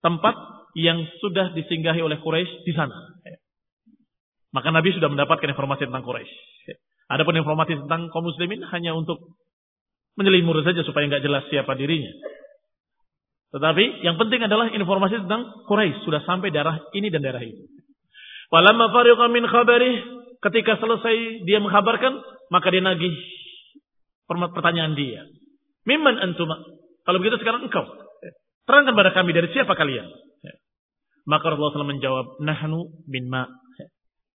Tempat 0.00 0.36
yang 0.72 1.04
sudah 1.20 1.52
disinggahi 1.52 2.00
oleh 2.00 2.16
Quraisy 2.16 2.64
di 2.64 2.72
sana. 2.72 2.96
Maka 4.56 4.72
Nabi 4.72 4.96
sudah 4.96 5.12
mendapatkan 5.12 5.52
informasi 5.52 5.84
tentang 5.84 6.00
Quraisy. 6.00 6.32
Adapun 7.12 7.36
informasi 7.36 7.76
tentang 7.84 8.08
kaum 8.08 8.24
muslimin 8.24 8.64
hanya 8.72 8.96
untuk 8.96 9.36
menyelimur 10.18 10.58
saja 10.66 10.82
supaya 10.82 11.06
nggak 11.06 11.22
jelas 11.22 11.46
siapa 11.46 11.78
dirinya. 11.78 12.10
Tetapi 13.54 14.04
yang 14.04 14.20
penting 14.20 14.44
adalah 14.44 14.68
informasi 14.68 15.24
tentang 15.24 15.64
Quraisy 15.64 16.04
sudah 16.04 16.20
sampai 16.26 16.52
daerah 16.52 16.82
ini 16.92 17.08
dan 17.08 17.24
daerah 17.24 17.40
itu. 17.40 17.64
Walamma 18.52 18.92
fariqa 18.92 19.24
min 19.30 19.46
khabarih 19.46 19.94
ketika 20.44 20.76
selesai 20.76 21.46
dia 21.48 21.62
menghabarkan 21.62 22.18
maka 22.52 22.68
dia 22.68 22.82
nagih 22.84 23.14
pertanyaan 24.28 24.92
dia. 24.92 25.24
Mimman 25.88 26.20
antuma? 26.20 26.60
Kalau 27.08 27.16
begitu 27.22 27.40
sekarang 27.40 27.64
engkau. 27.64 27.88
Terangkan 28.68 28.92
pada 28.92 29.16
kami 29.16 29.32
dari 29.32 29.48
siapa 29.56 29.72
kalian? 29.72 30.04
Maka 31.28 31.44
Rasulullah 31.52 31.84
SAW 31.84 31.92
menjawab, 31.92 32.26
Nahnu 32.40 33.04
bin 33.08 33.28
ma. 33.28 33.48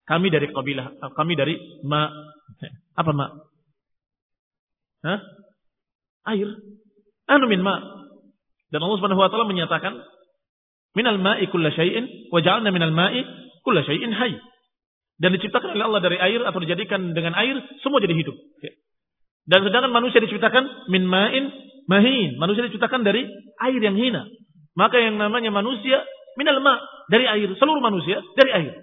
Kami 0.05 0.29
dari 0.29 0.49
kabilah, 0.49 0.93
kami 1.13 1.33
dari 1.33 1.57
ma. 1.85 2.09
Apa 2.97 3.11
ma? 3.13 3.29
Hah? 5.05 5.19
Air. 6.27 6.49
Anu 7.27 7.45
min 7.47 7.61
ma. 7.63 7.79
Dan 8.73 8.81
Allah 8.81 8.97
Subhanahu 8.99 9.21
wa 9.21 9.29
taala 9.29 9.45
menyatakan 9.47 9.93
minal 10.97 11.17
ma'i 11.21 11.45
kulla 11.49 11.69
syai'in 11.73 12.29
wa 12.33 12.41
ja'alna 12.41 12.69
minal 12.73 12.93
ma'i 12.93 13.21
kulla 13.61 13.85
syai'in 13.85 14.11
hayy. 14.11 14.37
Dan 15.21 15.37
diciptakan 15.37 15.77
oleh 15.77 15.85
Allah 15.85 16.01
dari 16.01 16.17
air 16.17 16.41
atau 16.41 16.59
dijadikan 16.59 17.13
dengan 17.13 17.37
air 17.37 17.55
semua 17.85 18.01
jadi 18.01 18.17
hidup. 18.17 18.33
Dan 19.45 19.61
sedangkan 19.67 19.91
manusia 19.93 20.19
diciptakan 20.23 20.89
min 20.89 21.05
ma'in 21.05 21.51
mahin. 21.85 22.39
Manusia 22.41 22.65
diciptakan 22.65 23.05
dari 23.05 23.27
air 23.61 23.79
yang 23.79 23.95
hina. 23.95 24.25
Maka 24.73 24.97
yang 24.97 25.21
namanya 25.21 25.53
manusia 25.53 26.01
minal 26.33 26.57
ma 26.65 26.81
dari 27.11 27.29
air, 27.29 27.51
seluruh 27.61 27.83
manusia 27.83 28.19
dari 28.33 28.51
air. 28.51 28.73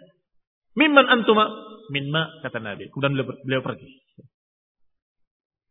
Mimman 0.79 1.11
antuma 1.11 1.51
min 1.91 2.15
ma 2.15 2.31
kata 2.47 2.63
Nabi. 2.63 2.87
Kemudian 2.95 3.19
beliau 3.43 3.63
pergi. 3.65 3.89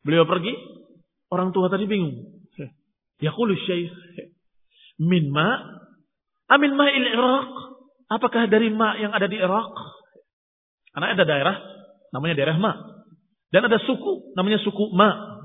Beliau 0.03 0.27
pergi 0.27 0.53
Orang 1.29 1.53
tua 1.53 1.69
tadi 1.69 1.85
bingung. 1.85 2.41
Yaqulu 3.19 3.53
syekh 3.67 3.91
min 4.99 5.29
ma 5.31 5.59
amin 6.49 6.71
ma'il 6.73 7.07
Iraq. 7.13 7.49
Apakah 8.09 8.49
dari 8.49 8.73
ma 8.73 8.97
yang 8.97 9.13
ada 9.13 9.29
di 9.29 9.37
Irak? 9.37 9.69
Karena 10.95 11.13
ada 11.13 11.23
daerah 11.27 11.55
namanya 12.09 12.35
daerah 12.41 12.57
ma. 12.57 12.73
Dan 13.53 13.69
ada 13.69 13.77
suku 13.85 14.33
namanya 14.33 14.57
suku 14.65 14.89
ma. 14.93 15.37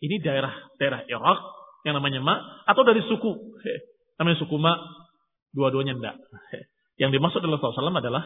Ini 0.00 0.18
daerah 0.24 0.50
daerah 0.80 1.06
Irak 1.06 1.40
yang 1.86 1.94
namanya 1.94 2.20
ma 2.24 2.34
atau 2.66 2.82
dari 2.82 3.04
suku 3.06 3.60
namanya 4.18 4.36
suku 4.42 4.56
ma. 4.58 4.74
Dua-duanya 5.54 5.98
enggak. 5.98 6.16
Yang 6.98 7.18
dimaksud 7.18 7.42
Rasulullah 7.42 7.90
SAW 7.90 8.02
adalah 8.02 8.22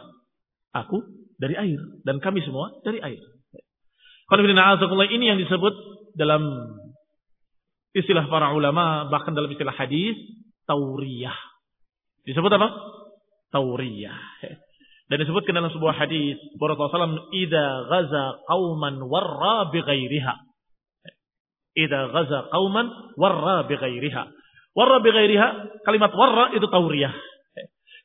aku 0.76 1.00
dari 1.36 1.56
air 1.56 1.80
dan 2.04 2.20
kami 2.20 2.40
semua 2.44 2.72
dari 2.84 3.00
air. 3.00 3.22
Kalau 4.28 4.40
ini 5.04 5.24
yang 5.28 5.38
disebut 5.40 5.93
dalam 6.14 6.42
istilah 7.94 8.26
para 8.26 8.50
ulama, 8.54 9.06
bahkan 9.10 9.34
dalam 9.34 9.50
istilah 9.50 9.74
hadis, 9.74 10.18
tauriyah. 10.66 11.36
Disebut 12.24 12.50
apa? 12.50 12.68
Tauriyah. 13.52 14.18
Dan 15.04 15.16
disebutkan 15.20 15.52
dalam 15.52 15.68
sebuah 15.68 15.94
hadis, 16.00 16.40
Rasulullah 16.56 17.06
SAW, 17.06 17.28
"Idza 17.36 17.66
ghaza 17.92 18.24
qauman 18.48 19.04
warra 19.04 19.68
bi 19.68 19.84
ghairiha." 19.84 20.34
Idza 21.76 22.00
ghaza 22.08 22.38
qauman 22.48 23.14
warra 23.20 23.68
bi 23.68 23.76
ghairiha. 23.76 24.24
Warra 24.74 24.98
bi 25.04 25.10
ghairiha, 25.12 25.48
kalimat 25.84 26.10
warra 26.16 26.56
itu 26.56 26.66
tauriyah. 26.66 27.14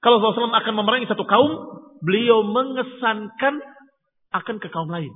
Kalau 0.04 0.20
Rasulullah 0.20 0.60
SAW 0.60 0.64
akan 0.64 0.74
memerangi 0.76 1.08
satu 1.08 1.24
kaum, 1.24 1.52
beliau 2.04 2.44
mengesankan 2.44 3.64
akan 4.36 4.56
ke 4.62 4.68
kaum 4.70 4.92
lain. 4.92 5.12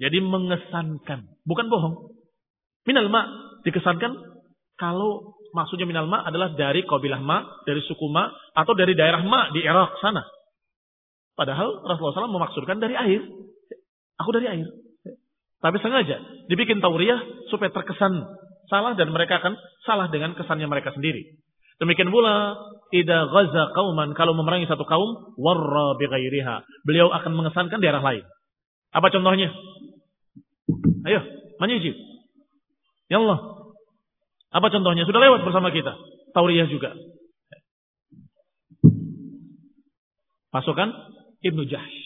Jadi 0.00 0.18
mengesankan, 0.24 1.28
bukan 1.44 1.66
bohong. 1.68 2.16
Minal 2.88 3.12
ma 3.12 3.28
dikesankan 3.68 4.16
kalau 4.80 5.36
maksudnya 5.52 5.84
minal 5.84 6.08
ma 6.08 6.24
adalah 6.24 6.56
dari 6.56 6.88
kabilah 6.88 7.20
ma, 7.20 7.44
dari 7.68 7.84
suku 7.84 8.08
ma, 8.08 8.32
atau 8.56 8.72
dari 8.72 8.96
daerah 8.96 9.20
ma 9.20 9.52
di 9.52 9.60
Irak 9.60 10.00
sana. 10.00 10.24
Padahal 11.36 11.84
Rasulullah 11.84 12.28
SAW 12.28 12.32
memaksudkan 12.32 12.80
dari 12.80 12.96
air. 12.96 13.20
Aku 14.24 14.32
dari 14.32 14.48
air. 14.48 14.68
Tapi 15.60 15.76
sengaja 15.84 16.48
dibikin 16.48 16.80
tauriyah 16.80 17.48
supaya 17.52 17.68
terkesan 17.68 18.24
salah 18.72 18.96
dan 18.96 19.12
mereka 19.12 19.44
akan 19.44 19.52
salah 19.84 20.08
dengan 20.08 20.32
kesannya 20.32 20.64
mereka 20.64 20.96
sendiri. 20.96 21.36
Demikian 21.80 22.12
pula, 22.12 22.56
ida 22.92 23.28
ghaza 23.28 23.72
kauman 23.72 24.12
kalau 24.16 24.36
memerangi 24.36 24.68
satu 24.68 24.84
kaum 24.84 25.36
warra 25.40 25.96
bi 25.96 26.08
Beliau 26.84 27.08
akan 27.12 27.32
mengesankan 27.36 27.80
daerah 27.80 28.00
lain. 28.04 28.24
Apa 28.92 29.08
contohnya? 29.12 29.52
Ayo, 31.06 31.20
menyuji. 31.58 31.92
Ya 33.10 33.18
Allah. 33.18 33.38
Apa 34.50 34.66
contohnya? 34.70 35.06
Sudah 35.06 35.22
lewat 35.22 35.46
bersama 35.46 35.70
kita. 35.70 35.94
Tauriyah 36.34 36.66
juga. 36.70 36.94
Pasukan 40.50 40.90
Ibnu 41.42 41.62
Jahsh. 41.70 41.98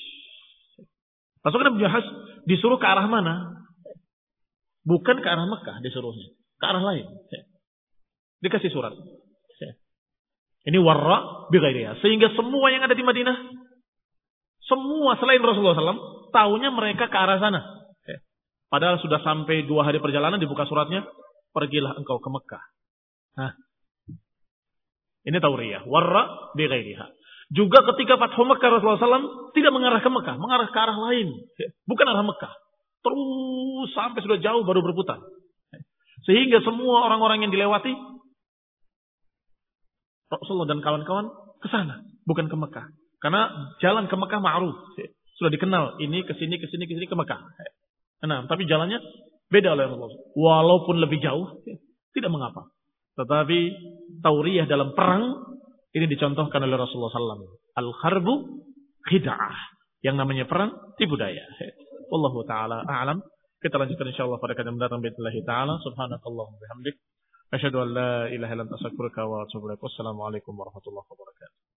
Pasukan 1.40 1.72
Ibnu 1.72 1.80
Jahsh 1.80 2.08
disuruh 2.44 2.76
ke 2.76 2.84
arah 2.84 3.08
mana? 3.08 3.64
Bukan 4.84 5.24
ke 5.24 5.28
arah 5.28 5.48
Mekah 5.48 5.80
disuruhnya. 5.80 6.28
Ke 6.60 6.64
arah 6.68 6.84
lain. 6.84 7.08
Dikasih 8.44 8.68
surat. 8.68 8.92
Ini 10.64 10.80
warra 10.80 11.48
bighairiha. 11.52 12.00
Sehingga 12.00 12.32
semua 12.32 12.72
yang 12.72 12.88
ada 12.88 12.96
di 12.96 13.04
Madinah. 13.04 13.36
Semua 14.64 15.20
selain 15.20 15.44
Rasulullah 15.44 15.76
SAW. 15.76 16.32
Tahunya 16.32 16.72
mereka 16.72 17.12
ke 17.12 17.16
arah 17.16 17.36
sana. 17.36 17.83
Padahal 18.74 18.98
sudah 18.98 19.22
sampai 19.22 19.70
dua 19.70 19.86
hari 19.86 20.02
perjalanan 20.02 20.42
dibuka 20.42 20.66
suratnya. 20.66 21.06
Pergilah 21.54 21.94
engkau 21.94 22.18
ke 22.18 22.26
Mekah. 22.26 22.64
Nah. 23.38 23.54
Ini 25.22 25.38
tauriyah. 25.38 25.86
Warra 25.86 26.50
bighairiha. 26.58 27.06
Juga 27.54 27.86
ketika 27.94 28.18
Fathu 28.18 28.42
Mekah 28.42 28.74
Rasulullah 28.74 28.98
SAW 28.98 29.54
tidak 29.54 29.70
mengarah 29.70 30.02
ke 30.02 30.10
Mekah. 30.10 30.34
Mengarah 30.42 30.66
ke 30.74 30.74
arah 30.74 30.98
lain. 31.06 31.38
Bukan 31.86 32.02
arah 32.02 32.26
Mekah. 32.26 32.50
Terus 33.06 33.94
sampai 33.94 34.26
sudah 34.26 34.42
jauh 34.42 34.66
baru 34.66 34.82
berputar. 34.82 35.22
Sehingga 36.26 36.58
semua 36.66 37.06
orang-orang 37.06 37.46
yang 37.46 37.54
dilewati. 37.54 37.94
Rasulullah 40.34 40.74
dan 40.74 40.82
kawan-kawan 40.82 41.30
ke 41.62 41.70
sana. 41.70 42.02
Bukan 42.26 42.50
ke 42.50 42.58
Mekah. 42.58 42.90
Karena 43.22 43.70
jalan 43.78 44.10
ke 44.10 44.18
Mekah 44.18 44.42
ma'ruf. 44.42 44.98
Sudah 45.38 45.54
dikenal. 45.54 46.02
Ini 46.02 46.26
ke 46.26 46.34
sini, 46.34 46.58
ke 46.58 46.66
sini, 46.66 46.90
ke 46.90 46.98
sini, 46.98 47.06
ke 47.06 47.14
Mekah. 47.14 47.38
Nah, 48.24 48.48
tapi 48.48 48.64
jalannya 48.64 48.98
beda 49.52 49.76
oleh 49.76 49.84
Rasulullah. 49.84 50.32
Walaupun 50.32 50.96
lebih 50.98 51.20
jauh, 51.20 51.60
tidak 52.16 52.30
mengapa. 52.32 52.72
Tetapi 53.14 53.58
tauriyah 54.24 54.66
dalam 54.66 54.96
perang 54.96 55.54
ini 55.94 56.10
dicontohkan 56.10 56.58
oleh 56.64 56.74
Rasulullah 56.74 57.12
SAW. 57.14 57.46
Al-harbu 57.78 58.34
khida'ah. 59.06 59.56
Yang 60.02 60.16
namanya 60.20 60.44
perang, 60.44 60.94
tipu 60.98 61.14
daya. 61.14 61.44
Wallahu 62.10 62.44
ta'ala 62.44 62.84
a'lam. 62.84 63.22
Kita 63.62 63.80
lanjutkan 63.80 64.12
insyaAllah 64.12 64.42
pada 64.42 64.52
kata 64.52 64.68
mendatang. 64.74 65.00
Bismillahi 65.00 65.40
ta'ala. 65.46 65.80
Subhanakallah 65.80 66.46
bihamdik. 66.60 67.00
Asyadu 67.54 67.80
an 67.80 67.88
la 67.94 68.12
ilaha 68.28 68.52
ilan 68.58 68.68
astaghfiruka 68.68 69.24
wa 69.24 69.46
atubu. 69.46 69.72
Wassalamualaikum 69.78 70.52
warahmatullahi 70.52 71.06
wabarakatuh. 71.08 71.73